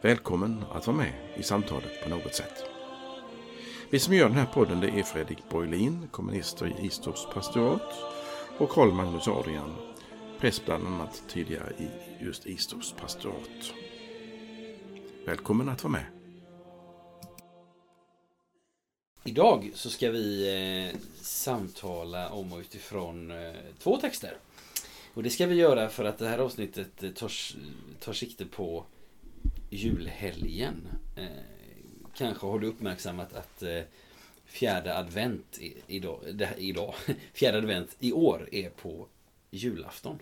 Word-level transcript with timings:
Välkommen 0.00 0.64
att 0.72 0.86
vara 0.86 0.96
med 0.96 1.12
i 1.36 1.42
samtalet 1.42 2.02
på 2.02 2.08
något 2.08 2.34
sätt. 2.34 2.64
Vi 3.90 3.98
som 3.98 4.14
gör 4.14 4.28
den 4.28 4.38
här 4.38 4.46
podden 4.46 4.80
det 4.80 4.88
är 4.88 5.02
Fredrik 5.02 5.38
Borglin, 5.50 6.08
kommunister 6.10 6.66
i 6.80 6.86
Istorps 6.86 7.26
pastorat 7.34 7.94
och 8.58 8.70
Karl 8.70 8.92
Magnus 8.92 9.28
Adrian, 9.28 9.74
präst 10.40 10.64
bland 10.64 10.86
annat 10.86 11.22
tidigare 11.28 11.72
i 11.78 11.88
just 12.24 12.46
Istorps 12.46 12.92
pastorat. 12.92 13.72
Välkommen 15.26 15.68
att 15.68 15.84
vara 15.84 15.92
med. 15.92 16.06
Idag 19.24 19.70
så 19.74 19.90
ska 19.90 20.10
vi 20.10 20.48
eh, 20.94 21.00
samtala 21.20 22.28
om 22.28 22.52
och 22.52 22.58
utifrån 22.58 23.30
eh, 23.30 23.54
två 23.78 23.96
texter. 23.96 24.36
Och 25.14 25.22
det 25.22 25.30
ska 25.30 25.46
vi 25.46 25.54
göra 25.54 25.88
för 25.88 26.04
att 26.04 26.18
det 26.18 26.28
här 26.28 26.38
avsnittet 26.38 27.02
eh, 27.02 27.10
tar, 27.10 27.32
tar 28.00 28.12
sikte 28.12 28.44
på 28.44 28.84
julhelgen. 29.70 30.88
Eh, 31.16 31.26
kanske 32.14 32.46
har 32.46 32.58
du 32.58 32.66
uppmärksammat 32.66 33.32
att 33.32 33.62
eh, 33.62 33.82
fjärde 34.44 34.98
advent 34.98 35.58
idag, 35.86 36.20
idag, 36.56 36.94
fjärde 37.32 37.58
advent 37.58 37.96
i 37.98 38.12
år 38.12 38.48
är 38.52 38.70
på 38.70 39.06
julafton. 39.50 40.18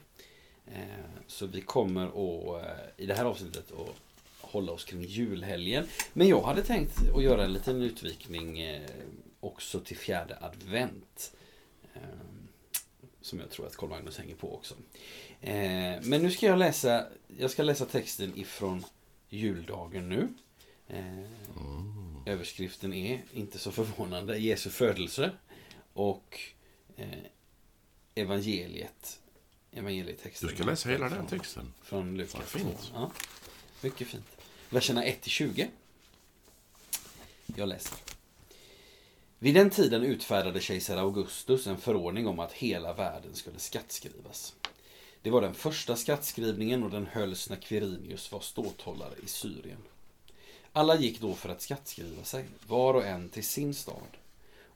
Eh, 0.67 0.83
så 1.27 1.47
vi 1.47 1.61
kommer 1.61 2.07
att, 2.07 2.65
i 2.97 3.07
det 3.07 3.15
här 3.15 3.25
avsnittet 3.25 3.73
att 3.73 3.97
hålla 4.41 4.73
oss 4.73 4.85
kring 4.85 5.03
julhelgen. 5.03 5.87
Men 6.13 6.29
jag 6.29 6.43
hade 6.43 6.63
tänkt 6.63 6.99
att 7.15 7.23
göra 7.23 7.45
en 7.45 7.53
liten 7.53 7.83
utvikning 7.83 8.81
också 9.41 9.81
till 9.81 9.97
fjärde 9.97 10.39
advent. 10.41 11.33
Som 13.21 13.41
jag 13.41 13.51
tror 13.51 13.67
att 13.67 13.77
Carl 13.77 13.91
Magnus 13.91 14.19
hänger 14.19 14.35
på 14.35 14.55
också. 14.55 14.75
Men 16.03 16.23
nu 16.23 16.31
ska 16.31 16.47
jag 16.47 16.59
läsa, 16.59 17.07
jag 17.39 17.51
ska 17.51 17.63
läsa 17.63 17.87
texten 17.87 18.39
ifrån 18.39 18.85
juldagen 19.29 20.09
nu. 20.09 20.29
Mm. 20.89 21.27
Överskriften 22.27 22.93
är, 22.93 23.23
inte 23.33 23.59
så 23.59 23.73
förvånande, 23.73 24.39
Jesu 24.39 24.71
födelse. 24.71 25.31
Och 25.93 26.41
eh, 26.97 27.09
evangeliet. 28.15 29.21
Evangelietexten. 29.73 30.49
Du 30.49 30.55
ska 30.55 30.65
läsa 30.65 30.89
hela 30.89 31.09
den 31.09 31.27
texten. 31.27 31.73
Från 31.83 32.17
Lukas 32.17 32.53
2. 32.53 32.59
Ja, 32.95 33.11
mycket 33.81 34.09
fint. 34.09 34.27
Verserna 34.71 35.05
1-20. 35.05 35.69
Jag 37.57 37.69
läser. 37.69 37.99
Vid 39.39 39.55
den 39.55 39.71
tiden 39.71 40.03
utfärdade 40.03 40.61
kejsar 40.61 40.97
Augustus 40.97 41.67
en 41.67 41.79
förordning 41.79 42.27
om 42.27 42.39
att 42.39 42.53
hela 42.53 42.93
världen 42.93 43.35
skulle 43.35 43.59
skattskrivas. 43.59 44.55
Det 45.27 45.31
var 45.31 45.41
den 45.41 45.55
första 45.55 45.97
skattskrivningen 45.97 46.83
och 46.83 46.91
den 46.91 47.07
hölls 47.07 47.51
när 47.51 47.57
Quirinius 47.57 48.33
var 48.33 48.41
ståthållare 48.41 49.15
i 49.25 49.27
Syrien. 49.27 49.83
Alla 50.73 50.97
gick 50.97 51.21
då 51.21 51.35
för 51.35 51.49
att 51.49 51.63
skattskriva 51.63 52.25
sig, 52.25 52.45
var 52.67 52.95
och 52.95 53.05
en 53.05 53.29
till 53.29 53.45
sin 53.45 53.75
stad. 53.75 54.17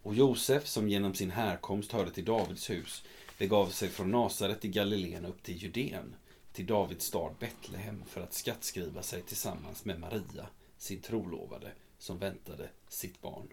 Och 0.03 0.15
Josef, 0.15 0.67
som 0.67 0.89
genom 0.89 1.15
sin 1.15 1.31
härkomst 1.31 1.93
hörde 1.93 2.11
till 2.11 2.25
Davids 2.25 2.71
hus, 2.71 3.03
begav 3.39 3.69
sig 3.69 3.89
från 3.89 4.11
Nasaret 4.11 4.65
i 4.65 4.69
Galileen 4.69 5.25
upp 5.25 5.43
till 5.43 5.63
Judeen, 5.63 6.15
till 6.53 6.67
Davids 6.67 7.07
stad 7.07 7.35
Betlehem 7.39 8.03
för 8.09 8.21
att 8.21 8.35
skattskriva 8.35 9.03
sig 9.03 9.23
tillsammans 9.23 9.85
med 9.85 10.01
Maria, 10.01 10.47
sin 10.79 11.01
trolovade, 11.01 11.73
som 11.99 12.19
väntade 12.19 12.69
sitt 12.89 13.23
barn. 13.23 13.49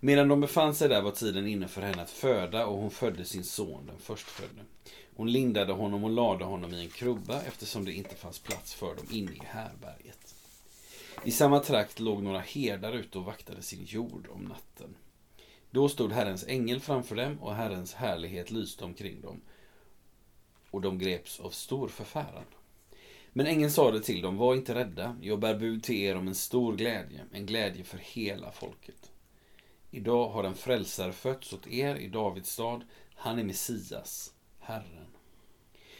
Medan 0.00 0.28
de 0.28 0.40
befann 0.40 0.74
sig 0.74 0.88
där 0.88 1.02
var 1.02 1.10
tiden 1.10 1.46
inne 1.46 1.68
för 1.68 1.82
henne 1.82 2.02
att 2.02 2.10
föda 2.10 2.66
och 2.66 2.78
hon 2.78 2.90
födde 2.90 3.24
sin 3.24 3.44
son, 3.44 3.86
den 3.86 3.98
förstfödde. 3.98 4.62
Hon 5.16 5.32
lindade 5.32 5.72
honom 5.72 6.04
och 6.04 6.10
lade 6.10 6.44
honom 6.44 6.74
i 6.74 6.80
en 6.80 6.90
krubba 6.90 7.42
eftersom 7.42 7.84
det 7.84 7.92
inte 7.92 8.14
fanns 8.14 8.38
plats 8.38 8.74
för 8.74 8.94
dem 8.94 9.06
inne 9.10 9.32
i 9.32 9.42
härberget. 9.44 10.34
I 11.24 11.30
samma 11.30 11.60
trakt 11.60 12.00
låg 12.00 12.22
några 12.22 12.40
herdar 12.40 12.92
ute 12.92 13.18
och 13.18 13.24
vaktade 13.24 13.62
sin 13.62 13.84
jord 13.84 14.28
om 14.30 14.44
natten. 14.44 14.96
Då 15.70 15.88
stod 15.88 16.12
Herrens 16.12 16.44
ängel 16.48 16.80
framför 16.80 17.16
dem 17.16 17.38
och 17.42 17.54
Herrens 17.54 17.94
härlighet 17.94 18.50
lyste 18.50 18.84
omkring 18.84 19.20
dem. 19.20 19.40
Och 20.70 20.80
de 20.80 20.98
greps 20.98 21.40
av 21.40 21.50
stor 21.50 21.88
förfäran. 21.88 22.44
Men 23.32 23.46
ängeln 23.46 23.70
sade 23.70 24.00
till 24.00 24.22
dem, 24.22 24.36
var 24.36 24.54
inte 24.54 24.74
rädda, 24.74 25.16
jag 25.22 25.38
bär 25.38 25.54
bud 25.54 25.82
till 25.82 25.96
er 25.96 26.16
om 26.16 26.28
en 26.28 26.34
stor 26.34 26.76
glädje, 26.76 27.24
en 27.32 27.46
glädje 27.46 27.84
för 27.84 27.98
hela 27.98 28.52
folket. 28.52 29.10
Idag 29.90 30.28
har 30.28 30.44
en 30.44 30.54
frälsare 30.54 31.12
fötts 31.12 31.52
åt 31.52 31.66
er 31.66 31.96
i 31.96 32.08
Davids 32.08 32.50
stad, 32.50 32.84
han 33.14 33.38
är 33.38 33.44
Messias, 33.44 34.32
Herren. 34.58 35.06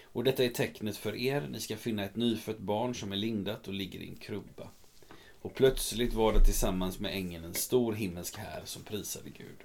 Och 0.03 0.25
detta 0.25 0.44
är 0.44 0.49
tecknet 0.49 0.97
för 0.97 1.16
er, 1.16 1.49
ni 1.50 1.60
ska 1.60 1.76
finna 1.76 2.04
ett 2.04 2.16
nyfött 2.16 2.59
barn 2.59 2.94
som 2.94 3.12
är 3.12 3.16
lindat 3.16 3.69
och 3.69 3.75
ligger 3.75 4.00
i 4.00 4.09
en 4.09 4.16
krubba. 4.16 4.69
Och 5.43 5.54
plötsligt 5.54 6.15
var 6.15 6.32
det 6.32 6.44
tillsammans 6.44 6.98
med 6.98 7.15
ängeln 7.15 7.44
en 7.44 7.54
stor 7.54 7.93
himmelsk 7.93 8.37
här 8.37 8.62
som 8.65 8.82
prisade 8.82 9.31
Gud. 9.31 9.59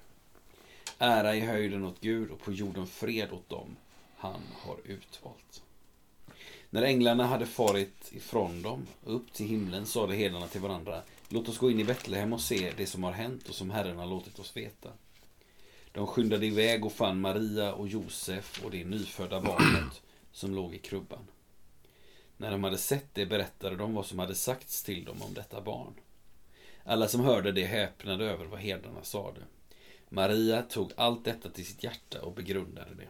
Ära 0.98 1.36
i 1.36 1.40
höjden 1.40 1.86
åt 1.86 2.02
Gud 2.02 2.32
och 2.32 2.40
på 2.40 2.52
jorden 2.52 2.88
fred 2.88 3.32
åt 3.32 3.50
dem 3.50 3.76
han 4.18 4.42
har 4.54 4.78
utvalt. 4.84 5.64
När 6.70 6.82
änglarna 6.82 7.26
hade 7.26 7.46
farit 7.46 8.14
ifrån 8.14 8.62
dem 8.62 8.88
upp 9.04 9.34
till 9.34 9.48
himlen 9.48 9.86
sade 9.86 10.16
herdarna 10.16 10.48
till 10.48 10.62
varandra 10.62 11.02
Låt 11.34 11.50
oss 11.50 11.58
gå 11.58 11.72
in 11.72 11.80
i 11.80 11.84
Betlehem 11.84 12.34
och 12.34 12.42
se 12.42 12.74
det 12.78 12.86
som 12.86 13.04
har 13.04 13.12
hänt 13.12 13.50
och 13.50 13.56
som 13.56 13.70
Herren 13.70 13.98
har 13.98 14.06
låtit 14.06 14.40
oss 14.40 14.58
veta. 14.58 14.90
De 15.92 16.08
skyndade 16.08 16.46
iväg 16.46 16.86
och 16.86 16.92
fann 16.92 17.22
Maria 17.22 17.74
och 17.74 17.88
Josef 17.88 18.64
och 18.64 18.72
det 18.72 18.86
nyfödda 18.86 19.42
barnet 19.42 20.02
som 20.32 20.56
låg 20.56 20.76
i 20.76 20.78
krubban. 20.78 21.28
När 22.38 22.52
de 22.52 22.64
hade 22.64 22.78
sett 22.78 23.08
det 23.14 23.26
berättade 23.26 23.76
de 23.76 23.94
vad 23.94 24.06
som 24.06 24.20
hade 24.20 24.36
sagts 24.36 24.84
till 24.84 25.06
dem 25.06 25.22
om 25.22 25.34
detta 25.34 25.62
barn. 25.62 25.94
Alla 26.84 27.08
som 27.08 27.22
hörde 27.22 27.52
det 27.52 27.66
häpnade 27.66 28.26
över 28.26 28.46
vad 28.46 28.60
herdarna 28.60 29.04
sade. 29.04 29.42
Maria 30.10 30.62
tog 30.62 30.92
allt 30.96 31.26
detta 31.26 31.50
till 31.50 31.66
sitt 31.66 31.84
hjärta 31.84 32.22
och 32.22 32.34
begrundade 32.34 32.96
det. 32.96 33.08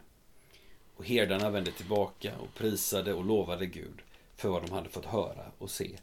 Och 0.96 1.04
herdarna 1.04 1.50
vände 1.50 1.72
tillbaka 1.72 2.32
och 2.38 2.54
prisade 2.54 3.14
och 3.14 3.24
lovade 3.24 3.66
Gud 3.66 4.02
för 4.36 4.48
vad 4.48 4.62
de 4.62 4.70
hade 4.70 4.88
fått 4.88 5.06
höra 5.06 5.44
och 5.58 5.70
se. 5.70 5.96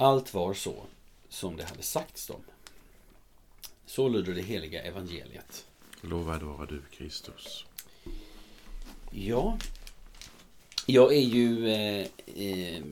Allt 0.00 0.34
var 0.34 0.54
så 0.54 0.74
som 1.28 1.56
det 1.56 1.64
hade 1.64 1.82
sagts 1.82 2.26
dem. 2.26 2.40
Så 3.86 4.08
lyder 4.08 4.34
det 4.34 4.42
heliga 4.42 4.82
evangeliet. 4.82 5.66
Lovad 6.00 6.42
vara 6.42 6.66
du, 6.66 6.82
Kristus. 6.90 7.64
Ja, 9.10 9.58
jag 10.86 11.12
är 11.16 11.20
ju 11.20 11.68
eh, 11.68 12.06
eh, 12.36 12.82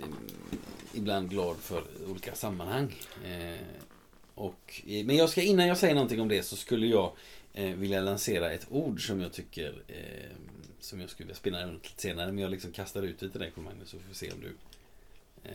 ibland 0.95 1.31
glad 1.31 1.57
för 1.57 1.85
olika 2.09 2.35
sammanhang. 2.35 2.95
Eh, 3.25 3.67
och, 4.35 4.83
men 4.85 5.17
jag 5.17 5.29
ska, 5.29 5.43
innan 5.43 5.67
jag 5.67 5.79
säger 5.79 5.95
någonting 5.95 6.21
om 6.21 6.29
det 6.29 6.43
så 6.43 6.57
skulle 6.57 6.87
jag 6.87 7.13
eh, 7.55 7.75
vilja 7.75 8.01
lansera 8.01 8.53
ett 8.53 8.67
ord 8.71 9.07
som 9.07 9.21
jag 9.21 9.33
tycker 9.33 9.83
eh, 9.89 10.37
som 10.81 11.01
jag 11.01 11.11
skulle 11.11 11.27
vilja 11.27 11.37
spinna 11.37 11.67
runt 11.67 11.85
lite 11.85 12.03
senare. 12.03 12.33
Men 12.33 12.43
jag 12.43 12.51
liksom 12.51 12.73
kastar 12.73 13.03
ut 13.03 13.19
det 13.19 13.31
till 13.31 13.41
dig 13.41 13.53
Magnus 13.55 13.89
så 13.89 13.99
får 13.99 14.09
vi 14.09 14.15
se 14.15 14.33
om 14.33 14.41
du 14.41 14.53
eh, 15.45 15.53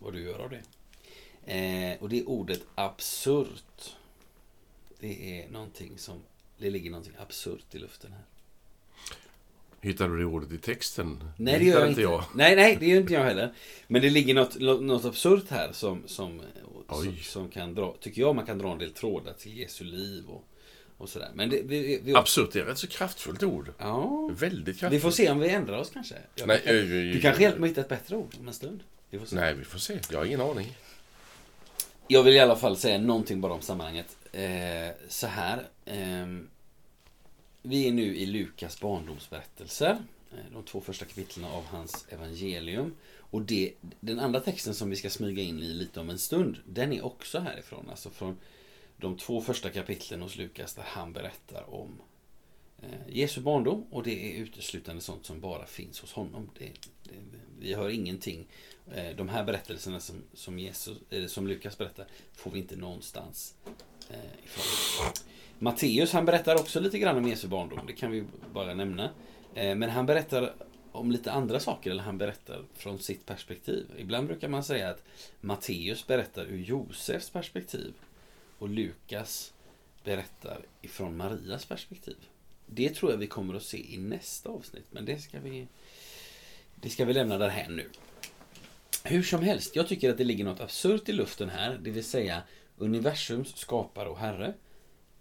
vad 0.00 0.12
du 0.12 0.22
gör 0.22 0.38
av 0.38 0.50
det. 0.50 0.62
och 2.00 2.08
det 2.08 2.18
är 2.18 2.28
ordet 2.28 2.62
absurt. 2.74 3.94
Det 5.00 5.40
är 5.40 5.48
någonting 5.48 5.98
som, 5.98 6.22
det 6.58 6.70
ligger 6.70 6.90
någonting 6.90 7.14
absurt 7.18 7.74
i 7.74 7.78
luften 7.78 8.12
här. 8.12 8.24
Hittar 9.80 10.08
du 10.08 10.18
det 10.18 10.24
ordet 10.24 10.52
i 10.52 10.58
texten? 10.58 11.24
Nej, 11.36 11.58
det 11.58 11.64
gör 11.64 11.80
jag 11.80 11.88
inte. 11.88 12.02
Jag. 12.02 12.24
Nej, 12.34 12.56
nej, 12.56 12.76
det 12.80 12.86
gör 12.86 13.00
inte 13.00 13.12
jag 13.12 13.24
heller. 13.24 13.52
Men 13.86 14.02
det 14.02 14.10
ligger 14.10 14.34
något, 14.34 14.60
något 14.60 15.04
absurt 15.04 15.50
här 15.50 15.72
som, 15.72 16.02
som, 16.06 16.40
som, 16.88 17.16
som, 17.22 17.48
kan 17.48 17.74
dra, 17.74 17.96
tycker 18.00 18.20
jag 18.20 18.36
man 18.36 18.46
kan 18.46 18.58
dra 18.58 18.72
en 18.72 18.78
del 18.78 18.90
trådar 18.90 19.32
till 19.32 19.58
Jesu 19.58 19.84
liv 19.84 20.24
och, 20.28 20.44
och 20.96 21.08
sådär. 21.08 21.30
Men 21.34 21.50
det, 21.50 21.62
vi, 21.64 22.00
vi, 22.04 22.14
absurt 22.14 22.56
är 22.56 22.60
ett 22.60 22.68
rätt 22.68 22.78
så 22.78 22.86
kraftfullt 22.86 23.42
ord. 23.42 23.72
Ja. 23.78 24.30
Väldigt 24.32 24.78
kraftfullt. 24.78 24.92
Vi 24.92 25.00
får 25.00 25.10
se 25.10 25.30
om 25.30 25.38
vi 25.38 25.48
ändrar 25.48 25.78
oss 25.78 25.90
kanske. 25.90 26.14
Jag 26.34 26.48
nej, 26.48 26.60
kan, 26.64 26.76
äh, 26.76 26.82
du 26.82 27.20
kanske 27.20 27.42
hjälper 27.42 27.60
mig 27.60 27.66
att 27.66 27.70
hitta 27.70 27.80
ett 27.80 27.88
bättre 27.88 28.16
ord 28.16 28.34
om 28.40 28.48
en 28.48 28.54
stund. 28.54 28.82
Vi 29.10 29.20
nej, 29.32 29.54
vi 29.54 29.64
får 29.64 29.78
se. 29.78 30.00
Jag 30.10 30.18
har 30.18 30.24
ingen 30.24 30.40
aning. 30.40 30.76
Jag 32.08 32.22
vill 32.22 32.34
i 32.34 32.40
alla 32.40 32.56
fall 32.56 32.76
säga 32.76 32.98
någonting 32.98 33.40
bara 33.40 33.52
om 33.52 33.62
sammanhanget. 33.62 34.16
Eh, 34.32 34.90
så 35.08 35.26
här. 35.26 35.68
Eh, 35.84 36.26
vi 37.62 37.88
är 37.88 37.92
nu 37.92 38.16
i 38.16 38.26
Lukas 38.26 38.80
barndomsberättelser. 38.80 39.98
Eh, 40.30 40.52
de 40.52 40.62
två 40.62 40.80
första 40.80 41.04
kapitlen 41.04 41.44
av 41.44 41.64
hans 41.64 42.06
evangelium. 42.08 42.94
Och 43.30 43.42
det, 43.42 43.72
den 44.00 44.20
andra 44.20 44.40
texten 44.40 44.74
som 44.74 44.90
vi 44.90 44.96
ska 44.96 45.10
smyga 45.10 45.42
in 45.42 45.58
i 45.58 45.68
lite 45.68 46.00
om 46.00 46.10
en 46.10 46.18
stund, 46.18 46.56
den 46.66 46.92
är 46.92 47.04
också 47.04 47.38
härifrån. 47.38 47.86
Alltså 47.90 48.10
från 48.10 48.36
de 48.96 49.16
två 49.16 49.40
första 49.40 49.70
kapitlen 49.70 50.22
hos 50.22 50.36
Lukas 50.36 50.74
där 50.74 50.84
han 50.86 51.12
berättar 51.12 51.74
om 51.74 52.00
eh, 52.82 52.88
Jesu 53.08 53.40
barndom 53.40 53.86
och 53.90 54.02
det 54.02 54.32
är 54.32 54.40
uteslutande 54.40 55.02
sånt 55.02 55.26
som 55.26 55.40
bara 55.40 55.66
finns 55.66 56.00
hos 56.00 56.12
honom. 56.12 56.50
Det, 56.58 56.72
det, 57.02 57.14
vi 57.58 57.74
hör 57.74 57.88
ingenting. 57.88 58.46
Eh, 58.94 59.16
de 59.16 59.28
här 59.28 59.44
berättelserna 59.44 60.00
som, 60.00 60.22
som, 60.34 60.58
Jesus, 60.58 60.98
som 61.26 61.46
Lukas 61.46 61.78
berättar 61.78 62.06
får 62.32 62.50
vi 62.50 62.58
inte 62.58 62.76
någonstans 62.76 63.54
eh, 64.10 64.44
ifrån. 64.44 65.12
Matteus 65.58 66.12
han 66.12 66.24
berättar 66.24 66.54
också 66.54 66.80
lite 66.80 66.98
grann 66.98 67.16
om 67.16 67.28
Jesu 67.28 67.48
barndom, 67.48 67.86
det 67.86 67.92
kan 67.92 68.10
vi 68.10 68.24
bara 68.52 68.74
nämna. 68.74 69.10
Eh, 69.54 69.74
men 69.74 69.90
han 69.90 70.06
berättar 70.06 70.54
om 70.92 71.10
lite 71.10 71.32
andra 71.32 71.60
saker, 71.60 71.90
eller 71.90 72.02
han 72.02 72.18
berättar 72.18 72.64
från 72.74 72.98
sitt 72.98 73.26
perspektiv. 73.26 73.86
Ibland 73.98 74.26
brukar 74.26 74.48
man 74.48 74.64
säga 74.64 74.90
att 74.90 75.02
Matteus 75.40 76.06
berättar 76.06 76.44
ur 76.44 76.58
Josefs 76.58 77.30
perspektiv 77.30 77.94
och 78.58 78.68
Lukas 78.68 79.52
berättar 80.04 80.66
ifrån 80.82 81.16
Marias 81.16 81.64
perspektiv. 81.64 82.16
Det 82.66 82.94
tror 82.94 83.10
jag 83.10 83.18
vi 83.18 83.26
kommer 83.26 83.54
att 83.54 83.62
se 83.62 83.94
i 83.94 83.98
nästa 83.98 84.48
avsnitt, 84.48 84.86
men 84.90 85.04
det 85.04 85.18
ska 85.18 85.40
vi, 85.40 85.66
det 86.74 86.90
ska 86.90 87.04
vi 87.04 87.12
lämna 87.12 87.38
därhän 87.38 87.76
nu. 87.76 87.90
Hur 89.04 89.22
som 89.22 89.42
helst, 89.42 89.76
jag 89.76 89.88
tycker 89.88 90.10
att 90.10 90.18
det 90.18 90.24
ligger 90.24 90.44
något 90.44 90.60
absurt 90.60 91.08
i 91.08 91.12
luften 91.12 91.48
här, 91.48 91.78
det 91.82 91.90
vill 91.90 92.04
säga 92.04 92.42
universums 92.76 93.56
skapare 93.56 94.08
och 94.08 94.18
herre 94.18 94.54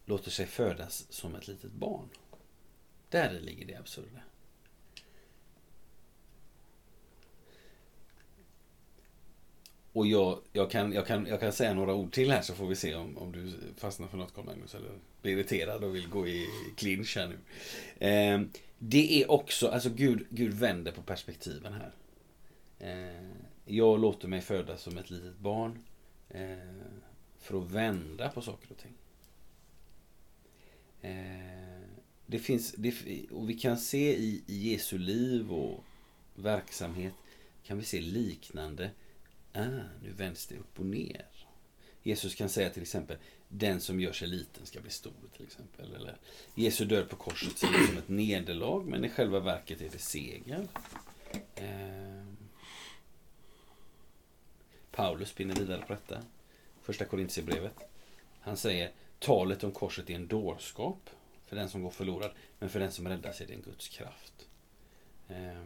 låter 0.05 0.31
sig 0.31 0.45
födas 0.45 1.05
som 1.09 1.35
ett 1.35 1.47
litet 1.47 1.71
barn. 1.71 2.09
Där 3.09 3.39
ligger 3.39 3.65
det 3.65 3.75
absurda. 3.75 4.21
Och 9.93 10.07
jag, 10.07 10.39
jag, 10.53 10.71
kan, 10.71 10.93
jag, 10.93 11.07
kan, 11.07 11.25
jag 11.25 11.39
kan 11.39 11.53
säga 11.53 11.73
några 11.73 11.93
ord 11.93 12.11
till 12.11 12.31
här 12.31 12.41
så 12.41 12.53
får 12.53 12.67
vi 12.67 12.75
se 12.75 12.95
om, 12.95 13.17
om 13.17 13.31
du 13.31 13.53
fastnar 13.77 14.07
för 14.07 14.17
något 14.17 14.33
Carl 14.33 14.45
Magnus 14.45 14.75
eller 14.75 14.89
blir 15.21 15.33
irriterad 15.33 15.83
och 15.83 15.95
vill 15.95 16.09
gå 16.09 16.27
i 16.27 16.47
clinch 16.75 17.17
här 17.17 17.27
nu. 17.27 17.37
Eh, 18.07 18.41
det 18.79 19.21
är 19.21 19.31
också, 19.31 19.67
alltså 19.67 19.89
Gud, 19.89 20.27
Gud 20.29 20.53
vänder 20.53 20.91
på 20.91 21.01
perspektiven 21.01 21.73
här. 21.73 21.91
Eh, 22.79 23.46
jag 23.67 23.99
låter 23.99 24.27
mig 24.27 24.41
födas 24.41 24.81
som 24.81 24.97
ett 24.97 25.09
litet 25.09 25.37
barn 25.37 25.83
eh, 26.29 26.57
för 27.39 27.61
att 27.61 27.71
vända 27.71 28.29
på 28.29 28.41
saker 28.41 28.71
och 28.71 28.77
ting. 28.77 28.93
Eh, 31.01 31.89
det 32.25 32.39
finns, 32.39 32.71
det, 32.71 32.93
och 33.31 33.49
vi 33.49 33.53
kan 33.53 33.77
se 33.77 34.17
i, 34.17 34.43
i 34.47 34.71
Jesu 34.71 34.97
liv 34.97 35.51
och 35.51 35.83
verksamhet 36.35 37.13
kan 37.63 37.77
vi 37.77 37.83
se 37.83 38.01
liknande 38.01 38.91
ah, 39.53 39.83
nu 40.03 40.11
vänds 40.17 40.47
det 40.47 40.55
upp 40.55 40.79
och 40.79 40.85
ner. 40.85 41.25
Jesus 42.03 42.35
kan 42.35 42.49
säga 42.49 42.69
till 42.69 42.81
exempel, 42.81 43.17
den 43.47 43.81
som 43.81 43.99
gör 43.99 44.11
sig 44.11 44.27
liten 44.27 44.65
ska 44.65 44.81
bli 44.81 44.91
stor 44.91 45.13
till 45.37 45.45
exempel. 45.45 45.95
Eller 45.95 46.17
Jesu 46.55 46.85
död 46.85 47.09
på 47.09 47.15
korset 47.15 47.57
ser 47.57 47.67
ut 47.67 47.89
som 47.89 47.97
ett 47.97 48.09
nederlag, 48.09 48.83
men 48.85 49.05
i 49.05 49.09
själva 49.09 49.39
verket 49.39 49.81
är 49.81 49.89
det 49.89 49.99
seger. 49.99 50.67
Eh, 51.55 52.16
Paulus 54.97 55.29
spinner 55.29 55.55
vidare 55.55 55.81
på 55.81 55.93
detta. 55.93 56.23
Första 56.81 57.05
Korintierbrevet. 57.05 57.73
Han 58.39 58.57
säger, 58.57 58.91
talet 59.19 59.63
om 59.63 59.71
korset 59.71 60.09
är 60.09 60.15
en 60.15 60.27
dårskap 60.27 61.09
för 61.45 61.55
den 61.55 61.69
som 61.69 61.83
går 61.83 61.89
förlorad, 61.89 62.31
men 62.59 62.69
för 62.69 62.79
den 62.79 62.91
som 62.91 63.07
räddas 63.07 63.41
är 63.41 63.47
det 63.47 63.53
en 63.53 63.61
Guds 63.61 63.87
kraft. 63.87 64.47
Eh, 65.27 65.63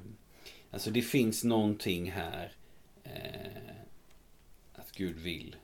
alltså 0.71 0.91
det 0.91 1.01
finns 1.01 1.43
någonting 1.43 2.11
här 2.11 2.51
eh, 3.03 3.75
att 4.73 4.91
Gud 4.91 5.15
vill 5.15 5.55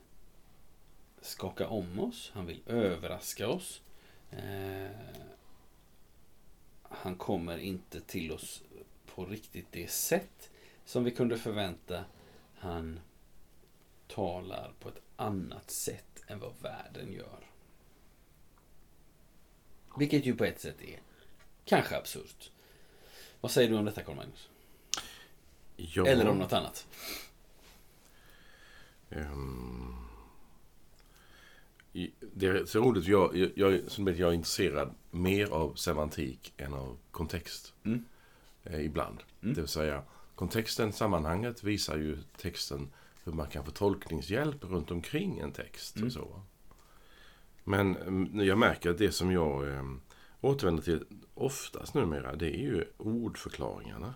skaka 1.22 1.68
om 1.68 2.00
oss. 2.00 2.31
Han 2.34 2.46
vill 2.46 2.62
överraska 2.66 3.48
oss. 3.48 3.81
Eh, 4.31 4.92
han 6.84 7.16
kommer 7.16 7.58
inte 7.58 8.02
till 8.02 8.31
oss 8.31 8.64
på 9.16 9.25
riktigt 9.25 9.72
det 9.72 9.90
sätt 9.90 10.50
som 10.86 11.04
vi 11.04 11.12
kunde 11.12 11.38
förvänta. 11.38 12.06
Han 12.56 13.00
talar 14.07 14.74
på 14.80 14.89
ett 14.89 15.01
annat 15.15 15.71
sätt 15.71 16.24
än 16.27 16.39
vad 16.39 16.54
världen 16.62 17.13
gör. 17.13 17.50
Vilket 19.98 20.25
ju 20.25 20.36
på 20.36 20.45
ett 20.45 20.62
sätt 20.62 20.81
är 20.81 21.00
kanske 21.65 21.98
absurt. 21.98 22.51
Vad 23.42 23.51
säger 23.51 23.69
du 23.69 23.75
om 23.75 23.86
detta, 23.86 24.04
Carl 24.04 24.15
Magnus? 24.15 24.50
Ja. 25.75 26.07
Eller 26.07 26.27
om 26.27 26.38
något 26.38 26.54
annat? 26.54 26.88
Um, 29.09 30.07
det 32.19 32.48
är 32.48 32.65
så 32.65 32.81
roligt, 32.81 33.07
jag, 33.07 33.36
jag, 33.38 33.51
jag, 33.56 33.92
som 33.92 34.07
jag 34.07 34.19
är 34.19 34.33
intresserad 34.33 34.95
mer 35.12 35.50
av 35.50 35.74
semantik 35.75 36.54
än 36.57 36.74
av 36.74 36.98
kontext. 37.12 37.74
Mm. 37.83 38.06
Eh, 38.63 38.86
ibland. 38.86 39.24
Mm. 39.42 39.56
Det 39.56 39.62
vill 39.62 39.68
säga, 39.68 40.04
kontexten, 40.36 40.94
sammanhanget 40.94 41.63
visar 41.63 41.98
ju 41.98 42.18
texten 42.38 42.89
hur 43.28 43.34
man 43.34 43.48
kan 43.48 43.66
få 43.66 43.72
tolkningshjälp 43.72 44.64
runt 44.64 44.92
omkring 44.92 45.40
en 45.40 45.52
text. 45.52 45.96
Mm. 45.96 46.08
Och 46.08 46.14
så. 46.14 46.42
Men 47.64 47.96
mm, 47.96 48.48
jag 48.48 48.58
märker 48.58 48.90
att 48.90 48.98
det 48.98 49.12
som 49.12 49.32
jag 49.32 49.70
eh, 49.70 49.84
återvänder 50.42 50.84
till 50.84 51.06
oftast 51.34 51.94
numera, 51.94 52.36
det 52.36 52.56
är 52.56 52.62
ju 52.62 52.86
ordförklaringarna. 52.98 54.14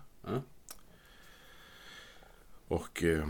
Och 2.68 3.02
eh, 3.02 3.28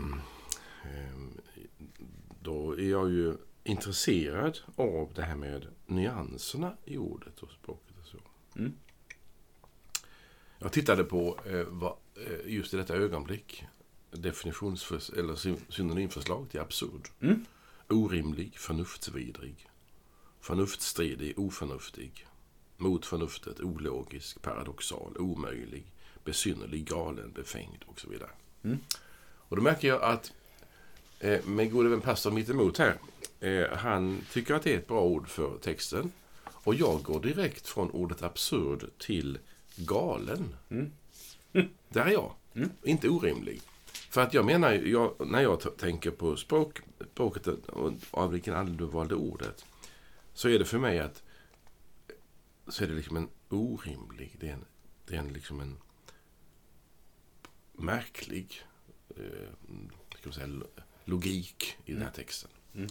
då 2.41 2.71
är 2.71 2.89
jag 2.89 3.09
ju 3.09 3.37
intresserad 3.63 4.59
av 4.75 5.11
det 5.15 5.21
här 5.21 5.35
med 5.35 5.67
nyanserna 5.85 6.77
i 6.85 6.97
ordet 6.97 7.39
och 7.39 7.51
språket 7.51 7.95
och 8.01 8.07
så. 8.07 8.17
Mm. 8.55 8.73
Jag 10.59 10.71
tittade 10.71 11.03
på 11.03 11.39
eh, 11.45 11.63
vad, 11.67 11.97
eh, 12.15 12.53
just 12.53 12.73
i 12.73 12.77
detta 12.77 12.95
ögonblick 12.95 13.65
definitionsförs 14.13 15.09
eller 15.09 15.35
synonymförslag 15.71 16.49
till 16.49 16.59
absurd. 16.59 17.09
Mm. 17.19 17.45
Orimlig, 17.89 18.57
förnuftsvidrig. 18.57 19.67
Förnuftsstridig, 20.41 21.39
oförnuftig. 21.39 22.27
Mot 22.77 23.05
förnuftet, 23.05 23.59
ologisk, 23.59 24.41
paradoxal, 24.41 25.17
omöjlig, 25.17 25.85
besynnerlig, 26.23 26.85
galen, 26.85 27.31
befängd 27.31 27.83
och 27.85 27.99
så 27.99 28.09
vidare. 28.09 28.29
Mm. 28.63 28.77
Och 29.23 29.55
då 29.55 29.61
märker 29.61 29.87
jag 29.87 30.01
att 30.01 30.31
eh, 31.19 31.45
min 31.45 31.69
gode 31.69 31.89
vän 31.89 32.01
pastor 32.01 32.31
mittemot 32.31 32.77
här, 32.77 32.97
eh, 33.39 33.77
han 33.77 34.21
tycker 34.31 34.53
att 34.53 34.63
det 34.63 34.73
är 34.73 34.77
ett 34.77 34.87
bra 34.87 35.01
ord 35.03 35.27
för 35.27 35.57
texten. 35.57 36.11
Och 36.45 36.75
jag 36.75 37.03
går 37.03 37.19
direkt 37.19 37.67
från 37.67 37.91
ordet 37.91 38.23
absurd 38.23 38.89
till 38.97 39.37
galen. 39.75 40.55
Mm. 40.69 40.91
Mm. 41.53 41.67
Där 41.89 42.05
är 42.05 42.11
jag. 42.11 42.33
Mm. 42.53 42.69
Inte 42.83 43.09
orimlig. 43.09 43.61
För 44.13 44.21
att 44.21 44.33
jag 44.33 44.45
menar, 44.45 44.71
jag, 44.71 45.27
när 45.27 45.41
jag 45.41 45.77
tänker 45.77 46.11
på 46.11 46.35
språk, 46.35 46.81
språket 47.11 47.47
och 47.47 47.93
av 48.11 48.31
vilken 48.31 48.53
anledning 48.53 48.77
du 48.77 48.93
valde 48.93 49.15
ordet, 49.15 49.65
så 50.33 50.49
är 50.49 50.59
det 50.59 50.65
för 50.65 50.79
mig 50.79 50.99
att 50.99 51.23
så 52.67 52.83
är 52.83 52.87
det 52.87 52.93
liksom 52.93 53.17
en 53.17 53.29
orimlig, 53.49 54.35
det 54.39 54.49
är 54.49 54.53
en, 54.53 54.65
det 55.05 55.15
är 55.15 55.19
en 55.19 55.33
liksom 55.33 55.59
en 55.59 55.77
märklig 57.73 58.61
eh, 59.09 60.31
säga, 60.31 60.47
logik 61.05 61.77
i 61.85 61.91
den 61.91 62.01
här 62.01 62.07
mm. 62.07 62.15
texten. 62.15 62.49
Mm. 62.73 62.89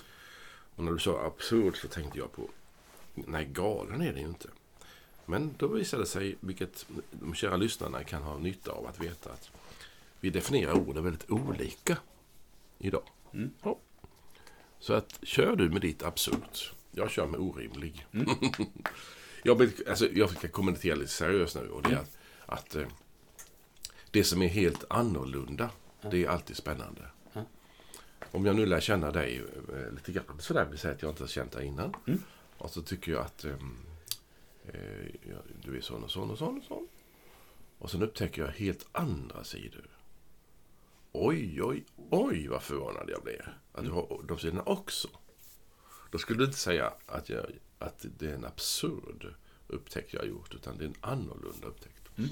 Och 0.76 0.84
när 0.84 0.92
du 0.92 0.98
sa 0.98 1.26
absurd 1.26 1.76
så 1.76 1.88
tänkte 1.88 2.18
jag 2.18 2.32
på, 2.32 2.48
nej 3.14 3.44
galen 3.44 4.02
är 4.02 4.12
det 4.12 4.20
ju 4.20 4.26
inte. 4.26 4.48
Men 5.26 5.54
då 5.58 5.66
visade 5.66 6.02
det 6.02 6.06
sig, 6.06 6.36
vilket 6.40 6.86
de 7.10 7.34
kära 7.34 7.56
lyssnarna 7.56 8.04
kan 8.04 8.22
ha 8.22 8.38
nytta 8.38 8.72
av 8.72 8.86
att 8.86 9.00
veta, 9.00 9.32
att 9.32 9.50
vi 10.22 10.30
definierar 10.30 10.72
orden 10.72 11.04
väldigt 11.04 11.30
olika 11.30 11.96
idag. 12.78 13.02
Mm. 13.32 13.50
Ja. 13.62 13.78
Så 14.78 14.92
att 14.92 15.18
kör 15.22 15.56
du 15.56 15.70
med 15.70 15.80
ditt 15.80 16.02
absurt. 16.02 16.74
Jag 16.90 17.10
kör 17.10 17.26
med 17.26 17.40
orimlig. 17.40 18.06
Mm. 18.12 18.26
jag, 19.42 19.58
vill, 19.58 19.72
alltså, 19.88 20.08
jag 20.12 20.30
ska 20.30 20.48
kommentera 20.48 20.94
lite 20.94 21.10
seriöst 21.10 21.56
nu. 21.56 21.68
Och 21.68 21.82
det 21.82 21.92
är 21.92 21.96
att, 21.96 22.18
att 22.46 22.74
eh, 22.74 22.86
det 24.10 24.24
som 24.24 24.42
är 24.42 24.48
helt 24.48 24.84
annorlunda, 24.90 25.70
det 26.10 26.24
är 26.24 26.28
alltid 26.28 26.56
spännande. 26.56 27.02
Om 28.30 28.46
jag 28.46 28.56
nu 28.56 28.66
lär 28.66 28.80
känna 28.80 29.10
dig 29.10 29.42
eh, 29.72 29.94
lite 29.94 30.12
grann 30.12 30.38
sådär, 30.38 30.64
vill 30.64 30.78
säga 30.78 30.94
att 30.94 31.02
jag 31.02 31.10
inte 31.10 31.22
har 31.22 31.28
känt 31.28 31.52
dig 31.52 31.66
innan. 31.66 31.94
Mm. 32.06 32.22
Och 32.58 32.70
så 32.70 32.82
tycker 32.82 33.12
jag 33.12 33.20
att 33.20 33.44
ehm, 33.44 33.76
eh, 34.66 35.36
du 35.64 35.76
är 35.76 35.80
sån 35.80 36.04
och 36.04 36.10
sån 36.10 36.30
och 36.30 36.38
sån 36.38 36.58
och 36.58 36.64
sån. 36.64 36.88
Och 37.78 37.90
sen 37.90 38.02
upptäcker 38.02 38.42
jag 38.42 38.48
helt 38.48 38.86
andra 38.92 39.44
sidor. 39.44 39.86
Oj, 41.12 41.62
oj, 41.62 41.84
oj 42.10 42.48
vad 42.48 42.62
förvånad 42.62 43.10
jag 43.10 43.22
blir. 43.22 43.58
Att 43.72 43.84
du 43.84 43.90
har 43.90 44.22
de 44.28 44.38
sidorna 44.38 44.62
också. 44.62 45.08
Då 46.10 46.18
skulle 46.18 46.38
du 46.38 46.44
inte 46.44 46.58
säga 46.58 46.92
att, 47.06 47.28
jag, 47.28 47.46
att 47.78 48.06
det 48.18 48.30
är 48.30 48.34
en 48.34 48.44
absurd 48.44 49.34
upptäckt 49.68 50.12
jag 50.12 50.20
har 50.20 50.26
gjort, 50.26 50.54
utan 50.54 50.78
det 50.78 50.84
är 50.84 50.88
en 50.88 50.94
annorlunda 51.00 51.66
upptäckt. 51.66 52.18
Mm. 52.18 52.30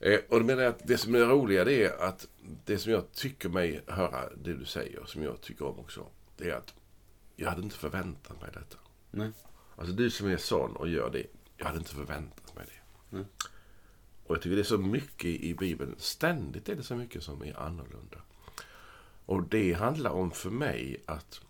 Eh, 0.00 0.20
och 0.28 0.40
då 0.40 0.46
menar 0.46 0.62
jag 0.62 0.70
att 0.70 0.86
det 0.86 0.98
som 0.98 1.14
är 1.14 1.18
roliga 1.18 1.64
det 1.64 1.84
är 1.84 1.98
att 1.98 2.28
det 2.64 2.78
som 2.78 2.92
jag 2.92 3.12
tycker 3.12 3.48
mig 3.48 3.82
höra, 3.86 4.30
det 4.36 4.54
du 4.54 4.64
säger, 4.64 5.04
som 5.04 5.22
jag 5.22 5.40
tycker 5.40 5.66
om 5.66 5.78
också, 5.78 6.06
det 6.36 6.50
är 6.50 6.54
att 6.54 6.74
jag 7.36 7.50
hade 7.50 7.62
inte 7.62 7.76
förväntat 7.76 8.40
mig 8.40 8.50
detta. 8.54 8.78
Nej. 9.10 9.30
Alltså 9.76 9.94
du 9.94 10.10
som 10.10 10.28
är 10.28 10.36
sån 10.36 10.76
och 10.76 10.88
gör 10.88 11.10
det, 11.10 11.26
jag 11.56 11.66
hade 11.66 11.78
inte 11.78 11.94
förväntat 11.94 12.54
mig 12.54 12.64
det. 12.66 13.16
Nej. 13.16 13.24
Och 14.28 14.34
jag 14.34 14.42
tycker 14.42 14.56
det 14.56 14.62
är 14.62 14.64
så 14.64 14.78
mycket 14.78 15.26
i 15.26 15.54
Bibeln, 15.54 15.94
ständigt 15.98 16.68
är 16.68 16.74
det 16.74 16.82
så 16.82 16.96
mycket 16.96 17.22
som 17.22 17.42
är 17.42 17.60
annorlunda. 17.60 18.18
Och 19.26 19.42
det 19.42 19.72
handlar 19.72 20.10
om 20.10 20.30
för 20.30 20.50
mig 20.50 21.02
att 21.06 21.40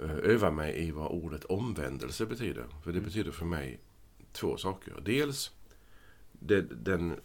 eh, 0.00 0.10
öva 0.10 0.50
mig 0.50 0.78
i 0.78 0.90
vad 0.90 1.10
ordet 1.10 1.44
omvändelse 1.44 2.26
betyder. 2.26 2.66
För 2.84 2.92
det 2.92 3.00
betyder 3.00 3.30
för 3.30 3.44
mig 3.44 3.80
två 4.32 4.56
saker. 4.56 5.02
Dels 5.04 5.50
den, 6.32 6.78
den, 6.82 7.20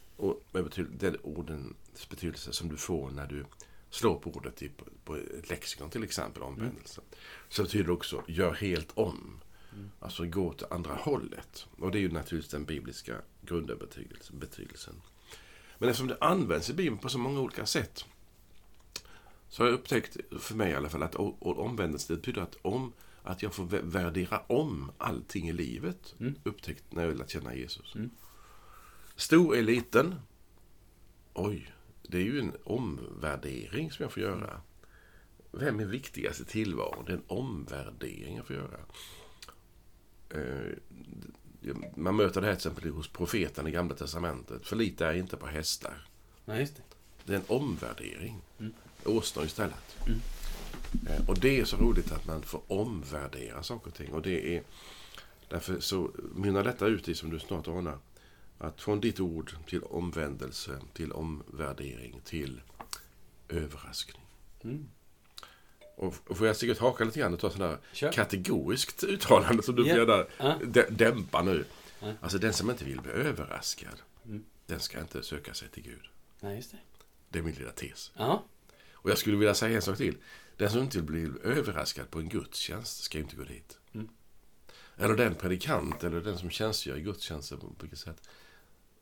den 0.90 1.18
ordens 1.24 2.10
betydelse 2.10 2.54
som 2.54 2.70
du 2.70 2.78
får 2.78 3.12
när 3.12 3.28
du 3.28 3.46
slår 3.90 4.16
på 4.16 4.30
ordet 4.30 4.62
i, 4.62 4.72
på, 5.04 5.16
ett 5.16 5.50
lexikon 5.50 5.90
till 5.90 6.04
exempel, 6.04 6.44
omvändelse. 6.44 7.02
Så 7.50 7.64
betyder 7.64 7.86
det 7.86 7.92
också 7.92 8.24
gör 8.28 8.54
helt 8.54 8.92
om. 8.94 9.40
Alltså 10.00 10.26
gå 10.26 10.48
åt 10.48 10.72
andra 10.72 10.94
hållet. 10.96 11.68
Och 11.78 11.92
det 11.92 11.98
är 11.98 12.02
ju 12.02 12.12
naturligtvis 12.12 12.52
den 12.52 12.66
bibliska 12.66 13.22
grundbetydelsen. 13.42 14.40
betydelsen. 14.40 15.02
Men 15.78 15.90
eftersom 15.90 16.08
det 16.08 16.18
används 16.22 16.70
i 16.70 16.74
Bibeln 16.74 16.98
på 16.98 17.10
så 17.10 17.18
många 17.18 17.40
olika 17.40 17.66
sätt 17.66 18.06
så 19.50 19.64
har 19.64 19.68
jag 19.68 19.74
upptäckt, 19.74 20.18
för 20.40 20.56
mig 20.56 20.72
i 20.72 20.76
alla 20.76 20.90
fall, 20.90 21.04
att 21.04 21.16
omvändelse 21.40 22.14
det 22.14 22.18
betyder 22.18 22.42
att, 22.42 22.58
om, 22.62 22.94
att 23.24 23.44
jag 23.44 23.54
får 23.54 23.64
vä- 23.64 23.82
värdera 23.84 24.40
om 24.48 24.92
allting 24.98 25.50
i 25.50 25.54
livet. 25.54 26.16
Upptäckt 26.44 26.84
när 26.90 27.06
jag 27.06 27.18
lärt 27.18 27.30
känna 27.30 27.56
Jesus. 27.56 27.94
Stor 29.16 29.56
är 29.56 29.62
liten. 29.62 30.16
Oj, 31.34 31.74
det 32.02 32.18
är 32.18 32.22
ju 32.22 32.40
en 32.40 32.54
omvärdering 32.64 33.92
som 33.92 34.04
jag 34.04 34.12
får 34.12 34.24
göra. 34.24 34.62
Vem 35.52 35.80
är 35.80 35.86
viktigast 35.86 36.40
i 36.40 36.46
tillvaron? 36.46 37.06
Det 37.06 37.12
är 37.12 37.18
en 37.18 37.24
omvärdering 37.28 38.36
jag 38.36 38.48
får 38.48 38.56
göra. 38.56 38.80
Eh, 40.34 40.72
Man 41.96 42.16
möter 42.16 42.42
det 42.42 42.48
här 42.48 42.56
till 42.56 42.68
exempel 42.72 42.90
hos 42.92 43.08
profeten 43.08 43.68
i 43.68 43.72
Gamla 43.72 43.96
Testamentet. 43.96 44.66
Förlita 44.68 45.14
er 45.14 45.18
inte 45.18 45.38
på 45.38 45.48
hästar. 45.48 46.08
Nej, 46.46 46.60
just 46.60 46.76
det. 46.76 46.82
Det 47.26 47.34
är 47.34 47.38
en 47.38 47.44
omvärdering. 47.48 48.42
Åsnor 49.06 49.46
istället. 49.46 49.98
Eh, 51.10 51.30
Och 51.30 51.40
det 51.40 51.60
är 51.60 51.66
så 51.66 51.78
roligt 51.78 52.12
att 52.12 52.28
man 52.28 52.42
får 52.42 52.62
omvärdera 52.68 53.64
saker 53.64 53.88
och 53.88 53.94
ting. 53.96 54.14
Och 54.14 54.22
det 54.22 54.56
är 54.58 54.64
därför 55.50 55.80
så 55.80 56.12
mynnar 56.36 56.64
detta 56.64 56.88
ut 56.88 57.10
i, 57.10 57.16
som 57.16 57.30
du 57.30 57.40
snart 57.40 57.68
anar, 57.68 57.98
att 58.58 58.82
från 58.82 59.00
ditt 59.02 59.20
ord 59.20 59.56
till 59.68 59.84
omvändelse, 59.84 60.80
till 60.94 61.12
omvärdering, 61.12 62.22
till 62.26 62.62
överraskning. 63.50 64.22
Mm. 64.64 64.88
Och 65.96 66.38
får 66.38 66.48
jag 66.48 66.56
säkert 66.58 66.78
haka 66.78 67.04
lite 67.04 67.20
grann 67.20 67.34
och 67.34 67.40
ta 67.40 67.50
sådär 67.50 67.78
Kör. 67.94 68.12
kategoriskt 68.12 69.04
uttalande 69.04 69.64
som 69.64 69.76
du 69.76 69.88
Ja. 69.88 69.96
får 69.96 70.00
gärna 70.10 70.26
Ja. 70.38 70.60
dä- 70.66 70.90
dämpa 70.90 71.42
nu. 71.42 71.66
Ja. 72.00 72.14
Alltså 72.22 72.38
den 72.38 72.54
som 72.54 72.70
inte 72.70 72.86
vill 72.86 73.02
bli 73.02 73.12
överraskad, 73.12 74.02
Mm. 74.26 74.44
den 74.66 74.80
ska 74.80 75.00
inte 75.00 75.24
söka 75.24 75.54
sig 75.54 75.70
till 75.70 75.84
Gud. 75.84 76.04
Nej, 76.40 76.56
just 76.56 76.72
det. 76.72 76.78
Det 77.30 77.40
är 77.40 77.44
min 77.44 77.56
lilla 77.56 77.72
tes. 77.72 78.12
Ja. 78.18 78.44
Och 78.94 79.10
jag 79.10 79.18
skulle 79.18 79.38
vilja 79.38 79.54
säga 79.56 79.76
en 79.76 79.82
sak 79.82 79.98
till. 79.98 80.18
Den 80.58 80.70
som 80.72 80.82
inte 80.82 80.98
vill 80.98 81.06
bli 81.06 81.32
överraskad 81.44 82.10
på 82.12 82.20
en 82.20 82.30
gudstjänst 82.30 83.04
ska 83.04 83.18
inte 83.20 83.36
gå 83.36 83.44
dit. 83.44 83.78
Mm. 83.94 84.10
Eller 84.98 85.16
den 85.16 85.36
predikant 85.36 86.04
eller 86.04 86.22
den 86.22 86.38
som 86.38 86.50
tjänstgör 86.50 86.98
i 86.98 87.02
gudstjänsten 87.02 87.60
på 87.60 87.74
vilket 87.82 88.00
sätt. 88.00 88.30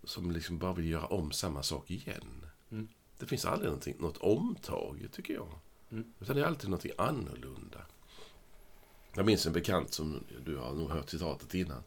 Som 0.03 0.31
liksom 0.31 0.57
bara 0.57 0.73
vill 0.73 0.89
göra 0.89 1.05
om 1.05 1.31
samma 1.31 1.63
sak 1.63 1.91
igen. 1.91 2.45
Mm. 2.71 2.87
Det 3.19 3.25
finns 3.25 3.45
aldrig 3.45 3.99
något 3.99 4.17
omtag, 4.17 5.07
tycker 5.11 5.33
jag. 5.33 5.59
Mm. 5.91 6.13
Utan 6.19 6.35
det 6.35 6.41
är 6.41 6.45
alltid 6.45 6.69
någonting 6.69 6.91
annorlunda. 6.97 7.79
Jag 9.13 9.25
minns 9.25 9.45
en 9.45 9.53
bekant 9.53 9.93
som, 9.93 10.23
du 10.45 10.57
har 10.57 10.73
nog 10.73 10.89
hört 10.89 11.09
citatet 11.09 11.53
innan. 11.53 11.83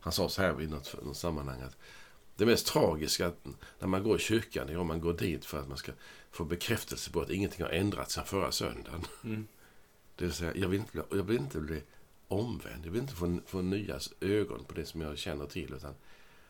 Han 0.00 0.12
sa 0.12 0.28
så 0.28 0.42
här 0.42 0.52
vid 0.52 0.70
något, 0.70 1.04
något 1.04 1.16
sammanhang 1.16 1.60
att 1.60 1.76
det 2.36 2.46
mest 2.46 2.66
tragiska 2.66 3.32
när 3.78 3.88
man 3.88 4.02
går 4.02 4.16
i 4.16 4.20
kyrkan 4.20 4.68
är 4.68 4.78
om 4.78 4.86
man 4.86 5.00
går 5.00 5.12
dit 5.12 5.44
för 5.44 5.60
att 5.60 5.68
man 5.68 5.76
ska 5.76 5.92
få 6.30 6.44
bekräftelse 6.44 7.10
på 7.10 7.20
att 7.20 7.30
ingenting 7.30 7.64
har 7.64 7.70
ändrats 7.70 8.14
sedan 8.14 8.24
förra 8.24 8.52
söndagen. 8.52 9.04
Mm. 9.24 9.46
Det 10.16 10.24
vill 10.24 10.34
säga, 10.34 10.52
jag 10.56 10.68
vill 10.68 10.80
inte 10.80 10.92
bli, 10.92 11.02
jag 11.10 11.24
vill 11.24 11.36
inte 11.36 11.60
bli 11.60 11.82
omvänd. 12.28 12.86
Jag 12.86 12.90
vill 12.90 13.00
inte 13.00 13.14
få, 13.14 13.38
få 13.46 13.62
nya 13.62 13.98
ögon 14.20 14.64
på 14.64 14.74
det 14.74 14.86
som 14.86 15.00
jag 15.00 15.18
känner 15.18 15.46
till. 15.46 15.74
Utan 15.74 15.94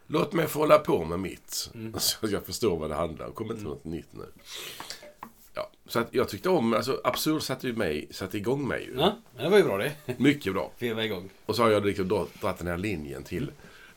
låt 0.07 0.33
mig 0.33 0.47
få 0.47 0.59
hålla 0.59 0.79
på 0.79 1.05
med 1.05 1.21
mitt. 1.21 1.71
Mm. 1.75 1.95
Så 1.99 2.29
jag 2.29 2.47
förstår 2.47 2.79
vad 2.79 2.91
det 2.91 2.97
handlar 2.97 3.27
om. 3.27 3.33
Kommer 3.33 3.55
inte 3.55 3.65
något 3.65 3.85
nytt 3.85 4.13
nu. 4.13 4.27
Ja, 5.55 5.71
så 5.87 5.99
att 5.99 6.15
jag 6.15 6.29
tyckte 6.29 6.49
om, 6.49 6.75
alltså 6.75 7.01
Absurd 7.05 7.43
satte, 7.43 7.67
ju 7.67 7.73
mig, 7.73 8.09
satte 8.11 8.37
igång 8.37 8.69
mig 8.69 8.85
ju. 8.85 8.95
ja, 8.99 9.17
men 9.35 9.45
det 9.45 9.51
var 9.51 9.59
ju 9.59 9.65
bra 9.65 9.79
det. 9.79 9.93
Mycket 10.19 10.53
bra. 10.53 10.73
Veva 10.79 11.05
igång. 11.05 11.31
Och 11.47 11.57
så 11.57 11.63
har 11.63 11.71
jag 11.71 11.87
liksom 11.87 12.09
då 12.09 12.29
dragit 12.41 12.59
den 12.59 12.67
här 12.67 12.79
linjen 12.79 13.25
till 13.25 13.51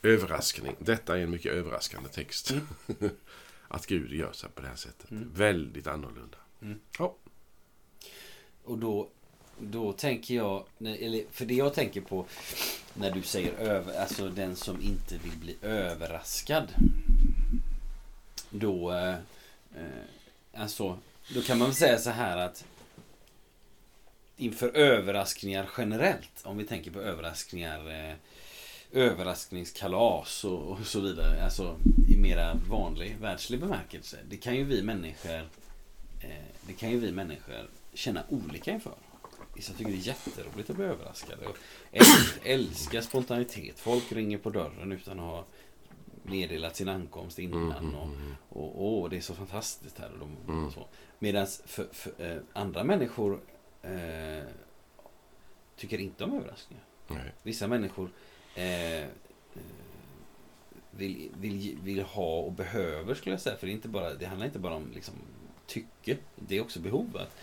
överraskning. 0.03 0.75
Detta 0.79 1.17
är 1.17 1.21
en 1.21 1.31
mycket 1.31 1.51
överraskande 1.53 2.09
text. 2.09 2.53
att 3.67 3.85
Gud 3.85 4.13
gör 4.13 4.31
sig 4.31 4.49
på 4.49 4.61
det 4.61 4.67
här 4.67 4.75
sättet. 4.75 5.07
Väldigt 5.09 5.87
annorlunda. 5.87 6.37
Mm. 6.61 6.79
Ja. 6.99 7.15
Och 8.63 8.77
då, 8.77 9.09
då 9.59 9.93
tänker 9.93 10.35
jag, 10.35 10.63
eller, 10.79 11.23
för 11.31 11.45
det 11.45 11.53
jag 11.53 11.73
tänker 11.73 12.01
på 12.01 12.25
när 12.93 13.11
du 13.11 13.21
säger 13.21 13.53
över, 13.53 13.99
alltså 13.99 14.29
den 14.29 14.55
som 14.55 14.81
inte 14.81 15.17
vill 15.17 15.37
bli 15.37 15.55
överraskad. 15.61 16.73
Då, 18.49 18.91
eh, 18.91 19.15
eh, 19.75 20.03
alltså, 20.53 20.99
då 21.27 21.41
kan 21.41 21.57
man 21.57 21.67
väl 21.67 21.75
säga 21.75 21.97
så 21.97 22.09
här 22.09 22.37
att 22.37 22.65
inför 24.37 24.69
överraskningar 24.69 25.69
generellt, 25.77 26.41
om 26.43 26.57
vi 26.57 26.63
tänker 26.63 26.91
på 26.91 27.01
överraskningar, 27.01 28.09
eh, 28.09 28.15
överraskningskalas 28.91 30.43
och, 30.43 30.71
och 30.71 30.79
så 30.85 30.99
vidare, 30.99 31.43
alltså 31.43 31.79
i 32.09 32.17
mera 32.17 32.53
vanlig 32.69 33.17
världslig 33.21 33.59
bemärkelse. 33.59 34.17
Det 34.29 34.37
kan 34.37 34.55
ju 34.55 34.63
vi 34.63 34.81
människor 34.81 35.49
eh, 36.21 36.45
det 36.67 36.73
kan 36.73 36.89
ju 36.89 36.99
vi 36.99 37.11
människor 37.11 37.69
känna 37.93 38.23
olika 38.29 38.71
inför. 38.71 38.95
Vissa 39.55 39.73
tycker 39.73 39.91
det 39.91 39.97
är 39.97 40.07
jätteroligt 40.07 40.69
att 40.69 40.75
bli 40.75 40.85
överraskade. 40.85 41.45
Och 41.45 41.57
älskar 42.43 43.01
spontanitet. 43.01 43.79
Folk 43.79 44.11
ringer 44.11 44.37
på 44.37 44.49
dörren 44.49 44.91
utan 44.91 45.19
att 45.19 45.25
ha 45.25 45.45
meddelat 46.27 46.75
sin 46.75 46.89
ankomst 46.89 47.39
innan. 47.39 47.95
Och, 47.95 48.09
och, 48.49 48.85
åh, 48.85 49.09
det 49.09 49.17
är 49.17 49.21
så 49.21 49.35
fantastiskt 49.35 49.99
här. 49.99 50.11
Och, 50.11 50.19
de, 50.19 50.65
och 50.65 50.73
så. 50.73 50.87
Medan 51.19 51.47
för, 51.65 51.87
för, 51.91 52.31
eh, 52.31 52.41
andra 52.53 52.83
människor 52.83 53.41
eh, 53.81 54.43
tycker 55.75 55.97
inte 55.97 56.23
om 56.23 56.33
överraskningar. 56.33 56.83
Nej. 57.07 57.33
Vissa 57.43 57.67
människor 57.67 58.09
eh, 58.55 59.05
vill, 60.91 61.29
vill, 61.37 61.77
vill 61.83 62.01
ha 62.01 62.39
och 62.39 62.51
behöver 62.51 63.15
skulle 63.15 63.33
jag 63.33 63.41
säga. 63.41 63.57
För 63.57 63.67
det, 63.67 63.71
är 63.71 63.75
inte 63.75 63.87
bara, 63.87 64.13
det 64.13 64.25
handlar 64.25 64.45
inte 64.45 64.59
bara 64.59 64.75
om 64.75 64.91
liksom, 64.93 65.13
tycke. 65.67 66.17
Det 66.35 66.57
är 66.57 66.61
också 66.61 66.79
behov. 66.79 67.17
Att, 67.17 67.37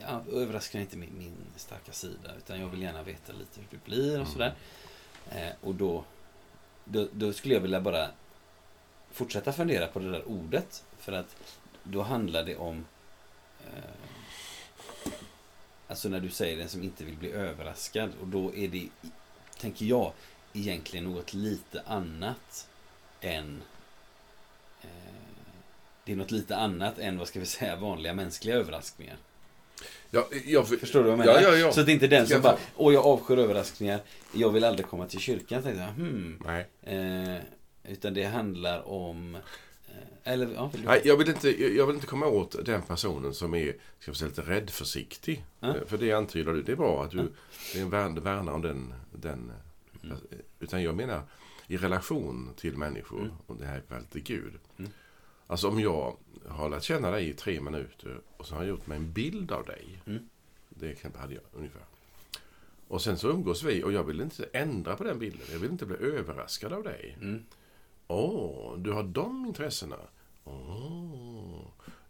ja, 0.00 0.22
överraskningar 0.32 0.82
är 0.82 0.86
inte 0.86 0.96
min, 0.96 1.18
min 1.18 1.36
starka 1.56 1.92
sida. 1.92 2.30
Utan 2.38 2.60
jag 2.60 2.68
vill 2.68 2.82
gärna 2.82 3.02
veta 3.02 3.32
lite 3.32 3.60
hur 3.60 3.66
det 3.70 3.84
blir 3.84 4.20
och 4.20 4.28
sådär. 4.28 4.54
Eh, 5.30 5.52
och 5.60 5.74
då, 5.74 6.04
då, 6.84 7.08
då 7.12 7.32
skulle 7.32 7.54
jag 7.54 7.60
vilja 7.60 7.80
bara 7.80 8.08
fortsätta 9.12 9.52
fundera 9.52 9.86
på 9.86 9.98
det 9.98 10.10
där 10.10 10.28
ordet. 10.28 10.84
För 10.98 11.12
att 11.12 11.36
då 11.82 12.02
handlar 12.02 12.42
det 12.42 12.56
om 12.56 12.86
eh, 13.66 13.90
Alltså 15.90 16.08
när 16.08 16.20
du 16.20 16.30
säger 16.30 16.56
den 16.56 16.68
som 16.68 16.82
inte 16.82 17.04
vill 17.04 17.16
bli 17.16 17.32
överraskad. 17.32 18.10
Och 18.20 18.26
då 18.26 18.54
är 18.54 18.68
det, 18.68 18.88
tänker 19.58 19.86
jag, 19.86 20.12
egentligen 20.52 21.04
något 21.04 21.34
lite 21.34 21.82
annat 21.86 22.68
än 23.20 23.62
eh, 24.82 24.88
Det 26.04 26.12
är 26.12 26.16
något 26.16 26.30
lite 26.30 26.56
annat 26.56 26.98
än, 26.98 27.18
vad 27.18 27.28
ska 27.28 27.40
vi 27.40 27.46
säga, 27.46 27.76
vanliga 27.76 28.14
mänskliga 28.14 28.54
överraskningar. 28.54 29.16
Ja, 30.10 30.28
jag, 30.46 30.68
Förstår 30.68 31.04
du 31.04 31.10
vad 31.10 31.12
jag 31.12 31.18
menar? 31.18 31.40
Ja, 31.40 31.56
ja. 31.56 31.72
Så 31.72 31.80
att 31.80 31.86
det 31.86 31.92
inte 31.92 32.06
är 32.06 32.10
den 32.10 32.26
som 32.26 32.42
bara, 32.42 32.58
åh 32.76 32.94
jag 32.94 33.06
avskyr 33.06 33.38
överraskningar, 33.38 34.00
jag 34.32 34.50
vill 34.50 34.64
aldrig 34.64 34.86
komma 34.86 35.06
till 35.06 35.20
kyrkan. 35.20 35.62
Tänkte 35.62 35.82
jag, 35.82 35.88
hmm. 35.88 36.42
Nej. 36.44 36.66
Eh, 36.82 37.42
utan 37.92 38.14
det 38.14 38.24
handlar 38.24 38.88
om, 38.88 39.34
eh, 39.34 40.32
eller 40.32 40.48
ja, 40.54 40.70
vill 40.72 40.80
du? 40.82 40.86
Nej, 40.86 41.00
jag 41.04 41.16
vill, 41.16 41.28
inte, 41.28 41.64
jag 41.76 41.86
vill 41.86 41.94
inte 41.94 42.06
komma 42.06 42.26
åt 42.26 42.64
den 42.64 42.82
personen 42.82 43.34
som 43.34 43.54
är 43.54 43.76
ska 43.98 44.14
säga, 44.14 44.28
lite 44.28 44.42
räddförsiktig. 44.42 45.44
Ja. 45.60 45.74
För 45.86 45.98
det 45.98 46.12
antyder 46.12 46.52
du. 46.52 46.62
Det 46.62 46.72
är 46.72 46.76
bra 46.76 47.04
att 47.04 47.10
du 47.10 47.32
det 47.72 47.78
är 47.78 47.82
en 47.82 47.90
värn, 47.90 48.20
värnar 48.20 48.52
om 48.52 48.62
den. 48.62 48.94
den 49.12 49.52
Mm. 50.04 50.18
Utan 50.60 50.82
jag 50.82 50.94
menar 50.94 51.22
i 51.66 51.76
relation 51.76 52.50
till 52.56 52.76
människor. 52.76 53.20
Mm. 53.20 53.32
Och 53.46 53.56
det 53.56 53.66
här 53.66 53.82
fallet 53.88 54.10
till 54.10 54.22
Gud. 54.22 54.52
Mm. 54.78 54.90
Alltså 55.50 55.68
om 55.68 55.80
jag 55.80 56.16
har 56.48 56.68
lärt 56.70 56.82
känna 56.82 57.10
dig 57.10 57.28
i 57.28 57.32
tre 57.32 57.60
minuter 57.60 58.20
och 58.36 58.46
så 58.46 58.54
har 58.54 58.62
jag 58.62 58.68
gjort 58.68 58.86
mig 58.86 58.98
en 58.98 59.12
bild 59.12 59.52
av 59.52 59.64
dig. 59.64 60.02
Mm. 60.06 60.28
Det 60.68 60.94
kan- 60.94 61.14
hade 61.14 61.34
jag 61.34 61.42
ungefär. 61.52 61.82
Och 62.88 63.02
sen 63.02 63.18
så 63.18 63.28
umgås 63.30 63.62
vi 63.62 63.84
och 63.84 63.92
jag 63.92 64.04
vill 64.04 64.20
inte 64.20 64.48
ändra 64.52 64.96
på 64.96 65.04
den 65.04 65.18
bilden. 65.18 65.46
Jag 65.52 65.58
vill 65.58 65.70
inte 65.70 65.86
bli 65.86 65.96
överraskad 65.96 66.72
av 66.72 66.82
dig. 66.82 67.16
Mm. 67.20 67.44
Åh, 68.06 68.78
du 68.78 68.92
har 68.92 69.02
de 69.02 69.46
intressena. 69.46 69.96
Åh. 70.44 71.62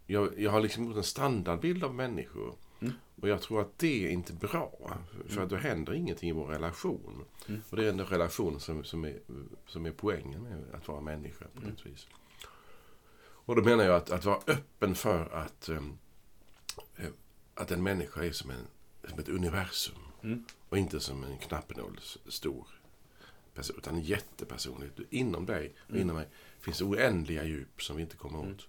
Jag, 0.06 0.40
jag 0.40 0.50
har 0.50 0.60
liksom 0.60 0.84
gjort 0.84 0.96
en 0.96 1.02
standardbild 1.02 1.84
av 1.84 1.94
människor. 1.94 2.54
Och 3.22 3.28
jag 3.28 3.42
tror 3.42 3.60
att 3.60 3.78
det 3.78 4.06
är 4.06 4.10
inte 4.10 4.32
bra. 4.32 4.72
För 5.28 5.42
att 5.42 5.50
då 5.50 5.56
händer 5.56 5.92
ingenting 5.94 6.28
i 6.30 6.32
vår 6.32 6.46
relation. 6.46 7.24
Och 7.70 7.76
det 7.76 7.82
är 7.82 7.86
den 7.92 8.00
relationen 8.06 8.60
som, 8.60 8.84
som, 8.84 9.04
är, 9.04 9.18
som 9.66 9.86
är 9.86 9.90
poängen 9.92 10.42
med 10.42 10.64
att 10.74 10.88
vara 10.88 11.00
människa 11.00 11.44
på 11.54 11.60
något 11.68 11.86
vis. 11.86 12.06
Och 13.50 13.56
då 13.56 13.62
menar 13.62 13.84
jag 13.84 13.96
att, 13.96 14.10
att 14.10 14.24
vara 14.24 14.40
öppen 14.46 14.94
för 14.94 15.34
att, 15.34 15.68
um, 15.68 15.98
att 17.54 17.70
en 17.70 17.82
människa 17.82 18.24
är 18.24 18.32
som, 18.32 18.50
en, 18.50 18.66
som 19.08 19.18
ett 19.18 19.28
universum. 19.28 19.98
Och 20.68 20.78
inte 20.78 21.00
som 21.00 21.24
en 21.24 21.38
knappnål 21.38 22.00
stor 22.28 22.66
person, 23.54 23.76
utan 23.78 23.94
en 23.94 24.00
jättepersonlighet. 24.00 24.98
Inom 25.10 25.46
dig 25.46 25.74
och 25.88 25.96
inom 25.96 26.16
mig 26.16 26.28
finns 26.60 26.82
oändliga 26.82 27.44
djup 27.44 27.82
som 27.82 27.96
vi 27.96 28.02
inte 28.02 28.16
kommer 28.16 28.38
åt. 28.38 28.68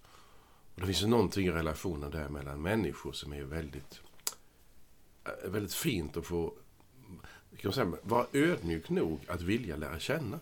Och 0.75 0.81
det 0.81 0.85
finns 0.85 1.03
ju 1.03 1.07
någonting 1.07 1.47
i 1.47 1.51
relationen 1.51 2.11
där 2.11 2.29
mellan 2.29 2.61
människor 2.61 3.11
som 3.11 3.33
är 3.33 3.43
väldigt, 3.43 4.01
eh, 5.25 5.49
väldigt 5.49 5.73
fint 5.73 6.17
att 6.17 6.25
få 6.25 6.53
kan 7.57 7.69
man 7.69 7.73
säga, 7.73 7.93
vara 8.03 8.27
ödmjuk 8.33 8.89
nog 8.89 9.25
att 9.27 9.41
vilja 9.41 9.75
lära 9.75 9.99
känna. 9.99 10.39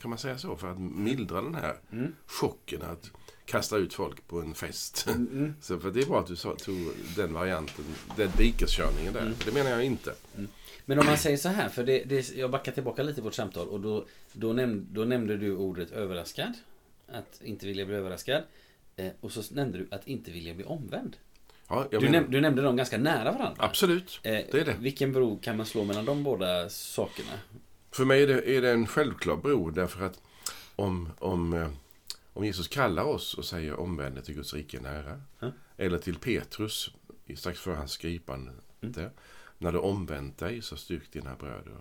Kan 0.00 0.10
man 0.10 0.18
säga 0.18 0.38
så? 0.38 0.56
För 0.56 0.70
att 0.70 0.80
mildra 0.80 1.42
den 1.42 1.54
här 1.54 1.76
chocken 2.26 2.82
att 2.82 3.10
kasta 3.48 3.76
ut 3.76 3.94
folk 3.94 4.28
på 4.28 4.40
en 4.40 4.54
fest. 4.54 5.06
så 5.60 5.78
för 5.78 5.90
det 5.90 6.00
är 6.00 6.06
bra 6.06 6.20
att 6.20 6.26
du 6.26 6.36
tog 6.36 6.90
den 7.16 7.32
varianten, 7.32 7.84
den 8.16 8.30
dikeskörningen 8.38 9.12
där. 9.12 9.32
Det 9.44 9.52
menar 9.52 9.70
jag 9.70 9.84
inte. 9.84 10.14
Men 10.84 10.98
om 10.98 11.06
man 11.06 11.18
säger 11.18 11.36
så 11.36 11.48
här, 11.48 11.68
för 11.68 11.84
det, 11.84 12.04
det, 12.04 12.36
jag 12.36 12.50
backar 12.50 12.72
tillbaka 12.72 13.02
lite 13.02 13.20
i 13.20 13.24
vårt 13.24 13.34
samtal 13.34 13.68
och 13.68 13.80
då, 13.80 14.04
då, 14.32 14.52
näm, 14.52 14.86
då 14.92 15.04
nämnde 15.04 15.36
du 15.36 15.56
ordet 15.56 15.90
överraskad. 15.90 16.52
Att 17.12 17.40
inte 17.44 17.66
vilja 17.66 17.86
bli 17.86 17.94
överraskad. 17.94 18.42
Eh, 18.96 19.06
och 19.20 19.32
så 19.32 19.54
nämnde 19.54 19.78
du 19.78 19.88
att 19.90 20.06
inte 20.06 20.30
vilja 20.30 20.54
bli 20.54 20.64
omvänd. 20.64 21.16
Ja, 21.68 21.86
jag 21.90 22.02
Du, 22.02 22.06
menar, 22.06 22.20
näm, 22.20 22.30
du 22.30 22.40
nämnde 22.40 22.62
dem 22.62 22.76
ganska 22.76 22.98
nära 22.98 23.32
varandra. 23.32 23.54
absolut, 23.58 24.20
Eh, 24.22 24.32
det 24.32 24.60
är 24.60 24.64
det. 24.64 24.76
Vilken 24.80 25.12
bro 25.12 25.38
kan 25.38 25.56
man 25.56 25.66
slå 25.66 25.84
mellan 25.84 26.04
de 26.04 26.22
båda 26.24 26.68
sakerna? 26.68 27.32
För 27.90 28.04
mig 28.04 28.22
är 28.22 28.26
det, 28.26 28.50
är 28.56 28.62
det 28.62 28.70
en 28.70 28.86
självklar 28.86 29.36
bro 29.36 29.70
därför 29.70 30.04
att 30.04 30.20
om, 30.76 31.10
om, 31.18 31.52
eh, 31.52 31.68
om 32.38 32.44
Jesus 32.44 32.68
kallar 32.68 33.04
oss 33.04 33.34
och 33.34 33.44
säger 33.44 33.80
omvänd 33.80 34.24
till 34.24 34.34
Guds 34.34 34.54
rike 34.54 34.76
är 34.76 34.80
nära. 34.80 35.22
Ja. 35.38 35.52
Eller 35.76 35.98
till 35.98 36.18
Petrus 36.18 36.90
strax 37.36 37.60
före 37.60 37.74
hans 37.74 37.96
gripande. 37.96 38.52
där, 38.80 39.10
När 39.58 39.72
du 39.72 39.78
omvänt 39.78 40.38
dig 40.38 40.62
så 40.62 40.76
styrk 40.76 41.12
dina 41.12 41.36
bröder. 41.36 41.80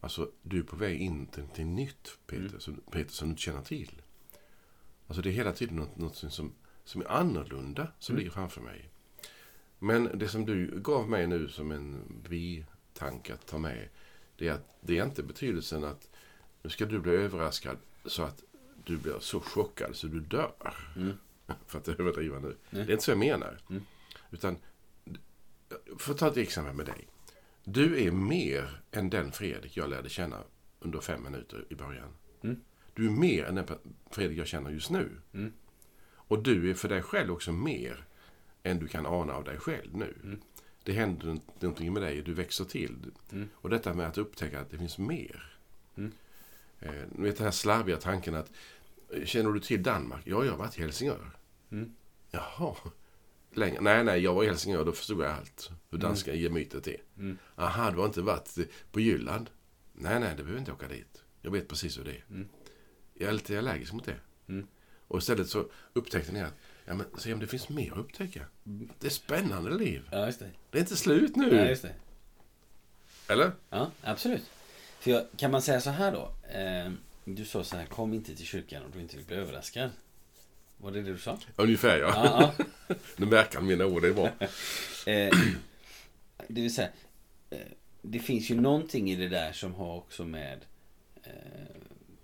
Alltså 0.00 0.30
du 0.42 0.58
är 0.58 0.62
på 0.62 0.76
väg 0.76 1.00
in 1.00 1.26
till, 1.26 1.48
till 1.48 1.66
nytt 1.66 2.18
Peter, 2.26 2.58
som, 2.58 2.80
Peter 2.90 3.12
som 3.12 3.28
du 3.28 3.30
inte 3.30 3.42
känner 3.42 3.62
till. 3.62 4.02
Alltså 5.06 5.22
det 5.22 5.28
är 5.28 5.32
hela 5.32 5.52
tiden 5.52 5.76
något, 5.76 5.96
något 5.96 6.16
som, 6.16 6.52
som 6.84 7.00
är 7.00 7.10
annorlunda 7.10 7.88
som 7.98 8.16
ligger 8.16 8.30
framför 8.30 8.60
mig. 8.60 8.88
Men 9.78 10.18
det 10.18 10.28
som 10.28 10.44
du 10.46 10.80
gav 10.80 11.08
mig 11.08 11.26
nu 11.26 11.48
som 11.48 11.72
en 11.72 12.02
vi-tanke 12.28 13.34
att 13.34 13.46
ta 13.46 13.58
med. 13.58 13.88
Det 14.36 14.48
är 14.48 14.52
att 14.52 14.76
det 14.80 14.98
är 14.98 15.04
inte 15.04 15.22
betydelsen 15.22 15.84
att 15.84 16.10
nu 16.62 16.70
ska 16.70 16.84
du 16.86 17.00
bli 17.00 17.12
överraskad 17.12 17.76
så 18.04 18.22
att 18.22 18.44
du 18.84 18.96
blir 18.96 19.18
så 19.18 19.40
chockad 19.40 19.96
så 19.96 20.06
du 20.06 20.20
dör. 20.20 20.76
För 21.66 21.78
att 21.78 21.88
överdriva 21.88 22.38
nu. 22.38 22.56
Det 22.70 22.78
är 22.78 22.90
inte 22.90 23.04
så 23.04 23.10
jag 23.10 23.18
menar. 23.18 23.58
Utan, 24.30 24.56
för 25.98 26.12
att 26.12 26.18
ta 26.18 26.28
ett 26.28 26.36
exempel 26.36 26.74
med 26.74 26.86
dig. 26.86 27.08
Du 27.64 28.06
är 28.06 28.10
mer 28.10 28.80
än 28.90 29.10
den 29.10 29.32
Fredrik 29.32 29.76
jag 29.76 29.90
lärde 29.90 30.08
känna 30.08 30.42
under 30.80 31.00
fem 31.00 31.22
minuter 31.22 31.64
i 31.68 31.74
början. 31.74 32.08
Du 32.94 33.06
är 33.06 33.10
mer 33.10 33.44
än 33.44 33.54
den 33.54 33.66
Fredrik 34.10 34.38
jag 34.38 34.46
känner 34.46 34.70
just 34.70 34.90
nu. 34.90 35.10
Och 36.14 36.42
du 36.42 36.70
är 36.70 36.74
för 36.74 36.88
dig 36.88 37.02
själv 37.02 37.32
också 37.32 37.52
mer 37.52 38.04
än 38.62 38.78
du 38.78 38.88
kan 38.88 39.06
ana 39.06 39.32
av 39.32 39.44
dig 39.44 39.58
själv 39.58 39.96
nu. 39.96 40.38
Det 40.82 40.92
händer 40.92 41.38
någonting 41.60 41.92
med 41.92 42.02
dig, 42.02 42.22
du 42.22 42.34
växer 42.34 42.64
till. 42.64 42.96
Och 43.54 43.70
detta 43.70 43.94
med 43.94 44.06
att 44.06 44.18
upptäcka 44.18 44.60
att 44.60 44.70
det 44.70 44.78
finns 44.78 44.98
mer. 44.98 45.56
Eh, 46.80 46.92
ni 47.10 47.22
vet 47.22 47.36
den 47.36 47.44
här 47.44 47.52
slarviga 47.52 47.96
tanken 47.96 48.34
att 48.34 48.48
eh, 48.48 48.52
Känner 49.24 49.52
du 49.52 49.60
till 49.60 49.82
Danmark? 49.82 50.22
Ja, 50.24 50.44
jag 50.44 50.50
har 50.50 50.58
varit 50.58 50.78
i 50.78 50.80
Helsingör. 50.80 51.30
Jaha. 52.30 52.76
Länge. 53.54 53.80
Nej, 53.80 54.04
nej, 54.04 54.20
jag 54.20 54.34
var 54.34 54.44
i 54.44 54.46
Helsingör, 54.46 54.84
då 54.84 54.92
förstod 54.92 55.24
jag 55.24 55.30
allt. 55.32 55.70
Hur 55.90 55.98
danska 55.98 56.34
gemytet 56.34 56.86
är. 56.86 57.02
Aha, 57.56 57.90
du 57.90 57.98
har 57.98 58.06
inte 58.06 58.20
varit 58.22 58.58
på 58.92 59.00
Jylland? 59.00 59.50
Nej, 59.92 60.20
nej, 60.20 60.34
det 60.36 60.42
behöver 60.42 60.58
inte 60.58 60.72
åka 60.72 60.88
dit. 60.88 61.22
Jag 61.42 61.50
vet 61.50 61.68
precis 61.68 61.98
hur 61.98 62.04
det 62.04 62.10
är. 62.10 62.46
Jag 63.14 63.28
är 63.28 63.32
lite 63.32 63.58
allergisk 63.58 63.92
mot 63.92 64.04
det. 64.04 64.16
Och 65.08 65.18
istället 65.18 65.48
så 65.48 65.66
upptäckte 65.92 66.32
ni 66.32 66.40
att 66.42 66.54
ja, 66.84 66.94
men, 66.94 67.06
se 67.18 67.32
om 67.32 67.40
det 67.40 67.46
finns 67.46 67.68
mer 67.68 67.92
att 67.92 67.98
upptäcka. 67.98 68.46
Det 68.98 69.06
är 69.06 69.10
spännande 69.10 69.70
liv. 69.70 70.08
Ja, 70.12 70.26
just 70.26 70.38
det. 70.38 70.50
Det 70.70 70.78
är 70.78 70.80
inte 70.80 70.96
slut 70.96 71.36
nu. 71.36 71.56
Ja, 71.56 71.68
just 71.68 71.82
det. 71.82 71.94
Eller? 73.28 73.52
Ja, 73.70 73.90
absolut. 74.02 74.50
För 75.00 75.10
jag, 75.10 75.24
kan 75.36 75.50
man 75.50 75.62
säga 75.62 75.80
så 75.80 75.90
här 75.90 76.12
då? 76.12 76.34
Eh, 76.58 76.92
du 77.24 77.44
sa 77.44 77.64
så 77.64 77.76
här, 77.76 77.86
kom 77.86 78.14
inte 78.14 78.36
till 78.36 78.46
kyrkan 78.46 78.84
om 78.84 78.90
du 78.90 79.00
inte 79.00 79.16
vill 79.16 79.26
bli 79.26 79.36
överraskad. 79.36 79.90
Var 80.76 80.90
det 80.92 81.02
det 81.02 81.12
du 81.12 81.18
sa? 81.18 81.38
Ungefär 81.56 81.98
ja. 81.98 82.12
Ja, 82.58 82.64
Nu 83.16 83.26
märker 83.26 83.58
han 83.58 83.66
mina 83.66 83.86
ord, 83.86 84.02
det 84.02 84.08
är 84.08 84.12
bra. 84.12 84.30
ja. 84.38 84.46
Eh, 85.12 85.32
det 86.48 86.60
vill 86.60 86.74
säga, 86.74 86.88
eh, 87.50 87.58
det 88.02 88.18
finns 88.18 88.50
ju 88.50 88.60
någonting 88.60 89.10
i 89.10 89.16
det 89.16 89.28
där 89.28 89.52
som 89.52 89.74
har 89.74 89.96
också 89.96 90.24
med 90.24 90.64
eh, 91.22 91.30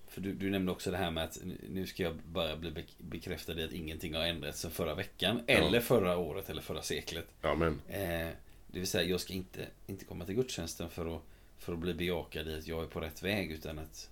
för 0.08 0.20
du, 0.20 0.32
du 0.32 0.50
nämnde 0.50 0.72
också 0.72 0.90
det 0.90 0.96
här 0.96 1.10
med 1.10 1.24
att 1.24 1.38
nu 1.70 1.86
ska 1.86 2.02
jag 2.02 2.14
bara 2.16 2.56
bli 2.56 2.70
bek- 2.70 2.94
bekräftad 2.98 3.60
i 3.60 3.64
att 3.64 3.72
ingenting 3.72 4.14
har 4.14 4.24
ändrats 4.24 4.60
sedan 4.60 4.70
förra 4.70 4.94
veckan. 4.94 5.40
Eller 5.46 5.80
förra 5.80 6.16
året 6.16 6.50
eller 6.50 6.62
förra 6.62 6.82
seklet. 6.82 7.26
Ja, 7.42 7.54
men. 7.54 7.80
Eh, 7.88 8.28
det 8.66 8.78
vill 8.78 8.86
säga, 8.86 9.08
jag 9.10 9.20
ska 9.20 9.32
inte, 9.32 9.66
inte 9.86 10.04
komma 10.04 10.24
till 10.24 10.34
gudstjänsten 10.34 10.90
för 10.90 11.16
att, 11.16 11.22
för 11.58 11.72
att 11.72 11.78
bli 11.78 11.94
bejakad 11.94 12.48
i 12.48 12.54
att 12.54 12.66
jag 12.66 12.82
är 12.82 12.86
på 12.86 13.00
rätt 13.00 13.22
väg. 13.22 13.50
Utan 13.52 13.78
att 13.78 14.10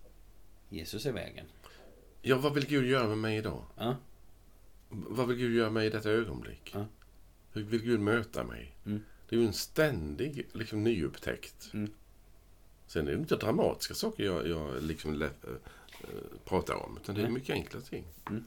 Jesus 0.69 1.07
är 1.07 1.13
vägen. 1.13 1.47
Ja, 2.23 2.39
vad 2.39 2.55
vill 2.55 2.67
Gud 2.67 2.87
göra 2.87 3.09
med 3.09 3.19
mig 3.19 3.37
idag? 3.37 3.65
Ja, 3.77 3.97
Vad 4.89 5.29
vill 5.29 5.37
Gud 5.37 5.55
göra 5.57 5.67
med 5.67 5.73
mig 5.73 5.87
i 5.87 5.91
detta 5.91 6.11
ögonblick? 6.11 6.71
Ja. 6.75 6.87
Hur 7.53 7.63
vill 7.63 7.83
Gud 7.83 8.01
möta 8.01 8.45
mig? 8.45 8.77
Mm. 8.87 9.03
Det 9.29 9.37
är 9.37 9.41
ju 9.41 9.47
en 9.47 9.53
ständig 9.53 10.47
liksom, 10.53 10.85
nyupptäckt. 10.85 11.71
Mm. 11.73 11.91
Sen 12.87 13.09
är 13.09 13.13
det 13.13 13.19
inte 13.19 13.37
dramatiska 13.37 13.95
saker 13.95 14.25
jag, 14.25 14.49
jag 14.49 14.83
liksom 14.83 15.23
äh, 15.23 15.29
pratar 16.45 16.75
om. 16.75 16.99
Utan 17.03 17.15
det 17.15 17.23
är 17.23 17.29
mycket 17.29 17.51
enkla 17.51 17.81
ting. 17.81 18.05
Mm. 18.29 18.45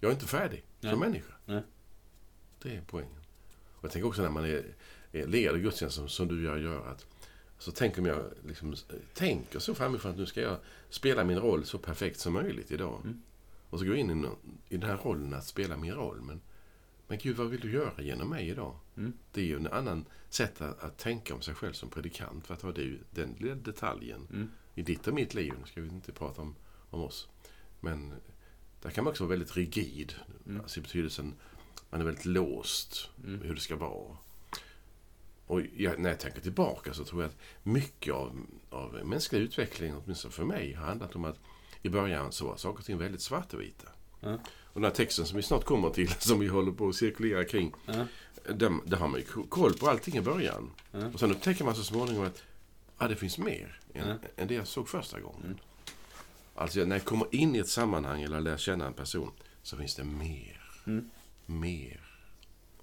Jag 0.00 0.08
är 0.08 0.12
inte 0.12 0.26
färdig 0.26 0.64
Nej. 0.80 0.90
som 0.92 1.00
människa. 1.00 1.32
Nej. 1.44 1.62
Det 2.62 2.76
är 2.76 2.82
poängen. 2.86 3.20
Och 3.76 3.84
jag 3.84 3.90
tänker 3.90 4.08
också 4.08 4.22
när 4.22 4.30
man 4.30 4.44
är, 4.44 4.64
är 5.12 5.26
leder 5.26 5.58
gudstjänst 5.58 6.00
som, 6.08 6.28
du 6.28 6.42
gör, 6.42 6.56
gör 6.56 6.86
att 6.86 7.06
så 7.58 7.72
tänker 7.72 8.06
jag 8.06 8.24
liksom, 8.46 8.74
tänker 9.14 9.58
så 9.58 9.74
framifrån 9.74 10.12
att 10.12 10.18
nu 10.18 10.26
ska 10.26 10.40
jag 10.40 10.58
spela 10.90 11.24
min 11.24 11.38
roll 11.38 11.64
så 11.64 11.78
perfekt 11.78 12.20
som 12.20 12.32
möjligt 12.32 12.70
idag. 12.70 13.00
Mm. 13.04 13.22
Och 13.70 13.78
så 13.78 13.84
går 13.84 13.94
jag 13.94 14.00
in 14.00 14.10
i, 14.10 14.14
nå- 14.14 14.38
i 14.68 14.76
den 14.76 14.90
här 14.90 14.96
rollen 14.96 15.34
att 15.34 15.46
spela 15.46 15.76
min 15.76 15.94
roll. 15.94 16.20
Men, 16.20 16.40
men 17.08 17.18
Gud, 17.18 17.36
vad 17.36 17.46
vill 17.50 17.60
du 17.60 17.72
göra 17.72 18.02
genom 18.02 18.28
mig 18.30 18.48
idag? 18.48 18.78
Mm. 18.96 19.12
Det 19.32 19.40
är 19.40 19.44
ju 19.44 19.56
en 19.56 19.66
annan 19.66 20.04
sätt 20.28 20.60
att, 20.60 20.80
att 20.82 20.98
tänka 20.98 21.34
om 21.34 21.42
sig 21.42 21.54
själv 21.54 21.72
som 21.72 21.90
predikant. 21.90 22.46
För 22.46 22.54
att 22.54 22.62
ha 22.62 22.72
det 22.72 22.96
den 23.10 23.34
lilla 23.38 23.54
detaljen 23.54 24.26
Mm. 24.32 24.50
i 24.74 24.82
ditt 24.82 25.06
och 25.06 25.14
mitt 25.14 25.34
liv. 25.34 25.52
Nu 25.60 25.66
ska 25.66 25.80
vi 25.80 25.88
inte 25.88 26.12
prata 26.12 26.42
om, 26.42 26.54
om 26.90 27.00
oss. 27.02 27.28
Men 27.80 28.14
där 28.82 28.90
kan 28.90 29.04
man 29.04 29.10
också 29.10 29.24
vara 29.24 29.30
väldigt 29.30 29.56
rigid. 29.56 30.14
Mm. 30.46 30.60
Alltså 30.60 30.80
i 30.80 30.82
betydelsen, 30.82 31.34
man 31.90 32.00
är 32.00 32.04
väldigt 32.04 32.24
låst 32.24 33.10
Mm. 33.24 33.40
hur 33.40 33.54
det 33.54 33.60
ska 33.60 33.76
vara. 33.76 34.16
Och 35.46 35.60
jag, 35.76 35.98
när 35.98 36.10
jag 36.10 36.20
tänker 36.20 36.40
tillbaka 36.40 36.94
så 36.94 37.04
tror 37.04 37.22
jag 37.22 37.28
att 37.28 37.36
mycket 37.62 38.14
av, 38.14 38.46
av 38.70 39.00
mänsklig 39.04 39.40
utveckling, 39.40 39.94
åtminstone 40.04 40.32
för 40.32 40.44
mig, 40.44 40.72
har 40.72 40.86
handlat 40.86 41.16
om 41.16 41.24
att 41.24 41.38
i 41.82 41.88
början 41.88 42.32
så 42.32 42.46
var 42.46 42.56
saker 42.56 42.78
och 42.78 42.84
ting 42.84 42.98
väldigt 42.98 43.20
svartvita. 43.20 43.88
Ja. 44.20 44.38
Och 44.64 44.80
den 44.80 44.84
här 44.84 44.90
texten 44.90 45.26
som 45.26 45.36
vi 45.36 45.42
snart 45.42 45.64
kommer 45.64 45.90
till, 45.90 46.08
som 46.18 46.40
vi 46.40 46.46
håller 46.46 46.72
på 46.72 46.88
att 46.88 46.94
cirkulera 46.94 47.44
kring, 47.44 47.72
ja, 47.86 48.06
där, 48.54 48.72
där 48.84 48.96
har 48.96 49.08
man 49.08 49.20
ju 49.20 49.26
koll 49.48 49.74
på 49.74 49.88
allting 49.88 50.16
i 50.16 50.20
början. 50.20 50.70
Ja. 50.90 51.06
Och 51.14 51.20
sen 51.20 51.30
upptäcker 51.30 51.64
man 51.64 51.74
så 51.74 51.84
småningom 51.84 52.26
att 52.26 52.42
ah, 52.96 53.08
det 53.08 53.16
finns 53.16 53.38
mer 53.38 53.80
än, 53.94 54.08
Ja. 54.08 54.14
än 54.36 54.48
det 54.48 54.54
jag 54.54 54.66
såg 54.66 54.88
första 54.88 55.20
gången. 55.20 55.44
Mm. 55.44 55.56
Alltså 56.54 56.84
när 56.84 56.96
jag 56.96 57.04
kommer 57.04 57.34
in 57.34 57.56
i 57.56 57.58
ett 57.58 57.68
sammanhang 57.68 58.22
eller 58.22 58.40
lär 58.40 58.56
känna 58.56 58.86
en 58.86 58.92
person 58.92 59.30
så 59.62 59.76
finns 59.76 59.94
det 59.94 60.04
mer. 60.04 60.60
Mm. 60.86 61.10
Mer. 61.46 62.00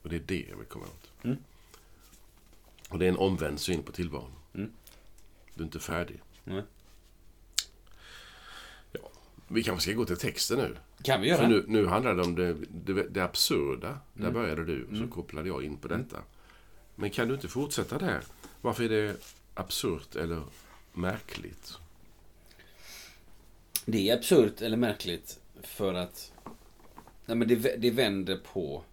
Och 0.02 0.10
det 0.10 0.16
är 0.16 0.24
det 0.26 0.46
jag 0.50 0.58
vill 0.58 0.68
komma 0.68 0.86
åt. 0.86 1.26
Mm. 2.94 2.96
Och 2.96 3.00
det 3.00 3.06
är 3.06 3.10
en 3.10 3.18
omvänd 3.18 3.60
syn 3.60 3.84
på 3.84 3.92
tillvaron. 3.92 4.32
Mm. 4.56 4.72
Du 5.56 5.62
är 5.62 5.66
inte 5.66 5.80
färdig. 5.80 6.22
Nej. 6.44 6.64
Ja. 8.92 9.00
Vi 9.48 9.64
kanske 9.64 9.90
ska 9.90 9.98
gå 9.98 10.06
till 10.06 10.18
texten 10.18 10.58
nu. 10.58 10.78
Kan 11.04 11.22
vi 11.22 11.28
göra? 11.28 11.38
För 11.38 11.48
nu, 11.48 11.66
nu 11.68 11.86
handlar 11.86 12.16
det 12.16 12.22
om 12.22 12.36
det, 12.36 12.54
det, 12.54 13.04
det 13.10 13.24
absurda. 13.24 14.00
Där 14.14 14.22
Mm. 14.22 14.34
började 14.34 14.66
du, 14.66 14.88
så 14.98 15.08
kopplade 15.08 15.48
jag 15.48 15.64
in 15.64 15.78
på 15.78 15.88
detta. 15.88 16.18
Men 16.96 17.10
kan 17.10 17.28
du 17.28 17.34
inte 17.34 17.48
fortsätta 17.48 17.98
där? 17.98 18.24
Varför 18.62 18.84
är 18.84 18.90
det 18.90 19.16
absurt 19.54 20.16
eller 20.16 20.42
märkligt? 20.94 21.74
Det 23.86 24.10
är 24.10 24.18
absurt 24.18 24.62
eller 24.62 24.78
märkligt 24.78 25.40
för 25.64 25.94
att 25.94 26.32
nej 27.26 27.38
men 27.38 27.48
det, 27.48 27.56
det 27.82 27.92
vänder 27.92 28.38
på, 28.54 28.84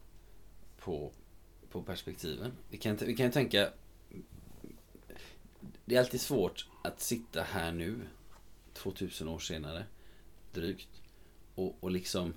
på, 0.78 1.12
på 1.70 1.82
perspektiven. 1.82 2.52
Vi 2.70 2.78
kan, 2.78 2.96
vi 2.96 3.16
kan 3.16 3.30
tänka 3.30 3.68
det 5.90 5.96
är 5.96 6.00
alltid 6.00 6.20
svårt 6.20 6.66
att 6.82 7.00
sitta 7.00 7.42
här 7.42 7.72
nu 7.72 8.00
2000 8.72 9.28
år 9.28 9.38
senare 9.38 9.84
drygt 10.52 10.88
och, 11.54 11.76
och 11.80 11.90
liksom 11.90 12.34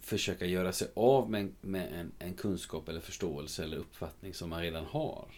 försöka 0.00 0.46
göra 0.46 0.72
sig 0.72 0.88
av 0.94 1.30
med, 1.30 1.52
med 1.60 2.00
en, 2.00 2.12
en, 2.18 2.34
kunskap 2.34 2.88
eller 2.88 3.00
förståelse 3.00 3.64
eller 3.64 3.76
uppfattning 3.76 4.34
som 4.34 4.50
man 4.50 4.60
redan 4.60 4.84
har. 4.84 5.28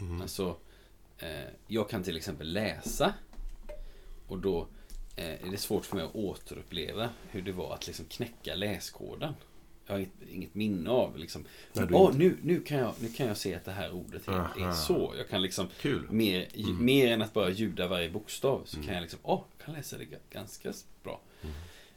Mm. 0.00 0.22
Alltså, 0.22 0.56
eh, 1.18 1.48
jag 1.66 1.90
kan 1.90 2.02
till 2.02 2.16
exempel 2.16 2.52
läsa 2.52 3.14
och 4.26 4.38
då 4.38 4.66
eh, 5.16 5.46
är 5.46 5.50
det 5.50 5.58
svårt 5.58 5.86
för 5.86 5.96
mig 5.96 6.04
att 6.04 6.14
återuppleva 6.14 7.10
hur 7.30 7.42
det 7.42 7.52
var 7.52 7.74
att 7.74 7.86
liksom 7.86 8.04
knäcka 8.04 8.54
läskoden. 8.54 9.34
Jag 9.88 9.94
har 9.94 10.06
inget, 10.32 10.54
minne 10.54 10.90
av 10.90 11.18
liksom. 11.18 11.44
Nej, 11.72 11.84
oh, 11.84 12.16
nu, 12.16 12.36
nu, 12.42 12.60
kan 12.60 12.78
jag, 12.78 12.94
nu 13.00 13.08
kan 13.08 13.26
jag 13.26 13.36
se 13.36 13.54
att 13.54 13.64
det 13.64 13.72
här 13.72 13.90
ordet 13.90 14.28
är, 14.28 14.68
är 14.68 14.72
så. 14.72 15.14
Jag 15.16 15.28
kan 15.28 15.42
liksom 15.42 15.68
Kul. 15.80 16.10
Mer, 16.10 16.48
mm. 16.54 16.84
mer 16.84 17.12
än 17.12 17.22
att 17.22 17.32
bara 17.32 17.50
ljuda 17.50 17.88
varje 17.88 18.10
bokstav 18.10 18.62
så 18.64 18.76
mm. 18.76 18.86
kan 18.86 18.94
jag 18.94 19.02
liksom, 19.02 19.18
åh, 19.22 19.38
oh, 19.38 19.44
kan 19.64 19.74
läsa 19.74 19.98
det 19.98 20.06
ganska 20.30 20.72
bra. 21.02 21.20
Mm. 21.42 21.54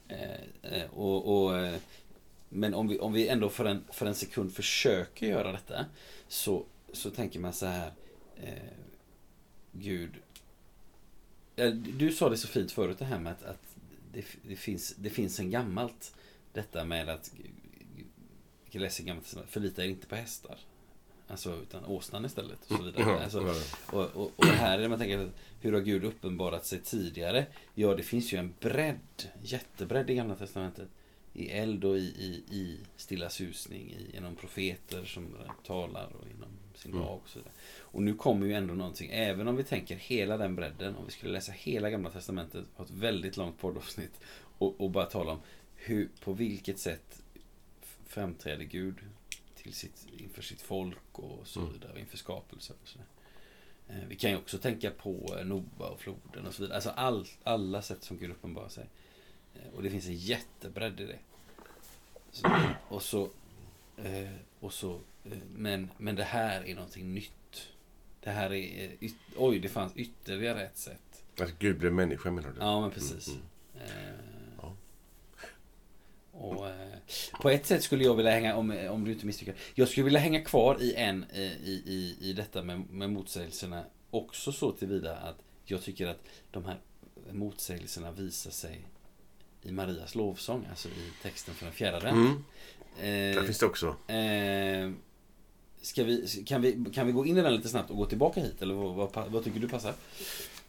Eh, 0.08 0.72
eh, 0.72 0.90
och, 0.90 1.44
och, 1.44 1.58
eh, 1.58 1.78
men 2.48 2.74
om 2.74 2.88
vi, 2.88 2.98
om 2.98 3.12
vi 3.12 3.28
ändå 3.28 3.48
för 3.48 3.64
en, 3.64 3.84
för 3.92 4.06
en 4.06 4.14
sekund 4.14 4.54
försöker 4.54 5.26
göra 5.26 5.52
detta 5.52 5.84
så, 6.28 6.64
så 6.92 7.10
tänker 7.10 7.40
man 7.40 7.52
så 7.52 7.66
här 7.66 7.92
eh, 8.36 8.52
Gud 9.72 10.10
Du 11.98 12.12
sa 12.12 12.28
det 12.28 12.36
så 12.36 12.48
fint 12.48 12.72
förut 12.72 12.98
det 12.98 13.04
här 13.04 13.18
med 13.18 13.32
att, 13.32 13.44
att 13.44 13.76
det, 14.12 14.24
det, 14.42 14.56
finns, 14.56 14.94
det 14.96 15.10
finns 15.10 15.40
en 15.40 15.50
gammalt 15.50 16.14
Detta 16.52 16.84
med 16.84 17.08
att 17.08 17.30
läser 18.78 19.04
gammalt 19.04 19.36
förlita 19.48 19.84
er 19.84 19.88
inte 19.88 20.06
på 20.06 20.14
hästar. 20.14 20.58
Alltså 21.28 21.56
utan 21.62 21.84
åsnan 21.84 22.24
istället. 22.24 22.70
Och 22.70 22.76
så 22.76 22.82
vidare. 22.82 23.24
Alltså, 23.24 23.54
och, 23.86 24.16
och, 24.16 24.32
och 24.36 24.44
här 24.44 24.78
är 24.78 24.82
det 24.82 24.88
man 24.88 24.98
tänker, 24.98 25.30
hur 25.60 25.72
har 25.72 25.80
Gud 25.80 26.04
uppenbarat 26.04 26.66
sig 26.66 26.80
tidigare? 26.80 27.46
Ja, 27.74 27.94
det 27.94 28.02
finns 28.02 28.32
ju 28.32 28.38
en 28.38 28.54
bredd, 28.60 29.30
jättebredd 29.42 30.10
i 30.10 30.14
Gamla 30.14 30.34
Testamentet. 30.34 30.88
I 31.34 31.48
eld 31.48 31.84
och 31.84 31.98
i, 31.98 32.00
i, 32.00 32.56
i 32.56 32.78
stilla 32.96 33.30
susning, 33.30 33.90
i, 33.90 34.10
genom 34.14 34.36
profeter 34.36 35.04
som 35.04 35.36
talar 35.66 36.08
och 36.20 36.26
inom 36.36 36.48
sin 36.74 36.92
mm. 36.92 37.04
lag 37.04 37.20
och 37.22 37.28
så 37.28 37.38
vidare. 37.38 37.54
Och 37.78 38.02
nu 38.02 38.14
kommer 38.14 38.46
ju 38.46 38.52
ändå 38.52 38.74
någonting, 38.74 39.10
även 39.12 39.48
om 39.48 39.56
vi 39.56 39.64
tänker 39.64 39.96
hela 39.96 40.36
den 40.36 40.56
bredden, 40.56 40.96
om 40.96 41.06
vi 41.06 41.12
skulle 41.12 41.32
läsa 41.32 41.52
hela 41.52 41.90
Gamla 41.90 42.10
Testamentet, 42.10 42.64
ha 42.74 42.84
ett 42.84 42.90
väldigt 42.90 43.36
långt 43.36 43.58
poddavsnitt 43.58 44.20
och, 44.58 44.80
och 44.80 44.90
bara 44.90 45.06
tala 45.06 45.32
om 45.32 45.40
hur, 45.74 46.08
på 46.24 46.32
vilket 46.32 46.78
sätt 46.78 47.21
framträder 48.12 48.64
Gud 48.64 48.94
till 49.54 49.74
sitt, 49.74 50.06
inför 50.16 50.42
sitt 50.42 50.62
folk 50.62 51.18
och 51.18 51.46
så 51.46 51.60
mm. 51.60 51.72
vidare, 51.72 52.00
inför 52.00 52.16
skapelsen. 52.16 52.76
Och 52.82 52.88
så 52.88 52.98
eh, 53.88 54.04
Vi 54.08 54.16
kan 54.16 54.30
ju 54.30 54.36
också 54.36 54.58
tänka 54.58 54.90
på 54.90 55.36
eh, 55.38 55.44
Noa 55.44 55.88
och 55.88 56.00
floden 56.00 56.46
och 56.46 56.54
så 56.54 56.62
vidare. 56.62 56.76
Alltså 56.76 56.90
all, 56.90 57.26
alla 57.42 57.82
sätt 57.82 58.02
som 58.02 58.18
Gud 58.18 58.30
uppenbarar 58.30 58.68
sig. 58.68 58.88
Eh, 59.54 59.74
och 59.74 59.82
det 59.82 59.90
finns 59.90 60.06
en 60.06 60.16
jättebredd 60.16 61.00
i 61.00 61.06
det. 61.06 61.18
Så, 62.30 62.48
och 62.88 63.02
så, 63.02 63.28
och 64.60 64.72
så 64.72 65.00
men, 65.54 65.90
men 65.98 66.16
det 66.16 66.24
här 66.24 66.66
är 66.66 66.74
någonting 66.74 67.14
nytt. 67.14 67.68
Det 68.20 68.30
här 68.30 68.52
är, 68.52 68.96
oj, 69.36 69.58
det 69.58 69.68
fanns 69.68 69.96
ytterligare 69.96 70.66
ett 70.66 70.76
sätt. 70.76 71.24
Att 71.40 71.58
Gud 71.58 71.78
blev 71.78 71.92
människa 71.92 72.30
menar 72.30 72.50
du? 72.50 72.60
Ja, 72.60 72.80
men 72.80 72.90
precis. 72.90 73.28
Mm, 73.28 73.40
mm. 73.74 74.31
Och, 76.42 76.68
eh, 76.68 76.98
på 77.40 77.50
ett 77.50 77.66
sätt 77.66 77.82
skulle 77.82 78.04
jag 78.04 78.14
vilja 78.14 78.32
hänga, 78.32 78.56
om, 78.56 78.88
om 78.90 79.04
du 79.04 79.12
inte 79.12 79.26
misstycker, 79.26 79.54
jag 79.74 79.88
skulle 79.88 80.04
vilja 80.04 80.20
hänga 80.20 80.44
kvar 80.44 80.82
i 80.82 80.94
en 80.94 81.24
i, 81.34 81.82
i, 81.86 82.16
i 82.20 82.32
detta 82.32 82.62
med, 82.62 82.90
med 82.90 83.10
motsägelserna 83.10 83.84
också 84.10 84.52
så 84.52 84.72
tillvida 84.72 85.16
att 85.16 85.36
jag 85.64 85.82
tycker 85.82 86.06
att 86.06 86.24
de 86.50 86.64
här 86.64 86.80
motsägelserna 87.32 88.10
visar 88.10 88.50
sig 88.50 88.84
i 89.62 89.72
Marias 89.72 90.14
lovsång, 90.14 90.66
alltså 90.70 90.88
i 90.88 91.12
texten 91.22 91.54
för 91.54 91.64
den 91.64 91.74
fjärde 91.74 91.96
advent. 91.96 92.16
Mm. 92.16 92.44
Eh, 92.98 93.34
Där 93.36 93.44
finns 93.44 93.58
det 93.58 93.66
också. 93.66 93.96
Eh, 94.06 94.90
vi, 95.96 96.44
kan, 96.46 96.62
vi, 96.62 96.84
kan 96.94 97.06
vi 97.06 97.12
gå 97.12 97.26
in 97.26 97.38
i 97.38 97.40
den 97.42 97.54
lite 97.54 97.68
snabbt 97.68 97.90
och 97.90 97.96
gå 97.96 98.06
tillbaka 98.06 98.40
hit? 98.40 98.62
Eller 98.62 98.74
vad, 98.74 99.12
vad, 99.14 99.30
vad 99.30 99.44
tycker 99.44 99.60
du 99.60 99.68
passar? 99.68 99.94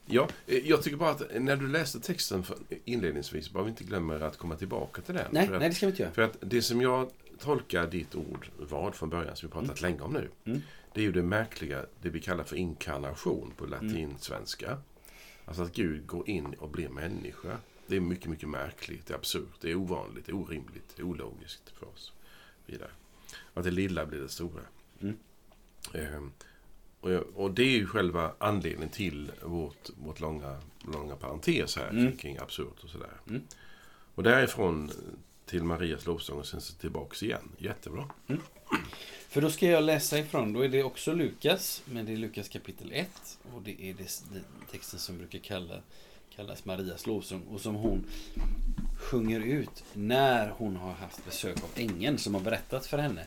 Ja, 0.06 0.28
eh, 0.48 0.70
jag 0.70 0.84
tycker 0.84 0.98
bara 0.98 1.12
att 1.12 1.42
när 1.42 1.56
du 1.56 1.68
läste 1.68 2.00
texten 2.00 2.44
inledningsvis, 2.86 3.52
bara 3.52 3.64
vi 3.64 3.70
inte 3.70 3.84
glömmer 3.84 4.20
att 4.20 4.38
komma 4.38 4.56
tillbaka 4.56 5.02
till 5.02 5.16
den. 5.16 5.28
Nej, 5.32 5.44
att, 5.44 5.60
nej 5.60 5.70
det 5.70 5.76
ska 5.76 5.86
vi 5.86 5.92
inte 5.92 6.02
göra. 6.02 6.14
För 6.14 6.22
att 6.22 6.38
det 6.40 6.62
som 6.62 6.82
jag 6.82 7.12
tolkar 7.40 7.88
ditt 7.88 8.16
ord 8.16 8.50
vad 8.58 8.96
från 8.96 9.10
början, 9.10 9.36
som 9.36 9.50
vi 9.50 9.54
pratat 9.54 9.80
mm. 9.80 9.92
länge 9.92 10.02
om 10.02 10.14
nu. 10.14 10.30
Mm. 10.46 10.62
Det 10.94 11.02
är 11.02 11.04
ju 11.04 11.12
det 11.12 11.24
märkliga, 11.24 11.86
det 12.02 12.10
vi 12.10 12.20
kallar 12.20 12.44
för 12.44 12.56
inkarnation 12.56 13.54
på 13.58 13.66
latinsvenska. 13.66 14.68
Mm. 14.68 14.80
Alltså 15.46 15.64
att 15.64 15.74
Gud 15.74 16.06
går 16.06 16.30
in 16.30 16.54
och 16.54 16.70
blir 16.70 16.90
människa. 16.90 17.58
Det 17.88 17.96
är 17.96 18.00
mycket, 18.00 18.30
mycket 18.30 18.50
märkligt, 18.50 19.06
det 19.06 19.14
är 19.14 19.18
absurt, 19.18 19.62
det 19.62 19.72
är 19.72 19.76
ovanligt, 19.76 20.26
det 20.26 20.32
är 20.32 20.36
orimligt, 20.36 20.96
det 20.96 21.02
är 21.02 21.06
ologiskt 21.06 21.70
för 21.70 21.88
oss. 21.88 22.14
Vidare. 22.66 22.90
Att 23.54 23.64
det 23.64 23.72
lilla 23.72 24.06
blir 24.06 24.20
det 24.20 24.30
stora. 24.30 24.62
Mm. 25.02 25.18
Um, 25.94 26.32
och, 27.04 27.12
jag, 27.12 27.24
och, 27.36 27.52
det 27.52 27.64
är 27.64 27.78
ju 27.78 27.88
själva 27.88 28.32
anledningen 28.38 28.90
till 28.90 29.32
vårt, 29.42 29.90
vårt 29.96 30.20
långa, 30.20 30.58
långa 30.94 31.16
parentes 31.16 31.76
här 31.76 31.90
mm. 31.90 32.18
kring 32.18 32.38
absurt 32.38 32.84
och 32.84 32.90
sådär. 32.90 33.10
Mm. 33.30 33.42
Och 34.16 34.24
därifrån 34.24 34.92
till 35.46 35.64
Marias 35.64 36.06
lovsång 36.06 36.40
och 36.40 36.46
sen 36.46 36.62
så 36.62 36.74
tillbaks 36.74 37.24
igen. 37.24 37.50
Jättebra. 37.58 38.10
Mm. 38.28 38.42
För 39.30 39.42
då 39.42 39.50
ska 39.50 39.68
jag 39.68 39.84
läsa 39.84 40.20
ifrån, 40.20 40.54
då 40.54 40.62
är 40.62 40.70
det 40.70 40.84
också 40.84 41.14
Lukas, 41.14 41.82
men 41.86 42.06
det 42.06 42.14
är 42.14 42.18
Lukas 42.18 42.50
kapitel 42.50 42.92
1. 42.94 43.38
Och 43.54 43.62
det 43.62 43.82
är 43.82 43.94
det, 43.94 44.24
den 44.34 44.44
texten 44.72 45.00
som 45.00 45.18
brukar 45.18 45.40
kalla, 45.40 45.76
kallas 46.36 46.66
Marias 46.66 47.08
lovsång. 47.08 47.42
Och 47.42 47.62
som 47.62 47.76
hon 47.76 48.06
sjunger 49.00 49.40
ut 49.40 49.84
när 49.94 50.50
hon 50.50 50.76
har 50.76 50.94
haft 50.94 51.26
besök 51.26 51.58
av 51.64 51.70
ängeln 51.76 52.18
som 52.18 52.34
har 52.34 52.42
berättat 52.42 52.86
för 52.86 52.98
henne 52.98 53.26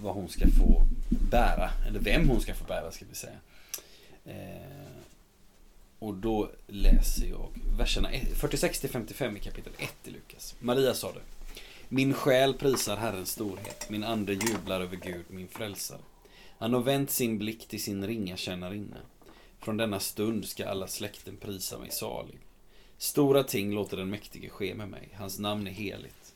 vad 0.00 0.14
hon 0.14 0.28
ska 0.28 0.46
få 0.48 0.82
bära. 1.08 1.70
Eller 1.88 2.00
vem 2.00 2.28
hon 2.28 2.40
ska 2.40 2.54
få 2.54 2.64
bära 2.64 2.90
ska 2.90 3.04
vi 3.08 3.14
säga. 3.14 3.38
Eh, 4.24 4.88
och 5.98 6.14
då 6.14 6.50
läser 6.66 7.26
jag 7.26 7.48
verserna 7.78 8.10
46 8.34 8.80
55 8.80 9.36
i 9.36 9.40
kapitel 9.40 9.72
1 9.78 9.94
i 10.04 10.10
Lukas. 10.10 10.54
Maria 10.58 10.94
sa 10.94 11.12
det. 11.12 11.20
Min 11.88 12.14
själ 12.14 12.54
prisar 12.54 12.96
Herrens 12.96 13.30
storhet. 13.30 13.90
Min 13.90 14.04
ande 14.04 14.32
jublar 14.32 14.80
över 14.80 14.96
Gud, 14.96 15.24
min 15.28 15.48
frälsare. 15.48 16.00
Han 16.58 16.74
har 16.74 16.80
vänt 16.80 17.10
sin 17.10 17.38
blick 17.38 17.68
till 17.68 17.82
sin 17.82 18.06
ringa 18.06 18.36
tjänarinna. 18.36 18.96
Från 19.60 19.76
denna 19.76 20.00
stund 20.00 20.46
ska 20.46 20.68
alla 20.68 20.86
släkten 20.86 21.36
prisa 21.36 21.78
mig 21.78 21.90
salig. 21.90 22.38
Stora 22.98 23.44
ting 23.44 23.72
låter 23.72 23.96
den 23.96 24.10
mäktige 24.10 24.48
ske 24.48 24.74
med 24.74 24.88
mig. 24.88 25.08
Hans 25.14 25.38
namn 25.38 25.66
är 25.66 25.70
heligt 25.70 26.27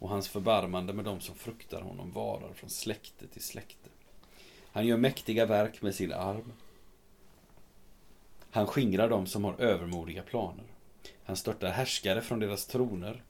och 0.00 0.08
hans 0.08 0.28
förbarmande 0.28 0.92
med 0.92 1.04
dem 1.04 1.20
som 1.20 1.34
fruktar 1.34 1.80
honom 1.80 2.10
varar 2.10 2.52
från 2.52 2.70
släkte 2.70 3.26
till 3.26 3.42
släkte. 3.42 3.90
Han 4.72 4.86
gör 4.86 4.96
mäktiga 4.96 5.46
verk 5.46 5.82
med 5.82 5.94
sin 5.94 6.12
arm. 6.12 6.52
Han 8.50 8.66
skingrar 8.66 9.08
dem 9.08 9.26
som 9.26 9.44
har 9.44 9.60
övermodiga 9.60 10.22
planer. 10.22 10.64
Han 11.24 11.36
störtar 11.36 11.70
härskare 11.70 12.22
från 12.22 12.38
deras 12.38 12.66
troner 12.66 13.22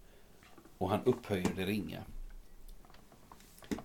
och 0.78 0.90
han 0.90 1.04
upphöjer 1.04 1.52
det 1.56 1.64
ringa. 1.64 2.02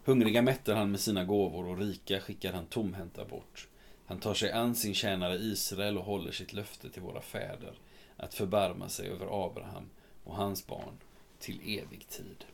Hungriga 0.04 0.42
mättar 0.42 0.76
han 0.76 0.92
med 0.92 1.00
sina 1.00 1.24
gåvor 1.24 1.68
och 1.68 1.78
rika 1.78 2.20
skickar 2.20 2.54
han 2.54 2.66
tomhänta 2.66 3.26
bort. 3.26 3.68
Han 4.06 4.20
tar 4.20 4.34
sig 4.34 4.52
an 4.52 4.76
sin 4.76 4.94
tjänare 4.94 5.36
Israel 5.36 5.98
och 5.98 6.06
håller 6.06 6.32
sitt 6.32 6.54
löfte 6.54 6.90
till 6.90 7.02
våra 7.02 7.22
fäder 7.22 7.74
att 8.18 8.34
förbarma 8.34 8.90
sig 8.90 9.10
över 9.10 9.46
Abraham 9.46 9.90
och 10.24 10.36
hans 10.36 10.68
barn 10.68 10.98
till 11.40 11.80
evig 11.80 12.08
tid. 12.08 12.46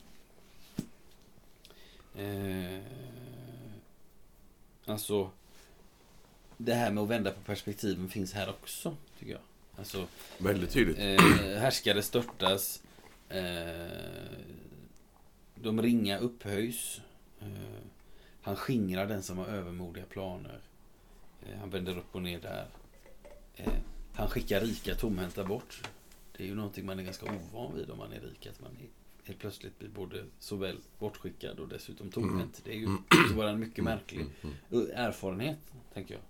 Eh, 2.22 2.80
alltså, 4.84 5.30
det 6.56 6.74
här 6.74 6.90
med 6.90 7.02
att 7.02 7.10
vända 7.10 7.30
på 7.30 7.40
perspektiven 7.40 8.08
finns 8.08 8.32
här 8.32 8.48
också, 8.48 8.96
tycker 9.18 9.32
jag. 9.32 9.40
Alltså, 9.76 10.06
Väldigt 10.38 10.70
tydligt. 10.70 10.98
Eh, 10.98 11.58
härskare 11.58 12.02
störtas. 12.02 12.82
Eh, 13.28 13.86
de 15.54 15.82
ringa 15.82 16.18
upphöjs. 16.18 17.00
Eh, 17.40 17.46
han 18.42 18.56
skingrar 18.56 19.06
den 19.06 19.22
som 19.22 19.38
har 19.38 19.46
övermodiga 19.46 20.04
planer. 20.04 20.60
Eh, 21.46 21.58
han 21.60 21.70
vänder 21.70 21.98
upp 21.98 22.14
och 22.14 22.22
ner 22.22 22.40
där. 22.40 22.66
Eh, 23.56 23.72
han 24.14 24.28
skickar 24.28 24.60
rika 24.60 24.94
tomhänta 24.94 25.44
bort. 25.44 25.88
Det 26.36 26.42
är 26.42 26.46
ju 26.46 26.54
någonting 26.54 26.86
man 26.86 26.98
är 26.98 27.02
ganska 27.02 27.26
ovan 27.26 27.76
vid 27.76 27.90
om 27.90 27.98
man 27.98 28.12
är 28.12 28.20
rik. 28.20 28.46
Att 28.46 28.60
man 28.60 28.70
är 28.80 28.88
helt 29.24 29.38
plötsligt 29.38 29.78
blir 29.78 29.88
både 29.88 30.24
såväl 30.38 30.76
bortskickad 30.98 31.58
och 31.58 31.68
dessutom 31.68 32.10
tomhänt. 32.10 32.38
Mm. 32.38 32.50
Det 32.64 32.70
är 32.70 32.76
ju 32.76 32.84
mm. 32.84 33.36
bara 33.36 33.50
en 33.50 33.60
mycket 33.60 33.78
mm. 33.78 33.94
märklig 33.94 34.26
erfarenhet, 34.94 35.58
tänker 35.94 36.14
jag. 36.14 36.22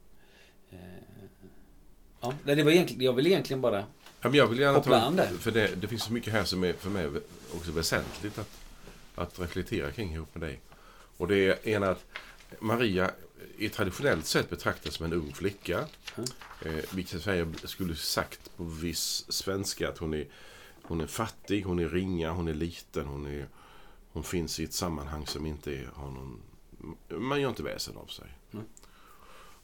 Eh, 0.79 0.95
ja, 2.21 2.35
det 2.45 2.63
var 2.63 2.71
egentligen, 2.71 3.03
jag 3.03 3.13
vill 3.13 3.27
egentligen 3.27 3.61
bara 3.61 3.85
Ja, 4.23 4.29
men 4.29 4.39
jag 4.39 4.47
vill 4.47 4.59
gärna 4.59 4.75
koppla 4.75 5.01
ta, 5.01 5.07
an 5.07 5.17
det. 5.17 5.29
för 5.29 5.51
det, 5.51 5.75
det 5.81 5.89
finns 5.89 6.03
så 6.03 6.13
mycket 6.13 6.33
här 6.33 6.45
som 6.45 6.65
är 6.65 6.73
för 6.73 6.91
mig 6.91 7.09
också 7.55 7.73
väsentligt 7.73 8.39
att, 8.39 8.51
att 9.15 9.41
reflektera 9.41 9.91
kring 9.91 10.13
ihop 10.13 10.35
med 10.35 10.49
dig. 10.49 10.61
Och 11.17 11.29
det 11.29 11.37
är 11.37 11.69
ena 11.69 11.91
att 11.91 12.07
Maria 12.61 13.11
är 13.59 13.69
traditionellt 13.69 14.27
sett 14.27 14.51
betraktad 14.51 14.93
som 14.93 15.07
en 15.07 15.13
ung 15.13 15.33
flicka. 15.33 15.87
Mm. 16.17 16.29
Eh, 16.65 16.85
vilket 16.95 17.23
säger, 17.23 17.67
skulle 17.67 17.97
sagt 17.97 18.57
på 18.57 18.65
viss 18.65 19.33
svenska 19.33 19.89
att 19.89 19.99
hon 19.99 20.15
är, 20.15 20.27
hon 20.83 21.01
är 21.01 21.07
fattig, 21.07 21.62
hon 21.62 21.79
är 21.79 21.88
ringa, 21.88 22.33
hon 22.33 22.49
är 22.49 22.55
liten, 22.55 23.07
hon, 23.07 23.27
är, 23.27 23.49
hon 24.12 24.23
finns 24.23 24.61
i 24.61 24.64
ett 24.64 24.73
sammanhang 24.73 25.27
som 25.27 25.47
inte 25.47 25.75
är, 25.75 25.90
har 25.95 26.11
någon... 26.11 26.40
Man 27.09 27.40
gör 27.40 27.49
inte 27.49 27.62
väsen 27.62 27.97
av 27.97 28.07
sig. 28.07 28.38
Mm. 28.53 28.64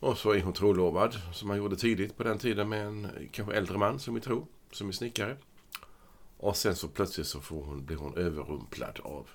Och 0.00 0.18
så 0.18 0.30
är 0.30 0.42
hon 0.42 0.52
trolovad, 0.52 1.16
som 1.32 1.48
man 1.48 1.56
gjorde 1.56 1.76
tidigt 1.76 2.16
på 2.16 2.22
den 2.22 2.38
tiden 2.38 2.68
med 2.68 2.86
en 2.86 3.08
kanske 3.32 3.54
äldre 3.54 3.78
man 3.78 3.98
som 3.98 4.14
vi 4.14 4.20
tror, 4.20 4.46
som 4.70 4.88
är 4.88 4.92
snickare. 4.92 5.36
Och 6.36 6.56
sen 6.56 6.76
så 6.76 6.88
plötsligt 6.88 7.26
så 7.26 7.40
får 7.40 7.64
hon, 7.64 7.84
blir 7.84 7.96
hon 7.96 8.16
överrumplad 8.16 9.00
av 9.02 9.28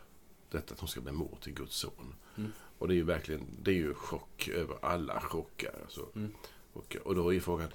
detta 0.52 0.74
att 0.74 0.80
hon 0.80 0.89
ska 0.89 1.02
bli 1.02 1.12
mor 1.12 1.38
till 1.41 1.54
Guds 1.54 1.76
son. 1.76 2.15
Mm. 2.38 2.52
Och 2.78 2.88
det 2.88 2.93
är 2.93 2.96
ju 2.96 3.04
verkligen, 3.04 3.48
det 3.62 3.72
är 3.72 3.76
ju 3.76 3.93
chock 3.93 4.48
över 4.48 4.78
alla 4.82 5.22
chockar. 5.22 5.80
Alltså. 5.84 6.08
Mm. 6.15 6.32
Och, 6.74 6.98
och 7.04 7.15
då 7.15 7.34
är 7.34 7.39
frågan, 7.39 7.69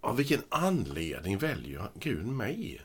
av 0.00 0.16
vilken 0.16 0.40
anledning 0.48 1.38
väljer 1.38 1.90
Gud 1.94 2.26
mig? 2.26 2.82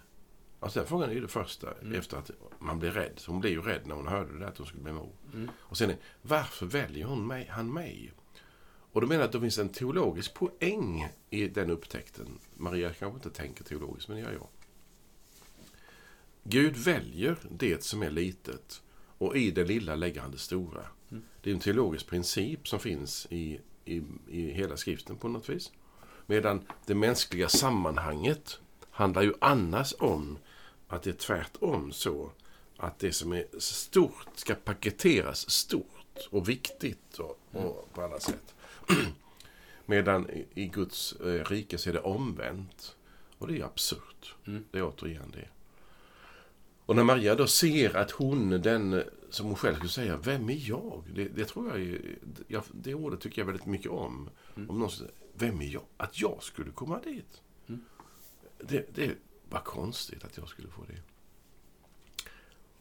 Alltså 0.60 0.80
den 0.80 0.88
frågan 0.88 1.10
är 1.10 1.13
ju 1.13 1.22
det 1.22 1.28
första, 1.28 1.74
Mm. 1.82 2.00
efter 2.00 2.17
att 2.17 2.32
man 2.60 2.80
blir 2.80 2.91
rädd. 2.91 3.13
Så 3.15 3.32
hon 3.32 3.39
blev 3.41 3.54
ju 3.54 3.62
rädd 3.62 3.82
när 3.88 3.96
hon 3.96 4.08
hörde 4.08 4.34
det 4.34 4.39
där 4.39 4.48
att 4.48 4.58
hon 4.58 4.67
skulle 4.67 4.84
bli 4.84 4.93
mor. 4.93 5.12
Mm. 5.34 5.50
Och 5.58 5.78
sen 5.78 5.89
är, 5.89 5.98
varför 6.22 6.65
väljer 6.65 7.06
hon 7.06 7.28
mig, 7.28 7.48
han 7.52 7.74
mig? 7.74 8.13
Och 8.91 9.02
då 9.02 9.08
menar 9.08 9.22
jag 9.22 9.26
att 9.26 9.32
det 9.32 9.39
finns 9.39 9.58
en 9.58 9.70
teologisk 9.70 10.34
poäng 10.34 11.10
i 11.30 11.48
den 11.48 11.70
upptäckten. 11.70 12.39
Maria 12.56 12.93
kanske 12.93 13.15
inte 13.15 13.30
tänker 13.30 13.63
teologiskt, 13.63 14.10
men 14.10 14.17
det 14.17 14.24
gör 14.24 14.32
jag. 14.32 14.48
Gud 16.43 16.78
väljer 16.78 17.38
det 17.50 17.84
som 17.84 18.04
är 18.04 18.10
litet 18.10 18.82
och 19.17 19.38
i 19.38 19.52
det 19.52 19.63
lilla 19.63 19.96
lägger 19.96 20.22
han 20.22 20.32
det 20.32 20.38
stora. 20.38 20.82
Mm. 21.12 21.24
Det 21.41 21.50
är 21.50 21.54
en 21.54 21.60
teologisk 21.60 22.08
princip 22.08 22.67
som 22.67 22.80
finns 22.80 23.28
i, 23.30 23.60
i, 23.86 24.04
i 24.28 24.52
hela 24.52 24.78
skriften 24.78 25.15
på 25.15 25.28
något 25.28 25.50
vis. 25.50 25.72
Medan 26.26 26.62
det 26.86 26.96
mänskliga 26.96 27.50
sammanhanget 27.50 28.60
handlar 28.91 29.22
ju 29.22 29.34
annars 29.41 29.93
om 30.00 30.38
att 30.88 31.04
det 31.04 31.10
är 31.10 31.13
tvärtom 31.13 31.91
så 31.91 32.32
att 32.78 33.00
det 33.00 33.13
som 33.13 33.34
är 33.34 33.45
stort 33.60 34.28
ska 34.36 34.56
paketeras 34.56 35.50
stort 35.50 36.28
och 36.30 36.50
viktigt 36.50 37.19
och, 37.19 37.39
och 37.52 37.93
på 37.93 38.02
alla 38.02 38.19
sätt. 38.19 38.56
Medan 39.86 40.30
i, 40.30 40.45
i 40.54 40.67
Guds 40.67 41.13
eh, 41.13 41.45
rike 41.45 41.78
så 41.78 41.89
är 41.89 41.93
det 41.93 42.00
omvänt. 42.00 42.95
Och 43.38 43.47
det 43.47 43.60
är 43.60 43.63
absurt. 43.65 44.36
Mm. 44.47 44.65
Det 44.71 44.78
är 44.78 44.84
återigen 44.84 45.32
det. 45.32 45.47
Och 46.86 46.95
när 46.95 47.04
Maria 47.04 47.36
då 47.36 47.47
ser 47.47 47.95
att 47.95 48.12
hon, 48.12 48.50
den 48.50 49.04
som 49.30 49.45
hon 49.45 49.56
själv 49.56 49.76
skulle 49.76 49.89
säga, 49.89 50.17
vem 50.17 50.50
är 50.50 50.69
jag? 50.69 51.04
Det, 51.15 51.28
det 51.28 51.45
tror 51.45 51.67
jag, 51.69 51.82
är, 51.82 52.17
jag 52.47 52.63
det 52.71 52.93
ordet 52.93 53.21
tycker 53.21 53.41
jag 53.41 53.45
väldigt 53.45 53.65
mycket 53.65 53.91
om. 53.91 54.30
Mm. 54.56 54.69
Om 54.69 54.80
någon 54.80 54.91
säger, 54.91 55.13
vem 55.34 55.62
är 55.62 55.65
jag? 55.65 55.84
Att 55.97 56.21
jag 56.21 56.43
skulle 56.43 56.71
komma 56.71 57.00
dit. 57.00 57.41
Mm. 57.67 57.84
Det, 58.58 58.95
det 58.95 59.15
var 59.50 59.60
konstigt 59.60 60.24
att 60.24 60.38
jag 60.38 60.48
skulle 60.48 60.68
få 60.68 60.84
det. 60.88 61.02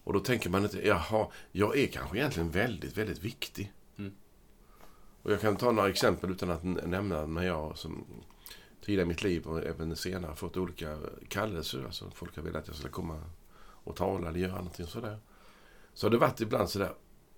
Och 0.04 0.12
då 0.12 0.20
tänker 0.20 0.50
man 0.50 0.62
inte, 0.62 0.86
jaha, 0.86 1.28
jag 1.52 1.78
är 1.78 1.86
kanske 1.86 2.18
egentligen 2.18 2.50
väldigt, 2.50 2.96
väldigt 2.96 3.18
viktig. 3.18 3.72
Mm. 3.96 4.12
Och 5.22 5.32
jag 5.32 5.40
kan 5.40 5.56
ta 5.56 5.72
några 5.72 5.88
exempel 5.88 6.30
utan 6.30 6.50
att 6.50 6.64
nämna 6.64 7.26
när 7.26 7.42
jag 7.42 7.78
som 7.78 8.04
tidigare 8.80 9.02
i 9.02 9.08
mitt 9.08 9.22
liv 9.22 9.46
och 9.46 9.64
även 9.64 9.96
senare 9.96 10.34
fått 10.34 10.56
olika 10.56 10.98
kallelser. 11.28 11.84
Alltså 11.84 12.10
folk 12.10 12.36
har 12.36 12.42
velat 12.42 12.62
att 12.62 12.68
jag 12.68 12.76
ska 12.76 12.88
komma 12.88 13.22
och 13.58 13.96
tala 13.96 14.28
eller 14.28 14.40
göra 14.40 14.54
någonting 14.54 14.86
sådär. 14.86 15.18
Så 15.94 16.06
har 16.06 16.10
det 16.10 16.18
varit 16.18 16.40
ibland 16.40 16.70
sådär, 16.70 16.94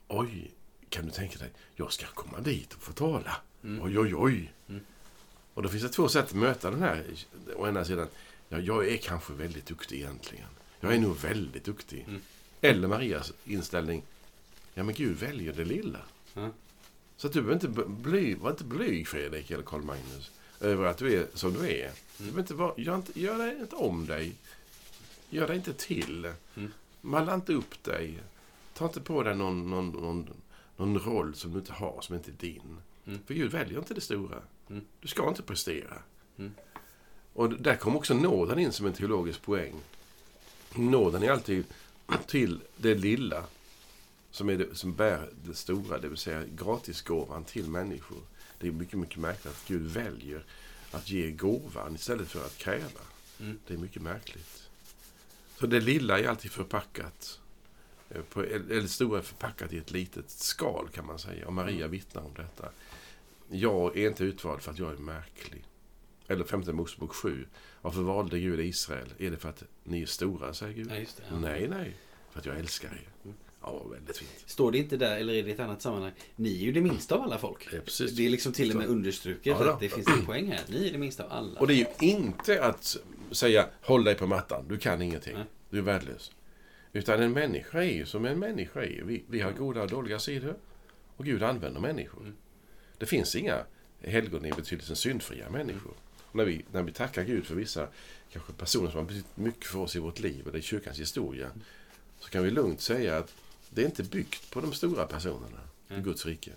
oj, 0.09 0.55
kan 0.89 1.05
du 1.05 1.11
tänka 1.11 1.39
dig, 1.39 1.53
jag 1.77 1.93
ska 1.93 2.07
komma 2.07 2.41
dit 2.41 2.75
och 2.75 2.83
få 2.83 2.93
tala. 2.93 3.37
Mm. 3.63 3.85
Oj, 3.85 3.99
oj, 3.99 4.15
oj. 4.17 4.53
Mm. 4.69 4.81
Och 5.55 5.63
då 5.63 5.69
finns 5.69 5.83
det 5.83 5.89
två 5.89 6.09
sätt 6.09 6.25
att 6.25 6.35
möta 6.35 6.71
den 6.71 6.83
här. 6.83 7.05
Å 7.57 7.67
ena 7.67 7.85
sidan, 7.85 8.09
ja, 8.49 8.59
jag 8.59 8.89
är 8.89 8.97
kanske 8.97 9.33
väldigt 9.33 9.67
duktig 9.67 9.97
egentligen. 9.97 10.49
Jag 10.81 10.95
är 10.95 10.99
nog 10.99 11.17
väldigt 11.17 11.65
duktig. 11.65 12.05
Mm. 12.09 12.21
Eller 12.61 12.89
Marias 12.89 13.33
inställning, 13.45 14.03
ja 14.75 14.83
men 14.83 14.95
Gud 14.95 15.17
väljer 15.17 15.53
det 15.53 15.65
lilla. 15.65 16.01
Ja. 16.35 16.51
Så 17.17 17.27
att 17.27 17.33
du 17.33 17.43
behöver 17.43 17.67
inte 17.67 17.83
bly, 17.89 18.35
var 18.35 18.51
inte 18.51 18.65
blyg 18.65 19.09
Fredrik 19.09 19.51
eller 19.51 19.63
Karl 19.63 19.83
Magnus 19.83 20.31
över 20.61 20.85
att 20.85 20.99
du 20.99 21.15
är 21.15 21.27
som 21.35 21.53
du 21.53 21.59
är. 21.59 21.91
Du 22.17 22.25
behöver 22.25 22.41
inte 22.41 22.55
vara, 22.55 22.75
gör, 22.77 22.95
inte, 22.95 23.21
gör 23.21 23.39
dig 23.39 23.61
inte 23.61 23.77
om 23.77 24.07
dig. 24.07 24.33
Gör 25.31 25.47
dig 25.47 25.57
inte 25.57 25.73
till. 25.73 26.33
Mm. 26.57 26.73
Malla 27.01 27.35
inte 27.35 27.53
upp 27.53 27.85
dig. 27.85 28.19
Ta 28.75 28.85
inte 28.85 29.01
på 29.01 29.23
dig 29.23 29.37
någon, 29.37 29.71
någon, 29.71 29.91
någon, 29.91 30.29
någon 30.77 30.99
roll 30.99 31.35
som 31.35 31.53
du 31.53 31.59
inte 31.59 31.73
har, 31.73 32.01
som 32.01 32.17
inte 32.17 32.31
är 32.31 32.35
din. 32.41 32.77
Mm. 33.07 33.19
För 33.27 33.35
Gud 33.35 33.53
väljer 33.53 33.79
inte 33.79 33.95
det 33.95 34.01
stora. 34.01 34.43
Mm. 34.71 34.85
Du 35.01 35.09
ska 35.09 35.29
inte 35.29 35.43
prestera. 35.43 36.03
Mm. 37.39 37.53
Och 37.53 37.63
där 37.63 37.77
kommer 37.77 37.97
också 37.97 38.15
nåden 38.15 38.59
in 38.59 38.73
som 38.73 38.87
en 38.87 38.93
teologisk 38.93 39.43
poäng. 39.43 39.75
Nåden 40.75 41.23
är 41.23 41.31
alltid 41.31 41.65
till 42.27 42.61
det 42.77 42.95
lilla 42.95 43.45
som, 44.31 44.49
är 44.49 44.57
det, 44.57 44.75
som 44.75 44.95
bär 44.95 45.29
det 45.45 45.55
stora, 45.55 45.99
det 45.99 46.09
vill 46.09 46.19
säga 46.19 46.45
gratisgåvan 46.57 47.45
till 47.45 47.69
människor. 47.71 48.21
Det 48.59 48.69
är 48.69 48.73
mycket, 48.73 48.99
mycket 48.99 49.19
märkligt 49.19 49.47
att 49.47 49.65
Gud 49.69 49.83
väljer 49.83 50.45
att 50.91 51.11
ge 51.11 51.31
gåvan 51.31 51.95
istället 51.95 52.29
för 52.29 52.45
att 52.45 52.59
kräva. 52.59 53.01
Mm. 53.41 53.59
Det 53.67 53.75
är 53.75 53.79
mycket 53.79 54.03
märkligt. 54.03 54.69
Så 55.61 55.67
det 55.67 55.81
lilla 55.81 56.19
är 56.19 56.29
alltid 56.29 56.51
förpackat. 56.51 57.41
eh, 58.11 58.23
På, 58.23 58.43
eller 58.43 58.81
det 58.83 58.89
stora 58.89 59.19
är 59.19 59.23
förpackat 59.23 59.73
i 59.73 59.79
ett 59.79 59.91
litet 59.91 60.31
skal 60.31 60.89
kan 60.89 61.07
man 61.07 61.19
säga. 61.19 61.47
Och 61.47 61.53
Maria 61.53 61.87
vittnar 61.87 62.23
om 62.23 62.35
detta. 62.37 62.69
Jag 63.51 63.97
är 63.97 64.09
inte 64.09 64.25
utvald 64.25 64.63
för 64.63 64.71
att 64.71 64.79
jag 64.79 64.93
är 64.93 64.97
märklig. 64.97 65.65
Eller 66.29 66.45
femte 66.45 66.73
Mosebok 66.73 67.15
7. 67.15 67.47
Varför 67.83 68.03
valde 68.03 68.39
Gud 68.39 68.61
Israel? 68.61 69.15
Är 69.19 69.31
det 69.31 69.37
för 69.37 69.49
att 69.49 69.63
ni 69.85 70.03
är 70.03 70.07
stora, 70.07 70.55
säger 70.55 70.75
Gud? 70.75 70.91
Ja, 70.91 70.95
det. 70.95 71.07
Ja. 71.31 71.39
Nej, 71.39 71.69
nej. 71.69 71.97
För 72.31 72.41
att 72.41 72.47
jag 72.47 72.59
älskar 72.59 72.89
er. 72.89 73.09
Mm. 73.25 73.37
Ja, 73.63 73.87
väldigt 73.91 74.17
fint. 74.17 74.31
Står 74.47 74.73
det 74.73 74.79
inte 74.79 74.97
där, 74.97 75.17
eller 75.17 75.35
är 75.35 75.43
det 75.43 75.51
ett 75.51 75.61
annat 75.61 75.83
sammanhang? 75.83 76.13
Ni 76.37 76.55
är 76.55 76.65
ju 76.65 76.73
det 76.73 76.81
minsta 76.81 77.15
av 77.15 77.23
alla 77.23 77.39
folk. 77.39 77.71
Det 77.71 77.77
är 77.77 77.81
precis. 77.81 78.17
Det 78.17 78.27
är 78.27 78.31
liksom 78.31 78.53
till 78.53 78.71
och 78.71 78.77
med 78.77 78.87
understruket 78.87 79.47
Ja, 79.61 79.73
att 79.73 79.81
det 79.81 79.89
finns 79.89 80.09
en 80.09 80.27
poäng 80.27 80.53
här. 80.53 80.61
Ni 80.69 80.89
är 80.89 80.93
det 80.93 80.99
minsta 80.99 81.25
av 81.25 81.33
alla. 81.33 81.61
Och 81.61 81.67
det 81.67 81.75
är 81.75 81.77
ju 81.77 81.87
inte 82.01 82.65
att 82.65 82.97
säga 83.31 83.69
håll 83.83 84.05
dig 84.05 84.15
på 84.15 84.27
mattan, 84.27 84.65
du 84.69 84.79
kan 84.79 85.03
ingenting. 85.03 85.35
Nej. 85.35 85.45
Du 85.71 85.79
är 85.79 85.83
värdelös. 85.83 86.33
Utan 86.93 87.23
en 87.23 87.33
människa 87.33 87.79
är 87.79 87.93
ju 87.93 88.07
som 88.07 88.25
en 88.25 88.39
människa 88.39 88.83
är. 88.83 89.03
Vi, 89.03 89.25
vi 89.29 89.41
har 89.41 89.53
goda 89.53 89.83
och 89.83 89.89
dåliga 89.89 90.19
sidor. 90.19 90.57
Och 91.17 91.25
Gud 91.25 91.43
använder 91.43 91.81
människor. 91.81 92.21
Mm. 92.21 92.37
Det 92.99 93.07
finns 93.07 93.37
inga 93.37 93.65
helgon 94.01 94.45
i 94.45 94.53
betydelsen 94.53 94.97
syndfria 94.97 95.51
människor. 95.51 95.93
Och 95.93 96.08
när, 96.39 96.45
vi, 96.45 96.65
när 96.73 96.83
vi 96.83 96.93
tackar 96.93 97.25
Gud 97.25 97.47
för 97.47 97.55
vissa 97.55 97.89
kanske 98.33 98.53
personer 98.53 98.91
som 98.91 98.99
har 98.99 99.07
betytt 99.07 99.37
mycket 99.37 99.67
för 99.67 99.79
oss 99.79 99.97
i 99.97 99.99
vårt 99.99 100.21
liv 100.21 100.49
eller 100.49 100.59
i 100.59 100.63
kyrkans 100.63 100.99
historia. 100.99 101.51
Så 102.19 102.29
kan 102.29 102.43
vi 102.43 102.51
lugnt 102.51 102.81
säga 102.81 103.17
att 103.17 103.35
det 103.71 103.83
är 103.83 103.87
inte 103.87 104.03
byggt 104.03 104.51
på 104.51 104.61
de 104.61 104.73
stora 104.73 105.07
personerna 105.07 105.61
i 105.89 105.93
Nej. 105.93 106.03
Guds 106.03 106.27
rike. 106.27 106.51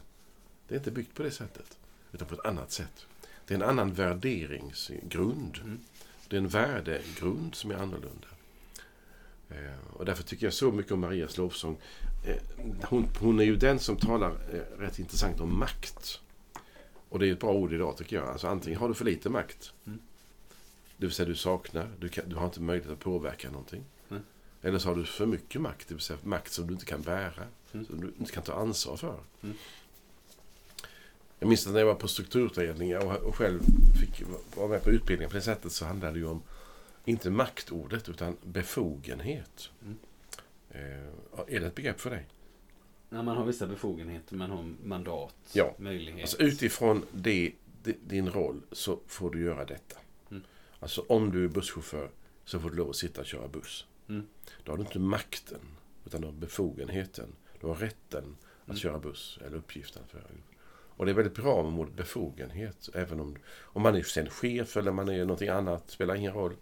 Det 0.68 0.76
är 0.76 0.80
inte 0.80 0.92
byggt 0.92 1.16
på 1.16 1.24
det 1.24 1.32
sättet. 1.32 1.78
Utan 2.12 2.28
på 2.28 2.34
ett 2.34 2.46
annat 2.46 2.72
sätt. 2.72 3.06
Det 3.48 3.54
är 3.54 3.56
en 3.56 3.70
annan 3.70 3.94
värderingsgrund. 3.94 5.60
Mm. 5.64 5.80
Det 6.28 6.36
är 6.36 6.42
en 6.42 6.48
värdegrund 6.48 7.56
som 7.56 7.72
är 7.72 7.76
annorlunda. 7.76 8.28
Eh, 9.50 9.94
och 9.94 10.06
därför 10.06 10.24
tycker 10.24 10.46
jag 10.46 10.54
så 10.54 10.72
mycket 10.72 10.92
om 10.92 11.00
Marias 11.00 11.38
lovsång. 11.38 11.78
Eh, 12.26 12.36
hon, 12.84 13.08
hon 13.20 13.40
är 13.40 13.44
ju 13.44 13.56
den 13.56 13.80
som 13.80 13.98
talar 13.98 14.32
eh, 14.32 14.80
rätt 14.80 15.00
intressant 15.00 15.40
om 15.40 15.60
makt. 15.60 16.20
Och 17.12 17.20
det 17.20 17.28
är 17.28 17.32
ett 17.32 17.40
bra 17.40 17.54
ord 17.54 17.74
idag 17.74 17.98
tycker 17.98 18.16
jag. 18.16 18.28
Alltså 18.28 18.48
antingen 18.48 18.80
har 18.80 18.88
du 18.88 18.94
för 18.94 19.06
lite 19.06 19.30
makt. 19.30 19.74
Mm. 19.86 20.00
Det 20.98 21.06
vill 21.06 21.16
säga 21.16 21.30
du 21.30 21.36
saknar, 21.36 21.90
du, 22.00 22.10
kan, 22.10 22.30
du 22.30 22.36
har 22.36 22.46
inte 22.46 22.62
möjlighet 22.62 22.94
att 22.94 23.00
påverka 23.00 23.50
någonting. 23.50 23.84
Mm. 24.10 24.24
Eller 24.62 24.80
så 24.80 24.90
har 24.90 24.96
du 24.96 25.06
för 25.06 25.26
mycket 25.26 25.62
makt, 25.62 25.88
det 25.88 25.94
vill 25.94 26.04
säga 26.04 26.20
makt 26.24 26.52
som 26.52 26.68
du 26.68 26.74
inte 26.74 26.86
kan 26.86 27.02
bära. 27.02 27.44
Mm. 27.72 27.86
Som 27.86 28.02
du 28.02 28.14
inte 28.20 28.32
kan 28.32 28.44
ta 28.44 28.54
ansvar 28.54 28.98
för. 28.98 29.20
Mm. 29.44 29.56
Jag 31.40 31.48
minns 31.48 31.68
när 31.68 31.80
jag 31.80 31.86
var 31.86 31.96
på 31.96 32.08
strukturutredningar 32.08 33.06
och, 33.06 33.16
och 33.16 33.36
själv 33.36 33.62
fick 34.00 34.24
vara 34.56 34.68
med 34.68 34.84
på 34.84 34.90
utbildningar 34.90 35.30
på 35.30 35.36
det 35.36 35.42
sättet 35.42 35.72
så 35.72 35.86
handlade 35.86 36.14
det 36.14 36.20
ju 36.20 36.28
om 36.28 36.42
inte 37.06 37.30
maktordet 37.30 38.10
utan 38.10 38.38
befogenhet. 38.44 39.70
Mm. 39.82 39.98
Eh, 40.70 41.56
är 41.56 41.60
det 41.60 41.68
ett 41.68 41.76
begrepp 41.76 42.00
för 42.00 42.10
dig? 42.10 42.26
När 43.14 43.24
man 43.24 43.38
har 43.38 43.46
vissa 43.46 43.68
befogenheter, 43.68 44.36
man 44.36 44.52
har 44.52 44.74
mandat, 44.84 45.36
Ja. 45.54 45.76
möjlighet. 45.78 46.22
Alltså 46.22 46.38
utifrån 46.42 47.06
det, 47.12 47.52
di- 47.84 47.98
din 48.08 48.30
roll 48.30 48.62
så 48.72 49.00
får 49.08 49.30
du 49.32 49.42
göra 49.42 49.66
detta. 49.66 49.98
Mm. 50.32 50.44
Alltså 50.80 51.06
om 51.08 51.32
du 51.32 51.44
är 51.44 51.48
busschaufför 51.48 52.10
så 52.46 52.60
får 52.60 52.70
du 52.70 52.76
lov 52.76 52.90
att 52.90 52.96
sitta 52.96 53.22
och 53.22 53.28
köra 53.28 53.48
buss. 53.48 53.86
Mm. 54.10 54.28
Då 54.64 54.72
har 54.72 54.78
du 54.78 54.84
inte 54.84 55.00
makten 55.00 55.60
utan 56.06 56.22
du 56.22 56.28
har 56.28 56.34
befogenheten. 56.34 57.28
Du 57.62 57.68
har 57.68 57.76
rätten 57.76 58.36
att 58.62 58.68
Mm. 58.68 58.78
köra 58.78 59.00
buss 59.00 59.40
eller 59.46 59.58
uppgiften. 59.58 60.04
För. 60.08 60.24
Och 60.72 61.06
det 61.06 61.12
är 61.12 61.16
väldigt 61.16 61.36
bra 61.36 61.64
med 61.70 61.80
ordet 61.80 61.94
befogenhet. 61.96 62.90
Även 62.94 63.20
om, 63.20 63.36
om 63.62 63.82
man 63.82 63.96
är 63.96 64.04
sen 64.04 64.30
chef 64.30 64.78
eller 64.78 64.92
man 64.92 65.10
är 65.10 65.20
någonting 65.26 65.50
annat 65.50 65.90
spelar 65.92 66.16
ingen 66.16 66.34
roll. 66.34 66.54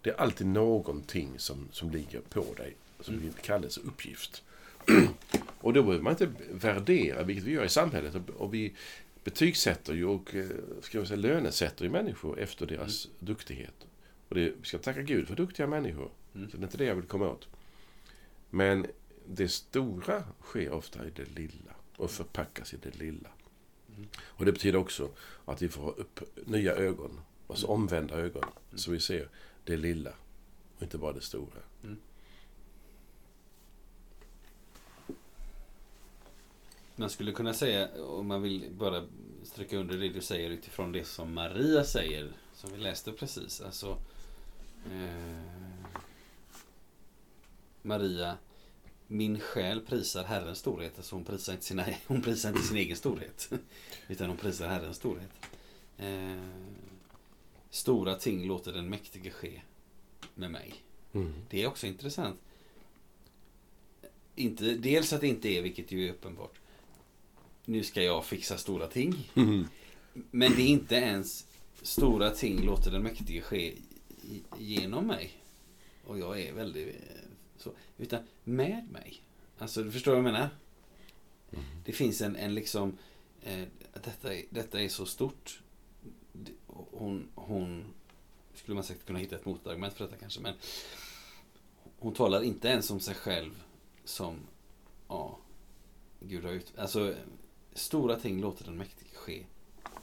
Det 0.00 0.10
är 0.10 0.14
alltid 0.14 0.46
någonting 0.46 1.38
som, 1.38 1.68
som 1.72 1.90
ligger 1.90 2.20
på 2.20 2.44
dig, 2.56 2.76
som 3.00 3.14
mm. 3.14 3.32
kallas 3.42 3.78
uppgift. 3.78 4.42
Och 5.60 5.72
då 5.72 5.82
behöver 5.82 6.02
man 6.02 6.12
inte 6.12 6.32
värdera, 6.50 7.22
vilket 7.22 7.44
vi 7.44 7.52
gör 7.52 7.64
i 7.64 7.68
samhället. 7.68 8.14
Och 8.36 8.54
vi 8.54 8.74
betygsätter 9.24 9.94
ju 9.94 10.04
och 10.04 10.34
eh, 10.34 10.46
ska 10.80 10.98
jag 10.98 11.06
säga, 11.06 11.20
lönesätter 11.20 11.84
ju 11.84 11.90
människor 11.90 12.38
efter 12.38 12.66
deras 12.66 13.06
mm. 13.06 13.16
duktighet. 13.18 13.86
Och 14.28 14.34
det, 14.34 14.52
vi 14.60 14.64
ska 14.64 14.78
tacka 14.78 15.02
Gud 15.02 15.28
för 15.28 15.36
duktiga 15.36 15.66
människor. 15.66 16.10
Mm. 16.34 16.50
Så 16.50 16.56
det 16.56 16.62
är 16.62 16.64
inte 16.64 16.78
det 16.78 16.84
jag 16.84 16.94
vill 16.94 17.04
komma 17.04 17.30
åt. 17.30 17.48
Men 18.50 18.86
det 19.28 19.48
stora 19.48 20.24
sker 20.40 20.72
ofta 20.72 21.06
i 21.06 21.10
det 21.10 21.36
lilla 21.36 21.74
och 21.96 22.10
förpackas 22.10 22.74
i 22.74 22.76
det 22.76 22.98
lilla. 22.98 23.28
Mm. 23.96 24.08
Och 24.18 24.44
det 24.44 24.52
betyder 24.52 24.78
också 24.78 25.10
att 25.44 25.62
vi 25.62 25.68
får 25.68 26.00
upp 26.00 26.20
nya 26.46 26.72
ögon, 26.72 27.20
alltså 27.48 27.66
mm. 27.66 27.74
omvända 27.74 28.14
ögon, 28.14 28.44
mm. 28.44 28.78
så 28.78 28.90
vi 28.90 29.00
ser 29.00 29.28
det 29.64 29.76
lilla 29.76 30.12
och 30.76 30.82
inte 30.82 30.98
bara 30.98 31.12
det 31.12 31.20
stora. 31.20 31.60
Man 37.02 37.10
skulle 37.10 37.32
kunna 37.32 37.54
säga, 37.54 37.88
om 38.02 38.26
man 38.26 38.42
vill 38.42 38.70
bara 38.78 39.06
stryka 39.42 39.76
under 39.76 39.96
det 39.96 40.08
du 40.08 40.20
säger 40.20 40.50
utifrån 40.50 40.92
det 40.92 41.04
som 41.04 41.34
Maria 41.34 41.84
säger, 41.84 42.32
som 42.54 42.72
vi 42.72 42.78
läste 42.78 43.12
precis. 43.12 43.60
Alltså, 43.60 43.98
eh, 44.92 45.86
Maria, 47.82 48.38
min 49.06 49.40
själ 49.40 49.80
prisar 49.80 50.24
Herrens 50.24 50.58
storhet. 50.58 50.92
Alltså 50.96 51.16
hon 51.16 51.24
prisar 51.24 51.52
inte, 51.52 51.64
sina, 51.64 51.86
hon 52.06 52.22
prisar 52.22 52.48
inte 52.48 52.62
sin 52.62 52.76
egen 52.76 52.96
storhet. 52.96 53.52
Utan 54.08 54.28
hon 54.28 54.36
prisar 54.36 54.68
Herrens 54.68 54.96
storhet. 54.96 55.30
Eh, 55.98 56.42
stora 57.70 58.14
ting 58.14 58.46
låter 58.46 58.72
den 58.72 58.88
mäktige 58.88 59.30
ske 59.30 59.60
med 60.34 60.50
mig. 60.50 60.74
Mm. 61.12 61.34
Det 61.50 61.62
är 61.62 61.66
också 61.66 61.86
intressant. 61.86 62.40
Inte, 64.34 64.64
dels 64.64 65.12
att 65.12 65.20
det 65.20 65.28
inte 65.28 65.48
är, 65.48 65.62
vilket 65.62 65.92
ju 65.92 66.08
är 66.08 66.12
uppenbart, 66.12 66.61
nu 67.64 67.84
ska 67.84 68.02
jag 68.02 68.24
fixa 68.24 68.58
stora 68.58 68.86
ting. 68.86 69.30
Mm. 69.34 69.66
Men 70.30 70.52
det 70.56 70.62
är 70.62 70.68
inte 70.68 70.94
ens 70.94 71.46
stora 71.82 72.30
ting 72.30 72.64
låter 72.64 72.90
den 72.90 73.02
mäktige 73.02 73.40
ske 73.40 73.74
genom 74.58 75.06
mig. 75.06 75.42
Och 76.06 76.18
jag 76.18 76.40
är 76.40 76.52
väldigt 76.52 76.88
eh, 76.88 77.02
så. 77.56 77.72
Utan 77.98 78.22
med 78.44 78.88
mig. 78.90 79.22
Alltså, 79.58 79.82
du 79.82 79.92
förstår 79.92 80.12
vad 80.12 80.18
jag 80.18 80.24
menar? 80.24 80.48
Mm. 81.52 81.64
Det 81.84 81.92
finns 81.92 82.20
en, 82.20 82.36
en 82.36 82.54
liksom, 82.54 82.98
eh, 83.42 83.64
detta, 83.92 84.34
är, 84.34 84.44
detta 84.50 84.80
är 84.80 84.88
så 84.88 85.06
stort. 85.06 85.60
Hon, 86.66 87.28
hon, 87.34 87.84
skulle 88.54 88.74
man 88.74 88.84
säkert 88.84 89.06
kunna 89.06 89.18
hitta 89.18 89.36
ett 89.36 89.44
motargument 89.44 89.94
för 89.94 90.04
detta 90.04 90.16
kanske, 90.16 90.40
men 90.40 90.54
hon 91.98 92.14
talar 92.14 92.42
inte 92.42 92.68
ens 92.68 92.90
om 92.90 93.00
sig 93.00 93.14
själv 93.14 93.62
som, 94.04 94.40
ja, 95.08 95.38
Gud 96.20 96.44
har 96.44 96.52
ut... 96.52 96.72
Alltså, 96.76 97.14
stora 97.74 98.16
ting 98.16 98.40
låter 98.40 98.64
den 98.64 98.76
mäktige 98.76 99.14
ske 99.14 99.44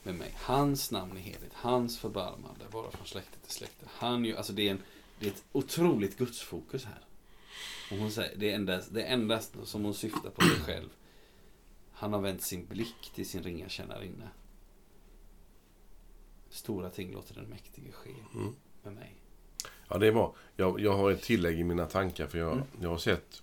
med 0.02 0.14
mig. 0.14 0.34
Hans 0.36 0.90
namn 0.90 1.16
är 1.16 1.20
heligt, 1.20 1.52
hans 1.54 1.98
förbarmande 1.98 2.64
vara 2.70 2.90
från 2.90 3.06
släkte 3.06 3.38
till 3.38 3.52
släkte. 3.52 3.86
Han 3.90 4.24
ju, 4.24 4.36
alltså 4.36 4.52
det 4.52 4.68
är, 4.68 4.70
en, 4.70 4.82
det 5.18 5.26
är 5.26 5.30
ett 5.30 5.44
otroligt 5.52 6.18
gudsfokus 6.18 6.84
här. 6.84 7.04
Och 7.90 7.96
hon 7.96 8.10
säger, 8.10 8.36
det 8.36 8.50
är 8.50 8.54
endast, 8.54 8.94
det 8.94 9.02
är 9.02 9.12
endast 9.12 9.56
som 9.64 9.84
hon 9.84 9.94
syftar 9.94 10.30
på 10.30 10.42
sig 10.42 10.60
själv. 10.60 10.88
Han 11.92 12.12
har 12.12 12.20
vänt 12.20 12.42
sin 12.42 12.66
blick 12.66 13.10
till 13.14 13.28
sin 13.28 13.42
ringa 13.42 13.68
tjänarinna. 13.68 14.28
Stora 16.50 16.90
ting 16.90 17.12
låter 17.12 17.34
den 17.34 17.44
mäktige 17.44 17.92
ske 17.92 18.14
mm. 18.34 18.54
med 18.82 18.92
mig. 18.92 19.14
Ja, 19.88 19.98
det 19.98 20.06
är 20.06 20.12
bra. 20.12 20.34
Jag, 20.56 20.80
jag 20.80 20.96
har 20.96 21.10
ett 21.10 21.22
tillägg 21.22 21.60
i 21.60 21.64
mina 21.64 21.86
tankar. 21.86 22.26
För 22.26 22.38
jag, 22.38 22.52
mm. 22.52 22.66
jag 22.80 22.88
har 22.88 22.98
sett 22.98 23.42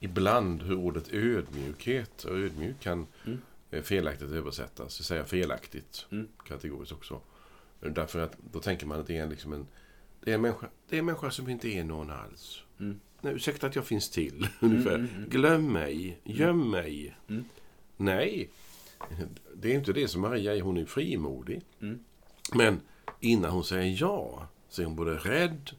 ibland 0.00 0.62
hur 0.62 0.76
ordet 0.76 1.12
ödmjukhet 1.12 2.24
och 2.24 2.38
ödmjuk 2.38 2.80
kan 2.80 3.06
mm. 3.26 3.42
Felaktigt 3.80 4.30
översättas. 4.30 4.98
Jag 4.98 5.06
säger 5.06 5.24
felaktigt 5.24 6.06
mm. 6.10 6.28
kategoriskt 6.46 6.92
också. 6.92 7.20
Därför 7.80 8.20
att 8.20 8.36
då 8.52 8.60
tänker 8.60 8.86
man 8.86 9.00
att 9.00 9.06
det 9.06 9.16
är 9.16 9.26
liksom 9.26 9.52
en, 9.52 9.66
det 10.24 10.30
är 10.30 10.34
en, 10.34 10.40
människa, 10.40 10.68
det 10.88 10.96
är 10.96 10.98
en 10.98 11.06
människa 11.06 11.30
som 11.30 11.48
inte 11.48 11.68
är 11.68 11.84
någon 11.84 12.10
alls. 12.10 12.62
Mm. 12.80 13.00
Nej, 13.20 13.34
ursäkta 13.34 13.66
att 13.66 13.76
jag 13.76 13.86
finns 13.86 14.10
till. 14.10 14.48
Ungefär. 14.60 14.94
Mm, 14.94 15.06
mm, 15.06 15.16
mm. 15.16 15.30
Glöm 15.30 15.72
mig. 15.72 16.20
Göm 16.24 16.70
mig. 16.70 17.16
Mm. 17.28 17.44
Nej, 17.96 18.50
det 19.54 19.70
är 19.70 19.74
inte 19.74 19.92
det 19.92 20.08
som 20.08 20.20
Maria 20.20 20.56
är. 20.56 20.60
Hon 20.60 20.76
är 20.76 20.84
frimodig. 20.84 21.62
Mm. 21.80 21.98
Men 22.54 22.80
innan 23.20 23.50
hon 23.50 23.64
säger 23.64 23.96
ja 24.00 24.48
så 24.68 24.82
är 24.82 24.86
hon 24.86 24.96
både 24.96 25.14
rädd, 25.14 25.70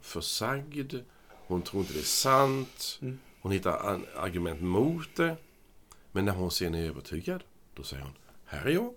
försagd, 0.00 0.94
hon 1.28 1.62
tror 1.62 1.80
inte 1.82 1.92
det 1.92 2.00
är 2.00 2.02
sant. 2.02 2.98
Mm. 3.02 3.18
Hon 3.40 3.52
hittar 3.52 4.00
argument 4.16 4.60
mot 4.60 5.16
det. 5.16 5.36
Men 6.12 6.24
när 6.24 6.32
hon 6.32 6.50
sen 6.50 6.74
är 6.74 6.88
övertygad, 6.88 7.44
då 7.74 7.82
säger 7.82 8.02
hon, 8.02 8.12
här 8.44 8.66
är 8.66 8.70
jag. 8.70 8.94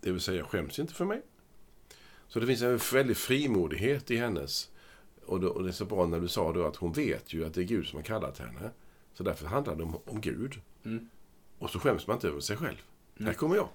Det 0.00 0.12
vill 0.12 0.20
säga, 0.20 0.44
skäms 0.44 0.78
inte 0.78 0.94
för 0.94 1.04
mig. 1.04 1.22
Så 2.28 2.40
det 2.40 2.46
finns 2.46 2.62
en 2.62 2.80
väldig 2.92 3.16
frimodighet 3.16 4.10
i 4.10 4.16
hennes 4.16 4.70
och, 5.26 5.40
då, 5.40 5.48
och 5.48 5.62
det 5.62 5.70
är 5.70 5.72
så 5.72 5.84
bra 5.84 6.06
när 6.06 6.20
du 6.20 6.28
sa 6.28 6.52
då 6.52 6.66
att 6.66 6.76
hon 6.76 6.92
vet 6.92 7.32
ju 7.32 7.44
att 7.44 7.54
det 7.54 7.60
är 7.60 7.64
Gud 7.64 7.86
som 7.86 7.96
har 7.96 8.04
kallat 8.04 8.38
henne. 8.38 8.70
Så 9.14 9.22
därför 9.22 9.46
handlar 9.46 9.76
det 9.76 9.82
om, 9.82 9.98
om 10.04 10.20
Gud. 10.20 10.60
Mm. 10.84 11.08
Och 11.58 11.70
så 11.70 11.78
skäms 11.78 12.06
man 12.06 12.16
inte 12.16 12.28
över 12.28 12.40
sig 12.40 12.56
själv. 12.56 12.82
Mm. 13.16 13.26
Här 13.26 13.34
kommer 13.34 13.56
jag. 13.56 13.68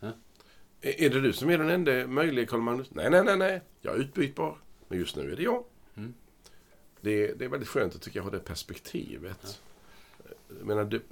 Ja. 0.00 0.12
Är, 0.80 1.00
är, 1.02 1.10
det 1.10 1.20
du 1.20 1.32
som 1.32 1.50
är 1.50 1.58
den 1.58 1.70
enda 1.70 2.06
möjliga 2.06 2.46
Karl 2.46 2.60
Magnus? 2.60 2.90
Nej, 2.90 3.10
nej, 3.10 3.24
nej, 3.24 3.36
nej. 3.36 3.62
Jag 3.80 3.94
är 3.94 3.98
utbytbar. 3.98 4.58
Men 4.88 4.98
just 4.98 5.16
nu 5.16 5.32
är 5.32 5.36
det 5.36 5.42
jag. 5.42 5.64
Mm. 5.94 6.14
Det, 7.00 7.32
det, 7.32 7.44
är 7.44 7.48
väldigt 7.48 7.68
skönt 7.68 7.94
att 7.94 8.02
tycka 8.02 8.18
jag 8.18 8.24
har 8.24 8.30
det 8.30 8.38
perspektivet. 8.38 9.38
Ja. 9.42 10.30
Jag 10.58 10.66
menar, 10.66 10.84
du, 10.84 11.02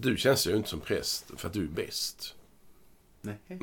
du 0.00 0.16
känns 0.16 0.46
ju 0.46 0.56
inte 0.56 0.68
som 0.68 0.80
präst 0.80 1.30
för 1.36 1.48
att 1.48 1.52
du 1.52 1.64
är 1.64 1.68
bäst. 1.68 2.34
Nej. 3.20 3.38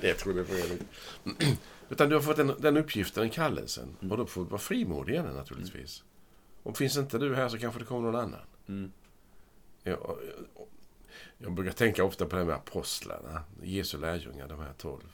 det 0.00 0.14
tror 0.14 0.36
jag 0.36 0.48
på 0.48 0.54
utan 1.88 2.08
du 2.08 2.14
har 2.14 2.22
fått 2.22 2.36
den, 2.36 2.54
den 2.58 2.76
uppgiften, 2.76 3.20
den 3.20 3.30
kallelsen. 3.30 3.96
Mm. 4.00 4.12
Och 4.12 4.18
då 4.18 4.26
får 4.26 4.44
du 4.44 4.50
vara 4.50 4.58
frimodig 4.60 5.14
i 5.14 5.16
den 5.16 5.34
naturligtvis. 5.34 6.00
Mm. 6.00 6.10
Om 6.62 6.74
finns 6.74 6.96
inte 6.96 7.18
du 7.18 7.34
här 7.34 7.48
så 7.48 7.58
kanske 7.58 7.80
det 7.80 7.86
kommer 7.86 8.10
någon 8.10 8.20
annan. 8.20 8.40
Mm. 8.68 8.92
Jag, 9.82 9.92
jag, 9.92 10.18
jag, 11.38 11.52
brukar 11.52 11.72
tänka 11.72 12.04
ofta 12.04 12.26
på 12.26 12.36
det 12.36 12.44
med 12.44 12.54
apostlarna. 12.54 13.42
Jesu 13.62 13.98
lärjungar, 13.98 14.48
de 14.48 14.60
här 14.60 14.72
tolv. 14.72 15.12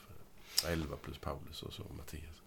Elva 0.66 0.96
plus 0.96 1.18
Paulus 1.18 1.62
och 1.62 1.72
så 1.72 1.82
Mattias. 1.96 2.42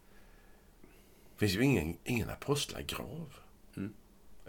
Det 1.34 1.40
finns 1.40 1.56
ju 1.56 1.64
ingen, 1.64 1.98
ingen 2.04 2.30
apostlagrav. 2.30 3.34
Mm. 3.78 3.94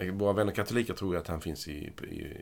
Våra 0.09 0.33
vänner 0.33 0.53
katoliker 0.53 0.95
tror 0.95 1.17
att 1.17 1.27
han 1.27 1.41
finns 1.41 1.69
i, 1.69 1.93
i, 2.03 2.37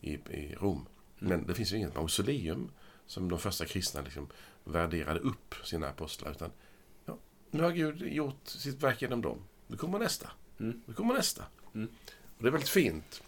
i, 0.00 0.12
i 0.12 0.54
Rom. 0.60 0.76
Mm. 0.76 0.88
Men 1.18 1.46
det 1.46 1.54
finns 1.54 1.72
ju 1.72 1.76
inget 1.76 1.94
mausoleum 1.94 2.70
som 3.06 3.28
de 3.28 3.38
första 3.38 3.64
kristna 3.64 4.02
liksom 4.02 4.28
värderade 4.64 5.20
upp 5.20 5.54
sina 5.64 5.88
apostlar. 5.88 6.30
Utan 6.30 6.50
ja, 7.04 7.18
nu 7.50 7.62
har 7.62 7.72
Gud 7.72 8.02
gjort 8.02 8.46
sitt 8.46 8.82
verk 8.82 9.02
genom 9.02 9.22
dem. 9.22 9.38
Nu 9.66 9.76
kommer 9.76 9.98
nästa. 9.98 10.30
Mm. 10.60 10.82
Nu 10.86 10.94
kommer 10.94 11.14
nästa. 11.14 11.44
Mm. 11.74 11.88
Och 12.36 12.42
det 12.42 12.48
är 12.48 12.52
väldigt 12.52 12.68
fint 12.68 13.22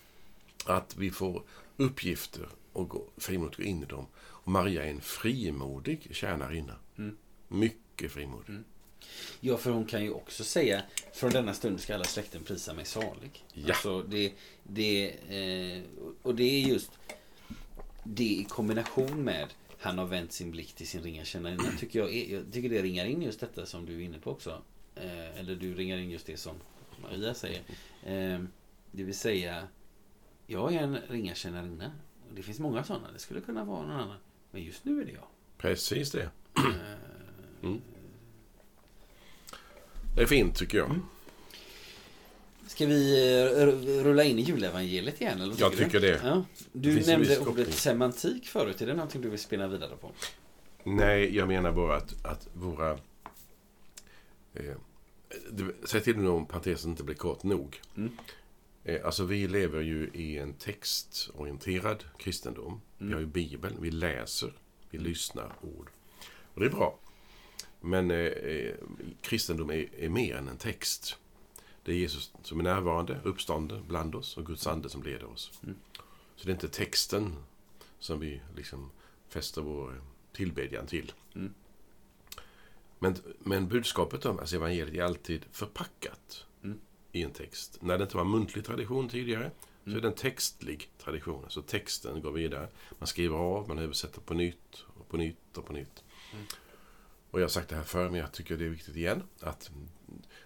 att 0.67 0.97
vi 0.97 1.11
får 1.11 1.43
uppgifter 1.77 2.49
och 2.73 2.89
gå, 2.89 3.09
frimodigt 3.17 3.57
gå 3.57 3.63
in 3.63 3.83
i 3.83 3.87
dem. 3.87 4.07
Och 4.17 4.53
Maria 4.53 4.85
är 4.85 4.91
en 4.91 5.01
frimodig 5.01 6.09
tjänarinna. 6.11 6.77
Mm. 6.99 7.17
Mycket 7.49 8.13
frimodig. 8.13 8.49
Mm. 8.49 8.65
Ja, 9.41 9.57
för 9.57 9.71
hon 9.71 9.85
kan 9.85 10.03
ju 10.03 10.11
också 10.11 10.45
säga 10.45 10.83
Från 11.13 11.31
denna 11.31 11.55
stund 11.55 11.81
ska 11.81 11.95
alla 11.95 12.05
släkten 12.05 12.45
prisa 12.45 12.75
mig 12.75 12.85
salig. 12.85 13.45
Ja. 13.53 13.69
Alltså, 13.69 14.03
det, 14.03 14.33
det, 14.63 15.11
eh, 15.29 15.83
och 16.23 16.35
det 16.35 16.45
är 16.45 16.61
just 16.61 16.91
det 18.05 18.25
i 18.25 18.47
kombination 18.49 19.25
med 19.25 19.49
han 19.85 19.99
har 19.99 20.07
vänt 20.07 20.33
sin 20.33 20.51
blick 20.51 20.73
till 20.73 20.89
sin 20.89 21.03
ringa 21.03 21.25
tjänarinna. 21.25 21.65
Tycker 21.79 21.99
jag, 21.99 22.15
jag 22.15 22.53
tycker 22.53 22.69
det 22.69 22.83
ringar 22.83 23.05
in 23.05 23.23
just 23.23 23.41
detta 23.41 23.67
som 23.67 23.87
du 23.87 23.95
är 23.95 24.01
inne 24.01 24.19
på 24.19 24.31
också. 24.31 24.63
Eh, 24.95 25.39
eller 25.39 25.57
du 25.57 25.75
ringar 25.75 25.99
in 25.99 26.11
just 26.11 26.27
det 26.27 26.37
som 26.37 26.57
Maria 27.03 27.35
säger. 27.35 27.63
Eh, 28.03 28.45
det 28.91 29.03
vill 29.03 29.19
säga, 29.19 29.69
jag 30.47 30.75
är 30.75 30.83
en 30.83 30.99
ringa 31.09 31.35
tjänarinna. 31.35 31.93
Det 32.35 32.43
finns 32.43 32.59
många 32.59 32.85
sådana. 32.85 33.13
Det 33.13 33.19
skulle 33.19 33.41
kunna 33.41 33.65
vara 33.65 33.83
någon 33.83 33.97
annan. 33.97 34.19
Men 34.51 34.63
just 34.63 34.85
nu 34.85 35.01
är 35.01 35.05
det 35.05 35.13
jag. 35.13 35.27
Precis 35.59 36.11
det. 36.11 36.31
Eh, 36.57 36.63
mm. 37.63 37.81
Det 40.15 40.23
är 40.23 40.27
fint 40.27 40.57
tycker 40.57 40.79
jag. 40.79 40.91
Mm. 40.91 41.03
Ska 42.67 42.87
vi 42.87 43.33
eh, 43.33 43.67
rulla 44.05 44.25
in 44.25 44.39
i 44.39 44.43
julevangeliet 44.43 45.21
igen? 45.21 45.41
Eller 45.41 45.55
jag 45.59 45.77
tycker 45.77 46.01
det. 46.01 46.21
Ja. 46.25 46.45
Du 46.73 46.99
det 46.99 47.07
nämnde 47.07 47.39
ordet 47.39 47.75
semantik 47.75 48.47
förut. 48.47 48.83
Är 48.83 48.87
det 48.87 48.95
någonting 48.95 49.21
du 49.21 49.29
vill 49.29 49.39
spinna 49.39 49.69
vidare 49.69 49.97
på? 49.97 50.11
Nej, 50.85 51.37
jag 51.37 51.49
menar 51.49 51.73
bara 51.73 51.97
att, 51.97 52.27
att 52.27 52.49
våra... 52.53 52.91
Eh, 54.55 54.75
säg 55.85 56.01
till 56.01 56.19
nu 56.19 56.29
om 56.29 56.47
parentesen 56.47 56.91
inte 56.91 57.05
blir 57.05 57.17
kort 57.17 57.43
nog. 57.43 57.81
Mm. 57.97 58.17
Eh, 58.85 59.07
alltså 59.07 59.25
vi 59.25 59.49
lever 59.49 59.81
ju 59.81 60.11
i 60.13 60.39
en 60.39 60.53
textorienterad 60.53 62.05
kristendom. 62.19 62.67
Mm. 62.67 62.81
Vi 62.99 63.13
har 63.13 63.21
ju 63.21 63.27
Bibeln, 63.27 63.77
vi 63.81 63.91
läser, 63.91 64.53
vi 64.91 64.99
lyssnar 64.99 65.53
ord. 65.63 65.91
Och 66.55 66.61
det 66.61 66.67
är 66.67 66.71
bra. 66.71 66.99
Men 67.85 68.11
eh, 68.11 68.17
eh, 68.17 68.75
kristendom 69.21 69.71
är, 69.71 69.89
är 69.99 70.09
mer 70.09 70.37
än 70.37 70.49
en 70.49 70.57
text. 70.57 71.17
Det 71.83 71.93
är 71.93 71.97
Jesus 71.97 72.33
som 72.43 72.61
är 72.61 72.65
närvarande, 72.65 73.21
uppstånden 73.25 73.85
bland 73.89 74.15
oss 74.15 74.37
och 74.37 74.47
Guds 74.47 74.67
ande 74.67 74.89
som 74.89 75.03
leder 75.03 75.25
oss. 75.25 75.53
Mm. 75.63 75.77
Så 76.37 76.47
det 76.47 76.51
är 76.51 76.55
inte 76.55 76.69
texten 76.69 77.37
som 77.99 78.21
vi 78.21 78.41
liksom 78.57 78.91
fäster 79.29 79.63
vår 79.63 80.01
tillbedjan 80.33 80.87
till. 80.87 81.13
Mm. 81.35 81.55
Men, 82.99 83.17
men 83.39 83.69
budskapet 83.69 84.27
om 84.27 84.39
alltså 84.39 84.57
evangeliet 84.57 84.95
är 84.95 85.03
alltid 85.03 85.45
förpackat 85.53 86.45
Mm. 86.63 86.81
i 87.13 87.23
en 87.23 87.31
text. 87.31 87.79
När 87.83 87.99
det 87.99 88.05
inte 88.05 88.17
var 88.17 88.25
muntlig 88.25 88.65
tradition 88.65 89.09
tidigare 89.09 89.51
så 89.85 89.91
Mm. 89.91 89.99
är 89.99 90.03
det 90.03 90.09
en 90.09 90.15
textlig 90.15 90.91
tradition. 90.99 91.45
Alltså 91.45 91.63
texten 91.63 92.21
går 92.23 92.33
vidare. 92.33 92.69
Man 92.99 93.07
skriver 93.07 93.37
av, 93.37 93.69
man 93.69 93.79
översätter 93.79 94.21
på 94.21 94.35
nytt 94.35 94.85
och 94.99 95.09
på 95.09 95.17
nytt 95.17 95.57
och 95.59 95.67
på 95.67 95.73
nytt. 95.73 96.05
Och 97.35 97.41
jag 97.41 97.45
har 97.45 97.49
sagt 97.49 97.69
det 97.69 97.77
här 97.77 97.83
förr, 97.83 98.09
men 98.11 98.21
jag 98.21 98.33
tycker 98.33 98.57
det 98.57 98.65
är 98.65 98.69
viktigt 98.69 98.97
igen. 98.97 99.23
Att 99.41 99.71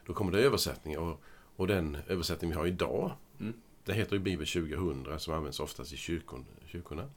då 0.07 0.15
kommer 0.15 0.33
det 0.33 0.39
översättningar. 0.41 0.99
Och, 1.01 1.21
och 1.57 1.67
den 1.67 1.99
översättning 2.07 2.51
vi 2.51 2.57
har 2.57 2.67
idag, 2.67 3.13
Mm. 3.41 3.55
den 3.85 3.97
heter 3.97 4.13
ju 4.13 4.19
Bibel 4.19 4.47
2000 4.47 5.19
som 5.21 5.35
används 5.35 5.61
oftast 5.61 5.93
i 5.93 5.97
kyrkon, 5.97 6.47
kyrkorna. 6.67 7.11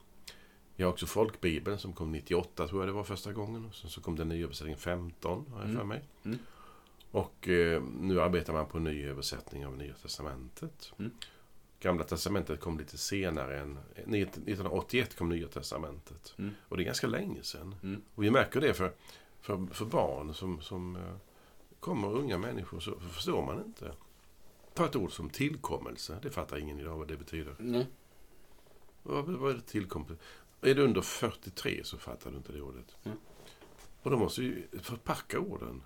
Vi 0.76 0.84
har 0.84 0.90
också 0.90 1.06
folkbibeln 1.06 1.78
som 1.78 1.92
kom 1.92 2.12
98 2.12 2.68
tror 2.68 2.80
jag 2.82 2.88
det 2.88 2.92
var 2.92 3.04
första 3.04 3.32
gången. 3.32 3.64
Och 3.64 3.74
sen 3.74 3.90
så 3.90 4.00
kom 4.00 4.16
den 4.16 4.28
nya 4.28 4.44
översättningen 4.44 4.78
15 4.78 5.44
har 5.52 5.58
jag 5.58 5.64
Mm. 5.64 5.76
för 5.78 5.84
mig. 5.84 6.02
Mm. 6.24 6.38
Och 7.10 7.48
eh, 7.48 7.82
nu 8.00 8.20
arbetar 8.20 8.52
man 8.52 8.66
på 8.66 8.78
en 8.78 8.84
ny 8.84 9.04
översättning 9.06 9.66
av 9.66 9.76
Nya 9.76 9.94
Testamentet. 9.94 10.92
Mm. 10.98 11.10
Gamla 11.80 12.04
Testamentet 12.04 12.60
kom 12.60 12.78
lite 12.78 12.98
senare 12.98 13.60
än... 13.60 13.78
1981 13.96 15.16
kom 15.16 15.28
Nya 15.28 15.48
Testamentet. 15.48 16.34
Mm. 16.38 16.50
Och 16.68 16.76
det 16.76 16.82
är 16.82 16.84
ganska 16.84 17.06
länge 17.06 17.42
sedan. 17.42 17.74
Mm. 17.82 18.02
Och 18.14 18.22
vi 18.24 18.30
märker 18.30 18.60
det 18.60 18.74
för, 18.74 18.92
för, 19.42 19.66
för 19.66 19.84
barn 19.84 20.34
som, 20.34 20.60
som 20.60 20.96
eh, 20.96 21.16
kommer, 21.80 22.08
unga 22.08 22.38
människor, 22.38 22.80
så 22.80 23.00
förstår 23.00 23.46
man 23.46 23.64
inte. 23.64 23.94
Ta 24.74 24.84
ett 24.84 24.96
ord 24.96 25.12
som 25.12 25.30
tillkommelse. 25.30 26.18
Det 26.22 26.30
fattar 26.30 26.58
ingen 26.58 26.80
idag 26.80 26.98
vad 26.98 27.08
det 27.08 27.16
betyder. 27.16 27.56
Nej. 27.58 27.86
Vad, 29.02 29.24
vad 29.24 29.50
är 29.50 29.54
det 29.54 29.62
tillkommelse? 29.62 30.16
Är 30.60 30.74
du 30.74 30.82
under 30.82 31.00
43 31.00 31.84
så 31.84 31.98
fattar 31.98 32.30
du 32.30 32.36
inte 32.36 32.52
det 32.52 32.60
ordet. 32.60 32.96
Mm. 33.04 33.18
Och 34.02 34.10
då 34.10 34.16
måste 34.16 34.40
vi 34.40 34.66
förpacka 34.82 35.40
orden 35.40 35.82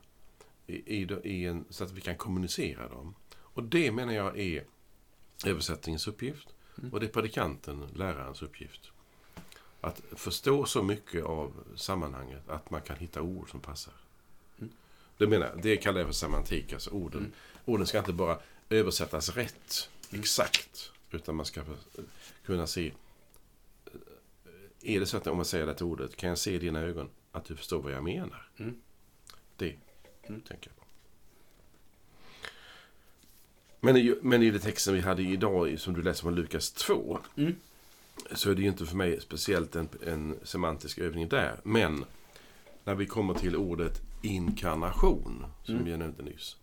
i, 0.66 1.02
i, 1.02 1.08
i 1.24 1.46
en, 1.46 1.64
så 1.70 1.84
att 1.84 1.92
vi 1.92 2.00
kan 2.00 2.16
kommunicera 2.16 2.88
dem. 2.88 3.14
Och 3.36 3.62
det 3.62 3.92
menar 3.92 4.12
jag 4.12 4.38
är 4.38 4.64
översättningens 5.46 6.08
uppgift. 6.08 6.54
Mm. 6.78 6.92
Och 6.92 7.00
det 7.00 7.06
är 7.06 7.10
predikanten, 7.10 7.86
lärarens 7.94 8.42
uppgift. 8.42 8.92
Att 9.86 10.02
förstå 10.16 10.66
så 10.66 10.82
mycket 10.82 11.24
av 11.24 11.52
sammanhanget 11.76 12.48
att 12.48 12.70
man 12.70 12.80
kan 12.82 12.96
hitta 12.96 13.22
ord 13.22 13.50
som 13.50 13.60
passar. 13.60 13.94
Mm. 14.58 14.70
Det, 15.18 15.26
menar, 15.26 15.58
det 15.62 15.76
kallar 15.76 15.98
jag 16.00 16.06
för 16.08 16.14
semantik. 16.14 16.72
Alltså 16.72 16.90
orden, 16.90 17.20
Mm. 17.20 17.32
orden 17.64 17.86
ska 17.86 17.98
inte 17.98 18.12
bara 18.12 18.38
översättas 18.68 19.28
rätt, 19.36 19.88
Mm. 20.10 20.20
exakt. 20.20 20.92
Utan 21.10 21.34
man 21.34 21.46
ska 21.46 21.62
kunna 22.46 22.66
se 22.66 22.92
är 24.82 25.00
det 25.00 25.06
så 25.06 25.16
att 25.16 25.26
om 25.26 25.36
man 25.36 25.44
säger 25.46 25.66
det 25.66 25.74
till 25.74 25.86
ordet, 25.86 26.16
kan 26.16 26.28
jag 26.28 26.38
se 26.38 26.54
i 26.54 26.58
dina 26.58 26.80
ögon 26.80 27.08
att 27.32 27.44
du 27.44 27.56
förstår 27.56 27.82
vad 27.82 27.92
jag 27.92 28.04
menar? 28.04 28.48
Mm. 28.56 28.80
Det 29.56 29.76
Mm. 30.28 30.40
tänker 30.40 30.70
jag 30.70 30.76
på. 30.76 30.84
Men 33.80 33.96
i, 33.96 34.14
men 34.22 34.42
i 34.42 34.50
det 34.50 34.58
texten 34.58 34.94
vi 34.94 35.00
hade 35.00 35.22
idag, 35.22 35.80
som 35.80 35.94
du 35.94 36.02
läste 36.02 36.22
från 36.22 36.34
Lukas 36.34 36.72
2, 36.72 37.18
Mm. 37.36 37.54
Så 38.32 38.50
är 38.50 38.54
det 38.54 38.62
ju 38.62 38.68
inte 38.68 38.86
för 38.86 38.96
mig 38.96 39.20
speciellt 39.20 39.76
en, 39.76 39.88
en 40.06 40.36
semantisk 40.42 40.98
övning 40.98 41.28
där. 41.28 41.60
Men 41.64 42.04
när 42.84 42.94
vi 42.94 43.06
kommer 43.06 43.34
till 43.34 43.56
ordet 43.56 44.02
inkarnation, 44.22 45.46
som 45.64 45.74
Mm. 45.74 45.88
jag 45.88 45.98
nämnde 45.98 46.22
nyss. 46.22 46.56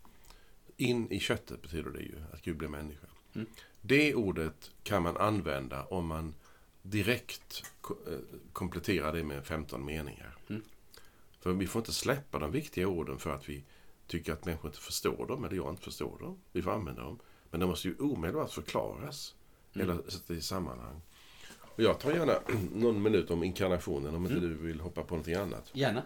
In 0.78 1.12
i 1.12 1.20
köttet 1.20 1.62
betyder 1.62 1.90
det 1.90 2.02
ju 2.02 2.16
att 2.34 2.42
Gud 2.42 2.58
blir 2.58 2.68
människa. 2.70 3.08
Mm. 3.34 3.48
Det 3.82 4.16
ordet 4.16 4.72
kan 4.84 5.04
man 5.04 5.18
använda 5.18 5.84
om 5.86 6.08
man 6.08 6.34
direkt 6.82 7.64
eh, 8.08 8.18
kompletterar 8.54 9.14
det 9.14 9.24
med 9.24 9.46
15 9.46 9.86
meningar. 9.86 10.38
Mm. 10.50 10.62
För 11.40 11.54
vi 11.54 11.68
får 11.68 11.80
inte 11.80 11.94
släppa 11.94 12.40
de 12.40 12.52
viktiga 12.52 12.88
orden 12.88 13.20
för 13.20 13.36
att 13.36 13.50
vi 13.50 13.64
tycker 14.08 14.34
att 14.34 14.46
människor 14.46 14.70
inte 14.70 14.80
förstår 14.82 15.28
dem, 15.28 15.44
eller 15.44 15.56
jag 15.56 15.70
inte 15.70 15.84
förstår 15.84 16.20
dem. 16.20 16.40
Vi 16.52 16.62
får 16.62 16.72
använda 16.72 17.02
dem. 17.02 17.20
Men 17.52 17.60
de 17.60 17.66
måste 17.70 17.88
ju 17.88 17.96
omedelbart 17.98 18.52
förklaras. 18.52 19.36
Mm. 19.74 19.90
Eller 19.90 20.10
sätta 20.10 20.34
i 20.34 20.42
sammanhang. 20.42 21.02
Och 21.76 21.84
jag 21.84 22.00
tar 22.00 22.12
gärna 22.14 22.40
någon 22.74 23.02
minut 23.02 23.32
om 23.32 23.44
inkarnationen, 23.44 24.16
om 24.16 24.26
inte 24.26 24.38
Mm. 24.38 24.50
du 24.50 24.56
vill 24.68 24.80
hoppa 24.80 25.04
på 25.04 25.14
någonting 25.16 25.36
annat. 25.36 25.70
Gärna. 25.74 26.04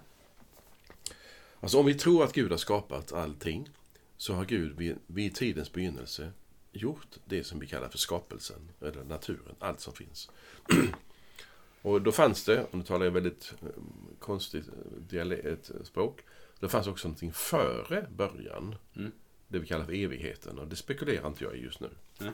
Alltså 1.60 1.80
om 1.80 1.86
vi 1.86 1.94
tror 1.94 2.24
att 2.24 2.34
Gud 2.34 2.52
har 2.52 2.58
skapat 2.58 3.14
allting, 3.14 3.70
så 4.18 4.34
har 4.34 4.46
Gud 4.46 4.78
vid, 4.78 4.96
vid 5.08 5.36
tidens 5.36 5.72
begynnelse 5.72 6.32
gjort 6.72 7.08
det 7.26 7.44
som 7.44 7.60
vi 7.60 7.68
kallar 7.68 7.90
för 7.90 7.98
skapelsen, 7.98 8.70
eller 8.82 9.04
naturen, 9.04 9.56
allt 9.60 9.80
som 9.80 9.94
finns. 9.94 10.30
och 11.82 12.02
då 12.02 12.12
fanns 12.12 12.44
det, 12.46 12.64
och 12.64 12.78
nu 12.78 12.84
talar 12.84 13.06
jag 13.06 13.12
väldigt 13.12 13.54
eh, 13.62 13.68
konstigt 14.20 14.68
eh, 14.68 14.74
diale- 15.10 15.48
ett 15.54 15.72
språk, 15.84 16.22
då 16.60 16.68
fanns 16.70 16.88
också 16.88 17.08
någonting 17.08 17.34
före 17.34 18.08
början, 18.18 18.76
Mm. 18.96 19.12
det 19.48 19.60
vi 19.60 19.68
kallar 19.68 19.86
för 19.86 19.94
evigheten, 19.94 20.60
och 20.60 20.68
det 20.68 20.76
spekulerar 20.76 21.28
inte 21.28 21.44
jag 21.44 21.56
i 21.56 21.60
just 21.60 21.80
nu. 21.80 21.90
Nej. 22.20 22.32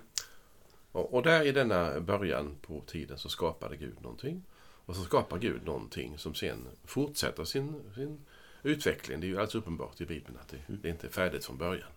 Och, 0.94 1.14
och 1.14 1.24
där 1.24 1.44
i 1.44 1.52
denna 1.52 2.00
början 2.00 2.56
på 2.62 2.82
tiden 2.88 3.18
så 3.18 3.30
skapade 3.30 3.78
Gud 3.78 4.02
någonting. 4.02 4.44
Och 4.86 4.96
så 4.96 5.02
skapar 5.04 5.40
Gud 5.40 5.66
någonting 5.66 6.18
som 6.18 6.36
sen 6.36 6.68
fortsätter 6.84 7.44
sin, 7.44 7.82
sin 7.96 8.20
utveckling. 8.64 9.20
Det 9.20 9.26
är 9.26 9.30
ju 9.30 9.36
alldeles 9.36 9.56
uppenbart 9.56 10.02
i 10.02 10.06
Bibeln 10.06 10.38
att 10.42 10.48
det, 10.48 10.58
det 10.68 10.88
är 10.88 10.92
inte 10.92 11.08
är 11.08 11.12
färdigt 11.12 11.46
från 11.46 11.58
början. 11.58 11.90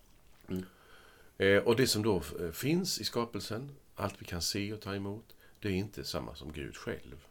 Mm. 0.49 0.65
Eh, 1.39 1.63
och 1.63 1.77
det 1.77 1.87
som 1.87 2.03
då 2.03 2.23
eh, 2.41 2.51
finns 2.51 3.01
i 3.01 3.05
skapelsen, 3.05 3.71
allt 3.95 4.15
vi 4.19 4.25
kan 4.25 4.43
se 4.43 4.73
och 4.73 4.81
ta 4.81 4.95
emot, 4.95 5.35
det 5.61 5.69
är 5.69 5.73
inte 5.73 6.05
samma 6.05 6.35
som 6.35 6.53
Gud 6.53 6.77
själv. 6.77 7.27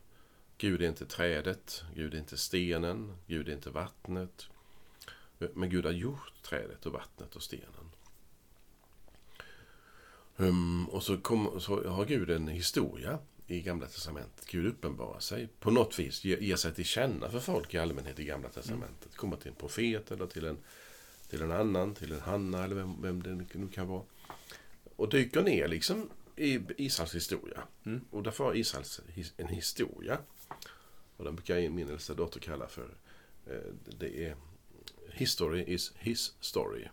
Gud 0.57 0.81
är 0.81 0.87
inte 0.87 1.05
trädet, 1.05 1.83
Gud 1.95 2.13
är 2.13 2.17
inte 2.17 2.37
stenen, 2.37 3.17
Gud 3.27 3.49
är 3.49 3.53
inte 3.53 3.69
vattnet. 3.69 4.47
Men 5.53 5.69
Gud 5.69 5.85
har 5.85 5.91
gjort 5.91 6.33
trädet 6.41 6.85
och 6.85 6.93
vattnet 6.93 7.35
och 7.35 7.43
stenen. 7.43 7.91
Um, 10.37 10.89
och 10.89 11.03
så, 11.03 11.17
kom, 11.17 11.59
så 11.59 11.89
har 11.89 12.05
Gud 12.05 12.29
en 12.29 12.47
historia 12.47 13.19
i 13.47 13.61
Gamla 13.61 13.87
Testamentet. 13.87 14.45
Gud 14.47 14.65
uppenbarar 14.65 15.19
sig 15.19 15.47
på 15.59 15.71
något 15.71 15.99
vis, 15.99 16.23
ger, 16.23 16.37
ger 16.37 16.55
sig 16.55 16.73
till 16.73 16.85
känna 16.85 17.29
för 17.29 17.39
folk 17.39 17.73
i 17.73 17.77
allmänhet 17.77 18.19
i 18.19 18.25
Gamla 18.25 18.49
Testamentet. 18.49 19.15
Kommer 19.15 19.37
till 19.37 19.49
en 19.49 19.55
profet 19.55 20.11
eller 20.11 20.27
till 20.27 20.45
en, 20.45 20.57
till 21.29 21.41
en 21.41 21.51
annan, 21.51 21.95
till 21.95 22.11
en 22.11 22.19
Hanna 22.19 22.63
eller 22.63 22.75
vem, 22.75 23.01
vem 23.01 23.23
det 23.23 23.45
nu 23.53 23.67
kan 23.67 23.87
vara. 23.87 24.03
Och 24.95 25.09
dyker 25.09 25.41
ner 25.41 25.67
liksom 25.67 26.09
i 26.35 26.59
Israels 26.77 27.15
historia. 27.15 27.63
Mm. 27.85 28.01
Och 28.11 28.23
därför 28.23 28.43
har 28.43 28.55
Israels 28.55 29.01
his- 29.07 29.33
en 29.37 29.47
historia. 29.47 30.17
Och 31.17 31.25
den 31.25 31.35
brukar 31.35 31.69
min 31.69 31.89
äldsta 31.89 32.13
dotter 32.13 32.39
kalla 32.39 32.67
för, 32.67 32.89
eh, 33.47 33.73
det 33.99 34.25
är 34.25 34.35
History 35.11 35.63
is 35.67 35.93
his 35.95 36.33
story. 36.39 36.87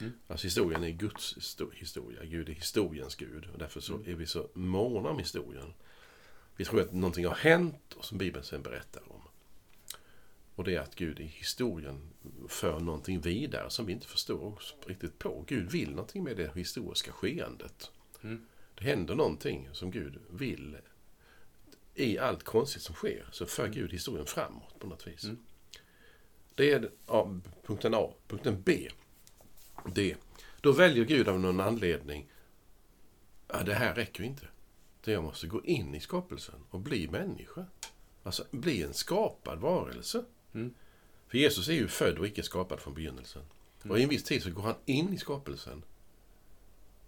Mm. 0.00 0.12
Alltså 0.26 0.46
historien 0.46 0.84
är 0.84 0.90
Guds 0.90 1.36
histo- 1.36 1.72
historia. 1.74 2.24
Gud 2.24 2.48
är 2.48 2.52
historiens 2.52 3.14
Gud. 3.14 3.46
Och 3.52 3.58
därför 3.58 3.80
så 3.80 3.94
Mm. 3.94 4.10
är 4.10 4.14
vi 4.14 4.26
så 4.26 4.50
måna 4.54 5.08
om 5.08 5.18
historien. 5.18 5.74
Vi 6.56 6.64
tror 6.64 6.80
att 6.80 6.92
någonting 6.92 7.26
har 7.26 7.34
hänt 7.34 7.92
och 7.92 8.04
som 8.04 8.18
Bibeln 8.18 8.44
sen 8.44 8.62
berättar 8.62 9.12
om. 9.12 9.20
Och 10.54 10.64
det 10.64 10.74
är 10.76 10.80
att 10.80 10.94
Gud 10.94 11.20
i 11.20 11.24
historien 11.24 12.00
för 12.48 12.80
någonting 12.80 13.20
vidare 13.20 13.70
som 13.70 13.86
vi 13.86 13.92
inte 13.92 14.06
förstår 14.06 14.62
riktigt 14.86 15.18
på. 15.18 15.44
Gud 15.46 15.70
vill 15.72 15.90
någonting 15.90 16.24
med 16.24 16.36
det 16.36 16.54
historiska 16.54 17.12
skeendet. 17.12 17.90
Mm. 18.22 18.46
Det 18.74 18.84
händer 18.84 19.14
någonting 19.14 19.68
som 19.72 19.90
Gud 19.90 20.18
vill. 20.30 20.76
I 21.94 22.18
allt 22.18 22.42
konstigt 22.42 22.82
som 22.82 22.94
sker 22.94 23.28
så 23.32 23.46
för 23.46 23.68
Gud 23.68 23.92
historien 23.92 24.26
framåt 24.26 24.78
på 24.78 24.86
något 24.86 25.06
vis. 25.06 25.24
Mm. 25.24 25.38
Det 26.54 26.72
är 26.72 26.90
ja, 27.06 27.40
punkten 27.64 27.94
A. 27.94 28.14
Punkten 28.28 28.62
B. 28.62 28.88
Det. 29.86 30.16
Då 30.60 30.72
väljer 30.72 31.04
Gud 31.04 31.28
av 31.28 31.40
någon 31.40 31.60
anledning. 31.60 32.26
Ja, 33.48 33.62
det 33.62 33.74
här 33.74 33.94
räcker 33.94 34.24
inte. 34.24 34.46
Det 35.04 35.12
jag 35.12 35.24
måste 35.24 35.46
gå 35.46 35.64
in 35.64 35.94
i 35.94 36.00
skapelsen 36.00 36.60
och 36.70 36.80
bli 36.80 37.08
människa. 37.08 37.66
Alltså 38.22 38.44
bli 38.50 38.82
en 38.82 38.94
skapad 38.94 39.58
varelse. 39.58 40.24
Mm. 40.54 40.74
För 41.28 41.38
Jesus 41.38 41.68
är 41.68 41.72
ju 41.72 41.88
född 41.88 42.18
och 42.18 42.26
icke 42.26 42.42
skapad 42.42 42.80
från 42.80 42.94
begynnelsen. 42.94 43.42
Och 43.82 43.98
i 43.98 44.02
en 44.02 44.08
viss 44.08 44.24
tid 44.24 44.42
så 44.42 44.50
går 44.50 44.62
han 44.62 44.74
in 44.84 45.12
i 45.12 45.18
skapelsen. 45.18 45.82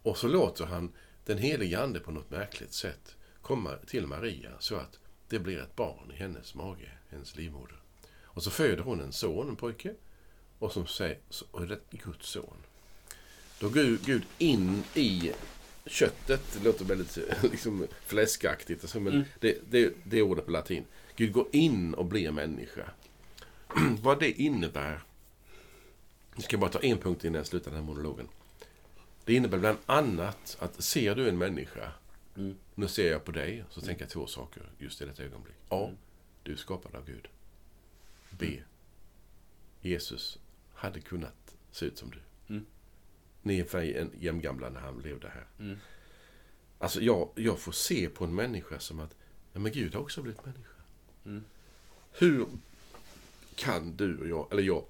Och 0.03 0.19
så 0.19 0.29
låter 0.29 0.67
han 0.67 0.93
den 1.25 1.39
helige 1.39 1.83
Ande 1.83 2.01
på 2.01 2.11
något 2.11 2.31
märkligt 2.31 2.73
sätt 2.73 3.17
komma 3.43 3.77
till 3.87 4.07
Maria 4.07 4.51
så 4.59 4.77
att 4.77 4.99
det 5.29 5.39
blir 5.39 5.59
ett 5.59 5.77
barn 5.77 6.11
i 6.11 6.17
hennes 6.17 6.55
mage, 6.55 6.91
hennes 7.09 7.37
livmoder. 7.37 7.81
Och 8.23 8.43
så 8.43 8.51
föder 8.51 8.83
hon 8.83 9.01
en 9.01 9.13
son, 9.13 9.49
en 9.49 9.57
pojke, 9.57 9.95
och 10.61 10.73
som 10.73 10.87
säger, 10.87 11.19
så- 11.31 11.45
och 11.51 11.67
det 11.67 11.75
är 11.75 11.97
Guds 12.05 12.29
son. 12.29 12.57
Då 13.61 13.69
går 13.69 14.05
Gud- 14.07 14.27
in 14.39 14.85
i 14.95 15.33
köttet, 15.87 16.43
det 16.53 16.65
låter 16.65 16.85
väldigt 16.85 17.19
liksom, 17.43 17.87
fläskaktigt, 18.07 18.85
alltså, 18.85 19.01
men 19.01 19.13
Mm. 19.13 19.25
det, 19.41 19.59
det, 19.71 19.93
det 20.05 20.19
är 20.19 20.23
ordet 20.23 20.45
på 20.47 20.51
latin. 20.51 20.85
Gud 21.17 21.33
går 21.33 21.47
in 21.53 21.95
och 21.95 22.05
blir 22.05 22.31
människa. 22.31 22.91
Vad 24.03 24.21
det 24.21 24.31
innebär 24.41 25.03
Jag 26.35 26.45
ska 26.45 26.59
bara 26.59 26.71
ta 26.71 26.79
en 26.79 26.99
punkt 26.99 27.25
innan 27.25 27.35
jag 27.39 27.47
slutar 27.47 27.71
den 27.71 27.81
här 27.81 27.87
monologen. 27.87 28.29
Det 29.25 29.35
innebär 29.35 29.59
bland 29.59 29.79
annat 29.87 30.57
att 30.61 30.83
ser 30.85 31.15
du 31.15 31.29
en 31.29 31.39
människa, 31.39 31.93
Mm. 32.37 32.57
nu 32.75 32.89
ser 32.89 33.11
jag 33.11 33.25
på 33.25 33.33
dig, 33.33 33.65
så 33.71 33.81
tänker 33.81 34.03
jag 34.03 34.11
två 34.11 34.27
saker 34.27 34.63
just 34.79 35.03
i 35.03 35.05
detta 35.05 35.23
ögonblick. 35.23 35.55
A. 35.69 35.85
Mm. 35.85 35.97
Du 36.43 36.53
är 36.53 36.57
skapad 36.57 36.95
av 36.95 37.07
Gud. 37.07 37.29
B. 38.31 38.61
Jesus 39.83 40.39
hade 40.81 41.01
kunnat 41.01 41.57
se 41.71 41.87
ut 41.87 41.99
som 41.99 42.11
du. 42.11 42.19
Mm. 42.55 42.67
Ni 43.43 43.61
är 43.61 43.77
en 43.77 44.13
jämngamla 44.19 44.71
när 44.71 44.81
han 44.81 44.99
levde 44.99 45.29
här. 45.29 45.47
Mm. 45.59 45.79
Alltså 46.79 47.01
jag, 47.01 47.31
jag 47.35 47.59
får 47.59 47.73
se 47.73 48.09
på 48.09 48.25
en 48.25 48.35
människa 48.35 48.79
som 48.79 49.01
att, 49.01 49.17
ja 49.53 49.61
men 49.61 49.73
Gud 49.73 49.95
har 49.95 50.01
också 50.01 50.23
blivit 50.23 50.45
människa. 50.45 50.83
Mm. 51.25 51.45
Hur 52.13 52.47
kan 53.55 53.97
du 53.97 54.19
och 54.19 54.29
jag, 54.29 54.53
eller 54.53 54.63
jag, 54.63 54.85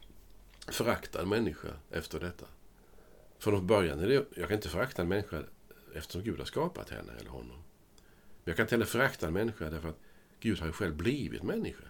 förakta 0.68 1.22
en 1.22 1.28
människa 1.28 1.68
efter 1.91 2.20
detta? 2.20 2.47
Från 3.38 3.66
början 3.66 4.01
är 4.01 4.09
det, 4.09 4.26
jag 4.36 4.49
kan 4.49 4.57
inte 4.57 4.68
förakta 4.68 5.03
en 5.03 5.09
människa 5.09 5.43
eftersom 5.95 6.22
Gud 6.22 6.38
har 6.38 6.47
skapat 6.47 6.91
henne 6.91 7.12
eller 7.20 7.30
honom. 7.30 7.57
Men 7.97 8.45
jag 8.45 8.57
kan 8.57 8.64
inte 8.64 8.74
heller 8.74 8.86
förakta 8.86 9.26
en 9.26 9.32
människa 9.32 9.70
därför 9.70 9.88
att 9.88 10.01
Gud 10.41 10.59
har 10.59 10.66
ju 10.66 10.72
själv 10.72 10.97
blivit 10.97 11.43
människa. 11.43 11.84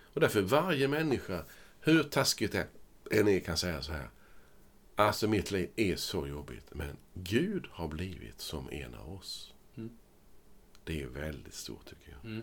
Och 0.00 0.20
därför 0.20 0.40
varje 0.42 0.88
människa, 0.88 1.44
hur 1.80 2.02
taskigt 2.02 2.52
det 2.52 2.58
än 2.58 2.68
är, 3.10 3.40
kan 3.40 3.56
säga 3.56 3.82
så 3.82 3.92
här. 3.92 4.10
Alltså 4.96 5.28
mitt 5.28 5.50
liv 5.50 5.70
är 5.76 5.96
så 5.96 6.26
jobbigt, 6.26 6.64
men 6.72 6.96
Gud 7.14 7.66
har 7.70 7.88
blivit 7.88 8.40
som 8.40 8.70
en 8.70 8.94
av 8.94 9.12
oss. 9.12 9.54
Mm. 9.76 9.90
Det 10.84 11.02
är 11.02 11.06
väldigt 11.06 11.54
stort 11.54 11.86
tycker 11.86 12.10
jag. 12.10 12.30
Mm. 12.30 12.42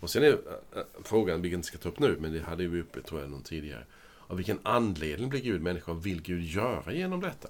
Och 0.00 0.10
sen 0.10 0.22
är 0.22 0.28
äh, 0.28 0.34
äh, 0.80 0.84
frågan, 1.04 1.42
vi 1.42 1.52
inte 1.52 1.66
ska 1.66 1.78
ta 1.78 1.88
upp 1.88 1.98
nu, 1.98 2.16
men 2.20 2.32
det 2.32 2.40
hade 2.40 2.66
vi 2.66 2.80
uppe 2.80 3.02
tror 3.02 3.20
jag 3.20 3.30
någon 3.30 3.42
tidigare. 3.42 3.86
Av 4.26 4.36
vilken 4.36 4.58
anledning 4.62 5.28
blir 5.28 5.40
Gud 5.40 5.62
människa 5.62 5.92
vill 5.92 6.22
Gud 6.22 6.44
göra 6.44 6.92
genom 6.92 7.20
detta? 7.20 7.48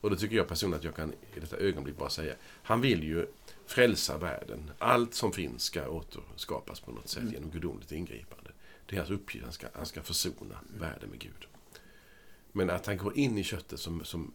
Och 0.00 0.10
då 0.10 0.16
tycker 0.16 0.36
jag 0.36 0.48
personligen 0.48 0.78
att 0.78 0.84
jag 0.84 0.96
kan 0.96 1.12
i 1.12 1.40
detta 1.40 1.56
ögonblick 1.56 1.96
bara 1.96 2.10
säga, 2.10 2.34
han 2.42 2.80
vill 2.80 3.02
ju 3.04 3.26
frälsa 3.66 4.18
världen. 4.18 4.70
Allt 4.78 5.14
som 5.14 5.32
finns 5.32 5.62
ska 5.62 5.88
återskapas 5.88 6.80
på 6.80 6.90
något 6.90 7.08
sätt 7.08 7.22
Mm. 7.22 7.34
genom 7.34 7.50
gudomligt 7.50 7.92
ingripande. 7.92 8.39
Det 8.90 8.96
är 8.96 9.00
hans 9.00 9.10
uppgift, 9.10 9.44
han 9.44 9.52
ska, 9.52 9.66
han 9.74 9.86
ska 9.86 10.02
försona 10.02 10.60
världen 10.78 11.10
med 11.10 11.18
Gud. 11.18 11.46
Men 12.52 12.70
att 12.70 12.86
han 12.86 12.96
går 12.96 13.18
in 13.18 13.38
i 13.38 13.44
köttet 13.44 13.80
som, 13.80 14.04
som 14.04 14.34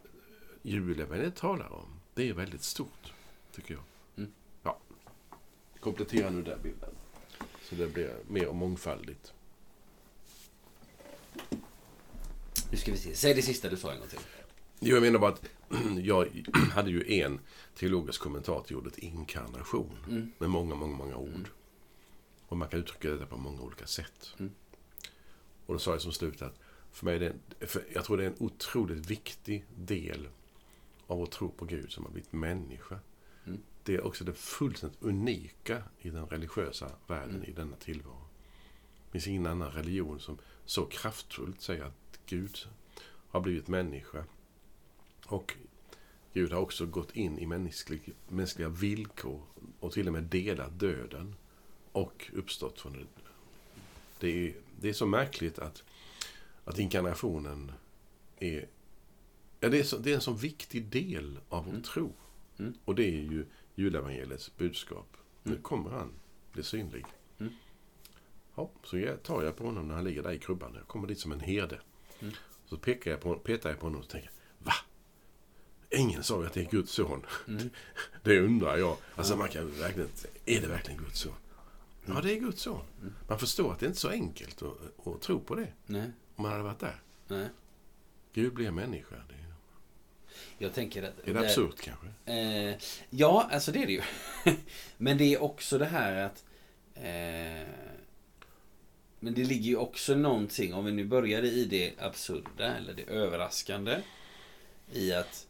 julevangeliet 0.62 1.36
talar 1.36 1.74
om, 1.74 2.00
det 2.14 2.30
är 2.30 2.34
väldigt 2.34 2.64
stort, 2.64 3.14
tycker 3.52 3.74
jag. 3.74 3.84
Mm. 4.18 4.32
Ja. 4.64 4.78
Komplettera 5.80 6.30
nu 6.30 6.42
den 6.42 6.60
bilden. 6.64 6.90
Så 7.62 7.76
det 7.76 7.88
blir 7.88 8.16
mer 8.28 8.54
mångfaldigt. 8.54 9.34
Nu 12.72 12.78
ska 12.78 12.92
vi 12.92 12.98
se. 12.98 13.16
Säg 13.16 13.34
det 13.34 13.42
sista 13.42 13.70
du 13.70 13.78
sa 13.78 13.92
en 13.92 14.00
gång 14.00 14.08
till. 14.08 14.20
Jo, 14.80 14.96
jag 14.96 15.02
menar 15.02 15.20
bara 15.20 15.32
att 15.32 15.46
jag 16.04 16.48
hade 16.72 16.92
ju 16.92 17.22
en 17.22 17.40
teologisk 17.76 18.22
kommentar 18.22 18.62
till 18.62 18.76
ordet 18.76 18.98
inkarnation. 18.98 19.98
Mm. 20.10 20.32
Med 20.38 20.50
många, 20.50 20.76
många, 20.76 20.96
många 20.96 21.16
ord. 21.16 21.30
Mm. 21.30 21.48
Och 22.56 22.60
man 22.60 22.70
kan 22.70 22.80
uttrycka 22.80 23.10
detta 23.10 23.26
på 23.26 23.38
många 23.38 23.62
olika 23.62 23.88
sätt. 23.88 24.34
Mm. 24.38 24.52
Och 25.66 25.74
då 25.74 25.80
sa 25.80 25.92
jag 25.92 26.02
som 26.02 26.12
slut 26.12 26.42
att 26.42 26.60
för 26.92 27.06
mig 27.06 27.16
är 27.16 27.20
det, 27.60 27.68
för 27.68 27.84
jag 27.94 28.06
tror 28.06 28.18
det 28.18 28.24
är 28.24 28.28
en 28.28 28.36
otroligt 28.40 29.06
viktig 29.06 29.66
del 29.76 30.28
av 31.08 31.24
att 31.24 31.32
tro 31.32 31.50
på 31.52 31.66
Gud 31.66 31.92
som 31.92 32.06
har 32.06 32.12
blivit 32.12 32.34
människa. 32.34 33.00
Mm. 33.46 33.60
Det 33.84 33.96
är 33.96 34.06
också 34.06 34.24
det 34.24 34.34
fullständigt 34.34 35.02
unika 35.02 35.84
i 36.00 36.10
den 36.10 36.26
religiösa 36.26 36.92
världen 37.08 37.36
Mm. 37.36 37.50
i 37.50 37.52
denna 37.52 37.76
tillvaro. 37.76 38.28
Det 39.06 39.12
finns 39.12 39.28
ingen 39.28 39.46
annan 39.46 39.72
religion 39.72 40.20
som 40.20 40.38
så 40.66 40.86
kraftfullt 40.86 41.62
säger 41.62 41.84
att 41.84 42.20
Gud 42.26 42.58
har 43.30 43.42
blivit 43.42 43.68
människa. 43.68 44.26
Och 45.26 45.56
Gud 46.34 46.52
har 46.52 46.60
också 46.62 46.86
gått 46.86 47.16
in 47.16 47.40
i 47.40 47.46
mänsklig, 47.46 48.16
mänskliga 48.28 48.70
villkor 48.70 49.42
och 49.80 49.92
till 49.92 50.08
och 50.08 50.14
med 50.14 50.24
delat 50.24 50.80
döden 50.80 51.36
och 51.96 52.32
uppstått 52.34 52.80
från 52.82 52.94
det. 52.94 53.06
Det 54.20 54.48
är, 54.48 54.54
det 54.80 54.90
är 54.90 54.94
så 54.94 55.06
märkligt 55.06 55.60
att, 55.60 55.84
att 56.66 56.80
inkarnationen 56.80 57.72
är, 58.40 58.68
ja, 59.60 59.70
det 59.70 59.80
är, 59.80 59.84
så, 59.84 59.98
det 59.98 60.12
är 60.12 60.16
en 60.16 60.22
så 60.22 60.32
viktig 60.34 60.86
del 60.86 61.40
av 61.50 61.64
vår 61.66 61.72
Mm. 61.72 61.84
tro. 61.84 62.14
Mm. 62.60 62.74
Och 62.86 62.96
det 62.96 63.04
är 63.06 63.12
ju 63.22 63.46
julevangeliets 63.76 64.58
budskap. 64.58 65.18
Nu 65.44 65.52
Mm. 65.52 65.64
kommer 65.64 65.90
han 65.90 66.12
bli 66.52 66.64
synlig. 66.64 67.06
Mm. 67.40 67.54
Ja, 68.56 68.70
så 68.84 68.98
jag 68.98 69.24
tar 69.24 69.44
jag 69.44 69.56
på 69.58 69.66
honom 69.66 69.88
när 69.88 69.96
han 69.96 70.04
ligger 70.04 70.24
där 70.24 70.32
i 70.32 70.40
krubban. 70.40 70.74
Jag 70.76 70.88
kommer 70.88 71.08
dit 71.08 71.20
som 71.20 71.32
en 71.32 71.40
herde. 71.40 71.80
Mm. 72.20 72.34
Så 72.66 72.78
pekar 72.78 73.12
jag 73.12 73.22
på, 73.22 73.36
petar 73.36 73.70
jag 73.70 73.80
på 73.80 73.86
honom 73.86 74.02
och 74.02 74.08
tänker, 74.10 74.32
va? 74.60 74.74
Ingen 75.90 76.24
sa 76.24 76.42
ju 76.42 76.48
att 76.48 76.54
det 76.54 76.62
är 76.62 76.70
Guds 76.72 76.92
son. 76.92 77.26
Mm. 77.48 77.70
Det 78.24 78.40
undrar 78.40 78.78
jag. 78.78 78.98
Alltså 79.16 79.36
man 79.38 79.50
kan 79.50 79.72
verkligen, 79.72 80.10
är 80.46 80.62
det 80.62 80.68
verkligen 80.68 81.00
Guds 81.00 81.20
son? 81.20 81.34
Ja, 82.06 82.22
det 82.22 82.34
är 82.34 82.40
Guds 82.40 82.62
son. 82.62 82.86
Man 83.28 83.40
förstår 83.40 83.74
att 83.74 83.80
det 83.80 83.86
är 83.86 83.88
inte 83.88 84.00
så 84.00 84.10
enkelt 84.10 84.62
att, 84.62 85.08
att 85.08 85.22
tro 85.22 85.40
på 85.40 85.56
det. 85.56 85.68
Nej. 85.86 86.12
Om 86.36 86.44
man 86.44 86.52
hade 86.52 86.64
varit 86.64 86.80
där. 86.80 87.02
Nej. 87.28 87.48
Gud 88.34 88.54
blir 88.54 88.72
människa. 88.72 89.16
Det, 89.16 89.36
Jag 90.58 90.74
tänker 90.74 91.04
att... 91.04 91.28
är 91.28 91.34
det 91.34 91.40
absurt 91.40 91.82
kanske? 91.82 92.08
Eh, 92.26 92.76
ja, 93.10 93.50
alltså 93.52 93.72
det 93.72 93.84
är 93.84 93.86
det 93.86 93.94
ju. 93.94 94.02
Men 94.98 95.18
det 95.18 95.34
är 95.34 95.42
också 95.42 95.78
det 95.78 95.86
här 95.86 96.16
att... 96.16 96.46
Eh, 96.96 97.68
men 99.20 99.34
det 99.34 99.44
ligger 99.44 99.66
ju 99.66 99.78
också 99.78 100.16
någonting, 100.16 100.74
om 100.74 100.86
vi 100.86 100.92
nu 100.92 101.06
börjar 101.06 101.44
i 101.44 101.66
det 101.66 101.94
absurda 102.00 102.76
eller 102.78 102.94
det 102.94 103.04
överraskande. 103.04 104.02
I 104.92 105.14
att 105.14 105.48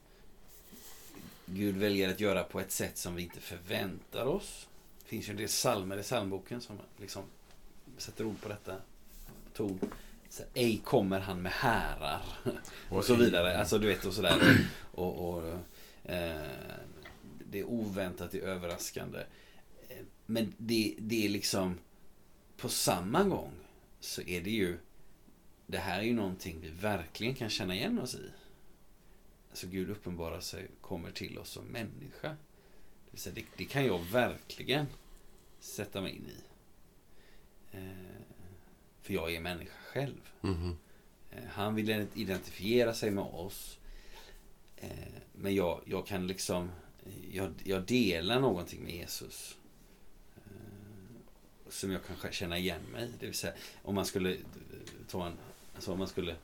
Gud 1.45 1.77
väljer 1.77 2.09
att 2.09 2.19
göra 2.19 2.43
på 2.43 2.59
ett 2.59 2.71
sätt 2.71 2.97
som 2.97 3.15
vi 3.15 3.23
inte 3.23 3.39
förväntar 3.39 4.25
oss. 4.25 4.67
Det 5.05 5.09
finns 5.09 5.27
ju 5.29 5.31
en 5.31 5.37
del 5.37 5.47
psalmer 5.47 5.97
i 5.97 6.01
psalmboken 6.01 6.61
som 6.61 6.77
liksom 6.97 7.23
sätter 7.97 8.25
ord 8.25 8.41
på 8.41 8.49
detta. 8.49 8.75
Så, 9.53 9.77
Ej 10.53 10.81
kommer 10.83 11.19
han 11.19 11.41
med 11.41 11.51
härar. 11.51 12.21
Och 12.89 13.03
så 13.03 13.15
vidare. 13.15 13.57
Alltså 13.57 13.79
du 13.79 13.87
vet 13.87 14.05
och 14.05 14.13
sådär. 14.13 14.67
Och, 14.91 15.29
och, 15.29 15.47
eh, 16.03 16.49
det 17.51 17.59
är 17.59 17.63
oväntat, 17.63 18.31
det 18.31 18.37
är 18.37 18.43
överraskande. 18.43 19.23
Men 20.25 20.53
det, 20.57 20.95
det 20.99 21.25
är 21.25 21.29
liksom 21.29 21.79
på 22.57 22.69
samma 22.69 23.23
gång 23.23 23.51
så 23.99 24.21
är 24.21 24.41
det 24.41 24.51
ju 24.51 24.77
det 25.67 25.77
här 25.77 25.99
är 25.99 26.03
ju 26.03 26.13
någonting 26.13 26.59
vi 26.61 26.69
verkligen 26.69 27.35
kan 27.35 27.49
känna 27.49 27.75
igen 27.75 27.99
oss 27.99 28.15
i. 28.15 28.31
Alltså 29.49 29.67
Gud 29.67 29.89
uppenbarar 29.89 30.39
sig, 30.39 30.67
kommer 30.81 31.11
till 31.11 31.37
oss 31.37 31.49
som 31.49 31.65
människa. 31.65 32.35
Säga, 33.15 33.35
det, 33.35 33.45
det 33.57 33.65
kan 33.65 33.85
jag 33.85 33.99
verkligen 33.99 34.85
sätta 35.59 36.01
mig 36.01 36.11
in 36.11 36.25
i. 36.29 36.37
Eh, 37.77 38.21
för 39.01 39.13
jag 39.13 39.33
är 39.35 39.39
människa 39.39 39.73
själv. 39.85 40.29
Eh, 41.31 41.43
Han 41.49 41.75
vill 41.75 42.07
identifiera 42.13 42.93
sig 42.93 43.11
med 43.11 43.23
oss. 43.23 43.77
Eh, 44.77 44.89
Men 45.33 45.55
jag, 45.55 45.81
jag 45.85 46.07
kan 46.07 46.27
liksom... 46.27 46.71
Jag, 47.31 47.53
jag 47.63 47.83
delar 47.85 48.39
någonting 48.39 48.83
med 48.83 48.93
Jesus. 48.95 49.57
Som 51.69 51.91
jag 51.91 52.01
kan 52.21 52.31
känna 52.31 52.57
igen 52.57 52.81
mig. 52.91 53.09
Det 53.19 53.25
vill 53.25 53.35
säga, 53.35 53.53
om 53.83 53.95
man 53.95 54.05
skulle 54.05 54.37
ta 55.07 55.27
en... 55.27 55.37
Alltså 55.75 55.91
om 55.91 55.99
man 55.99 56.07
skulle 56.07 56.35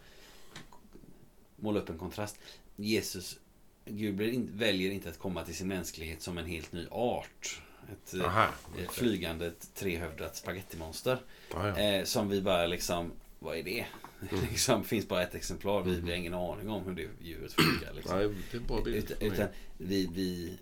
måla 1.55 1.79
upp 1.79 1.89
en 1.89 1.97
kontrast. 1.97 2.37
Jesus, 2.75 3.39
Gud 3.85 4.21
in, 4.21 4.49
väljer 4.53 4.91
inte 4.91 5.09
att 5.09 5.19
komma 5.19 5.43
till 5.45 5.55
sin 5.55 5.67
mänsklighet 5.67 6.21
som 6.21 6.37
en 6.37 6.45
helt 6.45 6.71
ny 6.71 6.87
art. 6.91 7.61
Ett, 7.91 8.13
eh, 8.13 8.25
Aha. 8.25 8.47
ett 8.79 8.91
flygande 8.91 9.51
trehövdat 9.73 10.35
spagettimonster. 10.35 11.17
Ja. 11.53 11.77
Eh, 11.77 12.03
som 12.03 12.29
vi 12.29 12.41
bara 12.41 12.67
liksom, 12.67 13.11
vad 13.39 13.57
är 13.57 13.63
det? 13.63 13.85
Mm. 14.31 14.43
liksom, 14.51 14.83
finns 14.83 15.07
bara 15.07 15.23
ett 15.23 15.35
exemplar, 15.35 15.81
vi, 15.81 15.91
Mm. 15.93 16.05
har 16.07 16.13
ingen 16.13 16.33
aning 16.33 16.69
om 16.69 16.83
hur 16.85 16.95
det 16.95 17.09
djuret 17.21 17.53
funkar. 17.53 17.93
Liksom. 17.93 18.17
Nej, 18.17 18.27
det 18.51 18.57
är 18.57 18.61
en 18.61 18.67
bra 18.67 18.81
bild. 18.81 18.95
utan, 19.11 19.17
utan 19.31 19.47
vi, 19.77 20.09
vi, 20.13 20.57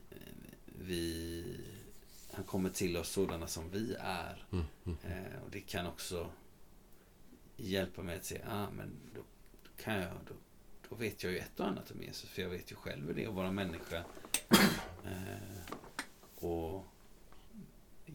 vi, 0.80 1.44
han 2.32 2.44
kommer 2.44 2.70
till 2.70 2.98
oss 2.98 3.10
sådana 3.10 3.48
som 3.48 3.70
vi 3.72 3.96
är. 4.00 4.44
Mm, 4.52 4.66
mm. 4.86 4.98
Eh, 5.04 5.42
och 5.46 5.52
det 5.52 5.60
kan 5.62 5.88
också 5.88 6.30
hjälpa 7.58 8.02
mig 8.02 8.16
att 8.18 8.26
se, 8.26 8.42
ah, 8.50 8.68
men 8.78 8.92
då, 9.16 9.22
då 9.64 9.84
kan 9.84 9.96
jag, 9.96 10.12
då, 10.28 10.34
då 10.90 10.96
vet 10.96 11.24
jag 11.24 11.32
ju 11.32 11.38
ett 11.38 11.60
och 11.60 11.68
annat 11.68 11.92
om 11.92 12.02
Jesus. 12.02 12.30
För 12.30 12.42
jag 12.42 12.50
vet 12.50 12.72
ju 12.72 12.76
själv 12.76 13.08
hur 13.08 13.14
det 13.14 13.24
är 13.24 13.28
att 13.28 13.34
vara 13.34 13.52
människa. 13.52 14.04
Eh, 15.06 15.76
och 16.46 16.86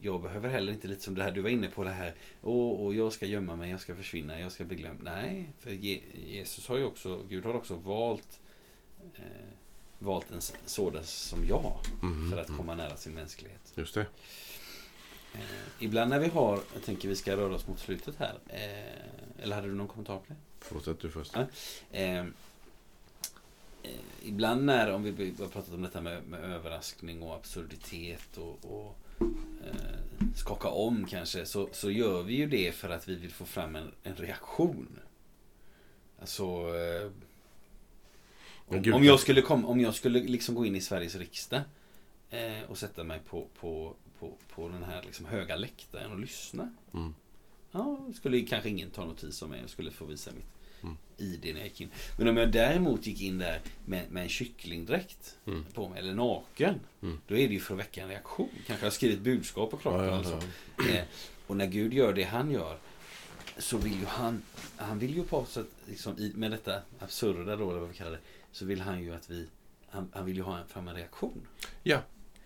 jag 0.00 0.22
behöver 0.22 0.48
heller 0.48 0.72
inte, 0.72 0.88
lite 0.88 1.02
som 1.02 1.14
det 1.14 1.22
här 1.22 1.30
du 1.30 1.40
var 1.40 1.50
inne 1.50 1.68
på, 1.68 1.84
det 1.84 1.90
här 1.90 2.14
och, 2.40 2.84
och 2.84 2.94
jag 2.94 3.12
ska 3.12 3.26
gömma 3.26 3.56
mig, 3.56 3.70
jag 3.70 3.80
ska 3.80 3.94
försvinna, 3.94 4.40
jag 4.40 4.52
ska 4.52 4.64
bli 4.64 4.76
glömd. 4.76 5.00
Nej, 5.02 5.50
för 5.58 5.70
Je 5.70 6.00
Jesus 6.26 6.68
har 6.68 6.76
ju 6.76 6.84
också, 6.84 7.22
Gud 7.28 7.44
har 7.44 7.54
också 7.54 7.74
valt 7.74 8.40
eh, 9.14 9.48
valt 9.98 10.30
en 10.30 10.40
sådan 10.66 11.04
som 11.04 11.46
jag 11.46 11.76
Mhm, 12.02 12.30
för 12.30 12.38
att 12.40 12.48
mm. 12.48 12.58
komma 12.58 12.74
nära 12.74 12.96
sin 12.96 13.14
mänsklighet. 13.14 13.72
Just 13.74 13.94
det. 13.94 14.06
Eh, 15.34 15.40
ibland 15.78 16.10
när 16.10 16.18
vi 16.18 16.28
har, 16.28 16.60
jag 16.74 16.82
tänker 16.84 17.08
vi 17.08 17.16
ska 17.16 17.36
röra 17.36 17.54
oss 17.54 17.68
mot 17.68 17.78
slutet 17.78 18.16
här, 18.16 18.38
eh, 18.48 19.42
Eller 19.42 19.56
hade 19.56 19.68
du 19.68 19.74
någon 19.74 19.88
kommentar 19.88 20.18
på 20.18 20.24
det? 20.28 20.36
Fortsätt 20.60 21.00
du 21.00 21.10
först. 21.10 21.36
Eh, 21.90 22.24
ibland 24.22 24.64
när, 24.64 24.92
om 24.92 25.02
vi 25.02 25.34
har 25.38 25.48
pratat 25.48 25.74
om 25.74 25.82
detta 25.82 26.00
med, 26.00 26.22
med 26.26 26.40
överraskning 26.40 27.22
och 27.22 27.34
absurditet 27.34 28.36
och, 28.36 28.58
och 28.64 28.98
eh, 29.64 30.26
skaka 30.36 30.68
om 30.68 31.06
kanske, 31.06 31.46
så, 31.46 31.68
så 31.72 31.90
gör 31.90 32.22
vi 32.22 32.34
ju 32.34 32.46
det 32.46 32.72
för 32.72 32.90
att 32.90 33.08
vi 33.08 33.14
vill 33.14 33.32
få 33.32 33.44
fram 33.44 33.76
en, 33.76 33.92
en 34.02 34.16
reaktion. 34.16 34.98
Alltså... 36.20 36.44
Eh, 36.76 37.10
om, 38.66 38.82
Gud, 38.82 38.94
om 38.94 39.04
jag 39.04 39.20
skulle, 39.20 39.42
kom, 39.42 39.64
om 39.64 39.80
jag 39.80 39.94
skulle 39.94 40.22
liksom 40.22 40.54
gå 40.54 40.66
in 40.66 40.76
i 40.76 40.80
Sveriges 40.80 41.14
riksdag 41.14 41.60
eh, 42.30 42.62
och 42.68 42.78
sätta 42.78 43.04
mig 43.04 43.20
på, 43.28 43.46
på, 43.60 43.94
på, 44.18 44.32
på 44.54 44.68
den 44.68 44.82
här 44.82 45.02
liksom 45.02 45.26
höga 45.26 45.56
läktaren 45.56 46.12
och 46.12 46.18
lyssna. 46.18 46.74
Mm. 46.94 47.14
Ja, 47.72 48.00
skulle 48.14 48.40
kanske 48.40 48.68
ingen 48.68 48.90
ta 48.90 49.04
notis 49.04 49.42
om 49.42 49.50
mig. 49.50 49.60
Jag 49.60 49.70
skulle 49.70 49.90
få 49.90 50.04
visa 50.04 50.30
mitt 50.32 50.63
Mm. 50.84 50.96
ID 51.16 51.40
när 51.54 51.60
jag 51.60 51.64
gick 51.64 51.80
in. 51.80 51.90
Men 52.18 52.28
om 52.28 52.36
jag 52.36 52.52
däremot 52.52 53.06
gick 53.06 53.20
in 53.22 53.38
där 53.38 53.60
med, 53.84 54.10
med 54.10 54.22
en 54.22 54.28
kycklingdräkt 54.28 55.36
Mm. 55.46 55.64
på 55.74 55.88
mig, 55.88 55.98
eller 55.98 56.14
naken. 56.14 56.80
Mm. 57.02 57.20
Då 57.26 57.36
är 57.36 57.48
det 57.48 57.54
ju 57.54 57.60
för 57.60 57.74
att 57.74 57.80
väcka 57.80 58.02
en 58.02 58.08
reaktion. 58.08 58.48
Kanske 58.66 58.86
har 58.86 58.90
skrivit 58.90 59.20
budskap 59.20 59.70
på 59.70 59.76
kroppen. 59.76 60.00
Ja, 60.04 60.06
ja, 60.06 60.16
alltså. 60.16 60.40
Eh, 60.90 61.04
och 61.46 61.56
när 61.56 61.66
Gud 61.66 61.94
gör 61.94 62.12
det 62.12 62.22
han 62.24 62.50
gör. 62.50 62.78
Så 63.58 63.78
vill 63.78 63.92
ju 64.00 64.06
han, 64.06 64.42
han 64.76 64.98
vill 64.98 65.14
ju 65.16 65.24
på 65.24 65.36
något 65.40 65.48
sätt, 65.48 65.66
liksom, 65.86 66.18
i- 66.18 66.32
med 66.34 66.50
detta 66.50 66.82
absurda 66.98 67.56
då, 67.56 67.70
eller 67.70 67.80
vad 67.80 67.88
vi 67.88 67.94
kallar 67.94 68.10
det. 68.10 68.18
Så 68.52 68.64
vill 68.64 68.80
han 68.80 69.02
ju 69.02 69.14
att 69.14 69.30
vi, 69.30 69.46
han, 69.88 70.08
han 70.14 70.26
vill 70.26 70.36
ju 70.36 70.42
ha 70.42 70.58
en, 70.58 70.66
fram 70.68 70.88
en 70.88 70.94
reaktion. 70.94 71.46
Ja, 71.82 71.98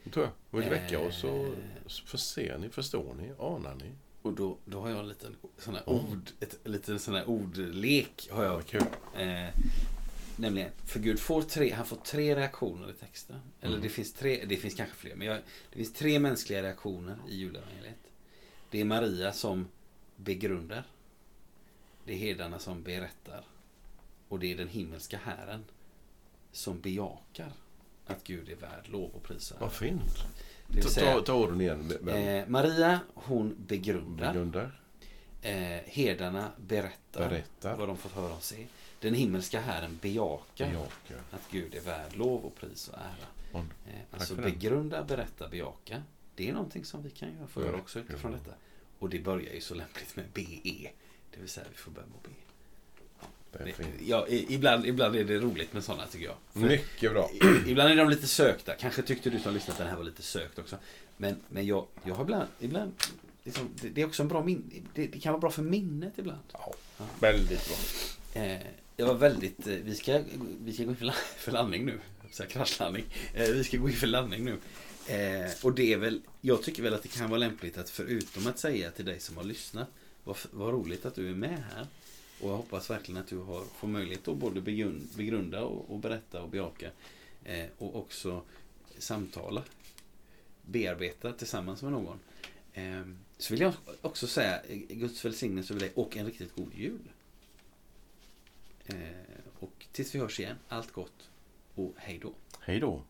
det 0.04 0.10
tror 0.10 0.24
jag. 0.50 0.60
Vill 0.60 0.70
väcka 0.70 1.00
Eh. 1.00 1.06
oss 1.06 1.24
och 1.24 1.46
förser 2.06 2.58
ni, 2.58 2.68
förstår 2.68 3.14
ni, 3.14 3.30
anar 3.38 3.74
ni? 3.74 3.92
Och 4.28 4.34
då, 4.34 4.56
då 4.64 4.80
har 4.80 4.88
jag 4.90 4.98
en 4.98 5.08
liten 5.08 5.36
sån 5.58 5.74
här 5.74 5.88
ord, 5.88 6.30
ett, 6.40 6.58
en 6.64 6.72
liten 6.72 6.98
sån 6.98 7.14
här 7.14 7.28
ordlek 7.28 8.28
har 8.30 8.44
jag 8.44 8.66
kul. 8.66 8.82
Eh, 9.16 9.48
nämligen, 10.36 10.70
för 10.86 11.00
Gud 11.00 11.20
får 11.20 11.42
tre, 11.42 11.72
han 11.72 11.86
får 11.86 11.96
tre 11.96 12.36
reaktioner 12.36 12.90
i 12.90 12.92
texten. 12.92 13.36
Eller 13.60 13.72
Mm. 13.72 13.82
det 13.82 13.88
finns 13.88 14.12
tre, 14.12 14.44
det 14.48 14.56
finns 14.56 14.74
kanske 14.74 14.96
fler, 14.96 15.14
men 15.14 15.26
jag, 15.26 15.36
det 15.70 15.76
finns 15.76 15.92
tre 15.92 16.18
mänskliga 16.18 16.62
reaktioner 16.62 17.18
i 17.28 17.36
julevangeliet. 17.36 17.94
Det 18.70 18.80
är 18.80 18.84
Maria 18.84 19.32
som 19.32 19.68
begrundar. 20.16 20.84
Det 22.04 22.12
är 22.12 22.16
herdarna 22.16 22.58
som 22.58 22.82
berättar. 22.82 23.44
Och 24.28 24.38
det 24.38 24.52
är 24.52 24.56
den 24.56 24.68
himmelska 24.68 25.18
Herren 25.24 25.64
som 26.52 26.80
bejakar 26.80 27.52
att 28.06 28.24
Gud 28.24 28.48
är 28.48 28.56
värd 28.56 28.88
lov 28.88 29.10
och 29.14 29.22
pris 29.22 29.50
och 29.50 29.56
ära. 29.56 29.64
Vad 29.66 29.72
fint. 29.76 30.24
Det 30.68 30.82
Ta, 30.82 30.88
säga, 30.88 31.14
ta, 31.14 31.20
ta 31.20 31.34
orden 31.34 31.60
igen. 31.60 31.92
Eh, 32.08 32.48
Maria, 32.48 33.00
hon 33.14 33.54
begrundar. 33.58 34.32
begrundar, 34.32 34.80
Eh, 35.42 35.80
herdarna 35.86 36.52
berättar, 36.56 37.28
berättar, 37.28 37.76
vad 37.76 37.88
de 37.88 37.96
fått 37.96 38.12
höra 38.12 38.34
och 38.34 38.42
se. 38.42 38.66
Den 39.00 39.14
himmelska 39.14 39.60
Herren 39.60 39.98
bejakar 40.02 40.66
bejakar. 40.66 41.22
att 41.30 41.48
Gud 41.50 41.74
är 41.74 41.80
värd 41.80 42.16
lov 42.16 42.44
och 42.44 42.54
pris 42.56 42.88
och 42.88 42.94
ära. 42.98 43.60
Eh, 43.86 43.94
alltså 44.10 44.34
för 44.34 44.42
begrunda, 44.42 45.04
berätta, 45.04 45.48
bejaka. 45.48 46.02
Det 46.34 46.48
är 46.48 46.52
någonting 46.52 46.84
som 46.84 47.02
vi 47.02 47.10
kan 47.10 47.34
göra, 47.36 47.46
få 47.46 47.62
göra 47.64 47.76
också 47.76 47.98
utifrån 47.98 48.32
detta. 48.32 48.50
Och 48.98 49.08
det 49.08 49.18
börjar 49.18 49.54
ju 49.54 49.60
så 49.60 49.74
lämpligt 49.74 50.16
med 50.16 50.24
BE. 50.34 50.90
Det 51.30 51.40
vill 51.40 51.48
säga 51.48 51.66
vi 51.70 51.76
får 51.76 51.90
börja 51.92 52.06
med 52.06 52.16
att 52.16 52.22
be. 52.22 52.30
Det 52.30 53.04
är 53.04 53.06
Det, 53.06 53.26
fint. 53.26 53.37
Ja, 54.06 54.26
ibland, 54.28 54.86
ibland 54.86 55.16
är 55.16 55.24
det 55.24 55.38
roligt 55.38 55.72
med 55.72 55.84
sådana 55.84 56.06
tycker 56.06 56.24
jag. 56.26 56.34
För 56.52 56.60
Mycket 56.60 57.12
bra. 57.12 57.30
ibland 57.66 57.90
är 57.90 57.96
de 57.96 58.10
lite 58.10 58.26
sökta. 58.26 58.74
Kanske 58.74 59.02
tyckte 59.02 59.30
du 59.30 59.38
som 59.38 59.54
lyssnat 59.54 59.70
att 59.74 59.78
den 59.78 59.88
här 59.88 59.96
var 59.96 60.04
lite 60.04 60.22
sökt 60.22 60.58
också. 60.58 60.76
Men, 61.16 61.36
men 61.48 61.66
jag, 61.66 61.86
jag 62.04 62.14
har 62.14 62.24
ibland, 62.24 62.48
ibland 62.60 62.92
liksom, 63.44 63.68
det, 63.80 63.88
det 63.88 64.02
är 64.02 64.06
också 64.06 64.22
en 64.22 64.28
bra 64.28 64.44
min, 64.44 64.86
det, 64.94 65.06
det 65.06 65.18
kan 65.20 65.32
vara 65.32 65.40
bra 65.40 65.50
för 65.50 65.62
minnet 65.62 66.12
ibland. 66.16 66.40
Ja, 66.52 66.74
väldigt 67.20 67.68
bra. 67.68 68.42
Eh, 68.42 68.58
det 68.96 69.02
var 69.04 69.14
väldigt, 69.14 69.66
eh, 69.66 69.74
vi 69.74 69.94
ska, 69.94 70.20
vi 70.64 70.72
ska 70.72 70.84
gå 70.84 70.90
in 70.90 70.96
för, 70.96 71.04
la- 71.04 71.12
för 71.36 71.52
landning 71.52 71.86
nu. 71.86 71.98
Så 72.30 72.42
här, 72.42 72.50
kraschlandning. 72.50 73.04
Eh, 73.34 73.48
vi 73.48 73.64
ska 73.64 73.76
gå 73.76 73.88
in 73.88 73.96
för 73.96 74.06
landning 74.06 74.44
nu. 74.44 74.56
Eh, 75.14 75.50
och 75.62 75.72
det 75.72 75.92
är 75.92 75.96
väl, 75.96 76.20
jag 76.40 76.62
tycker 76.62 76.82
väl 76.82 76.94
att 76.94 77.02
det 77.02 77.08
kan 77.08 77.30
vara 77.30 77.38
lämpligt 77.38 77.78
att 77.78 77.90
förutom 77.90 78.46
att 78.46 78.58
säga 78.58 78.90
till 78.90 79.04
dig 79.04 79.20
som 79.20 79.36
har 79.36 79.44
lyssnat. 79.44 79.88
Vad, 80.24 80.36
vad 80.50 80.72
roligt 80.72 81.06
att 81.06 81.14
du 81.14 81.28
är 81.30 81.34
med 81.34 81.62
här. 81.74 81.86
Och 82.40 82.50
jag 82.50 82.56
hoppas 82.56 82.90
verkligen 82.90 83.20
att 83.20 83.28
du 83.28 83.38
har, 83.38 83.64
får 83.64 83.88
möjlighet 83.88 84.28
att 84.28 84.36
både 84.36 84.60
begrunda, 85.16 85.64
och, 85.64 85.90
och 85.90 85.98
berätta 85.98 86.42
och 86.42 86.48
bejaka. 86.48 86.90
Eh, 87.44 87.66
och 87.78 87.96
också 87.96 88.42
samtala. 88.98 89.64
Bearbeta 90.62 91.32
tillsammans 91.32 91.82
med 91.82 91.92
någon. 91.92 92.18
Eh, 92.72 93.02
så 93.38 93.54
vill 93.54 93.60
jag 93.60 93.74
också 94.00 94.26
säga 94.26 94.62
Guds 94.88 95.24
välsignelse 95.24 95.74
över 95.74 95.80
dig 95.80 95.92
och 95.94 96.16
en 96.16 96.26
riktigt 96.26 96.54
god 96.54 96.74
jul. 96.74 97.10
Eh, 98.86 98.96
och 99.58 99.86
tills 99.92 100.14
vi 100.14 100.18
hörs 100.18 100.40
igen, 100.40 100.56
allt 100.68 100.92
gott 100.92 101.30
och 101.74 101.94
hej 101.96 102.18
då. 102.18 102.32
Hej 102.60 102.80
då. 102.80 103.02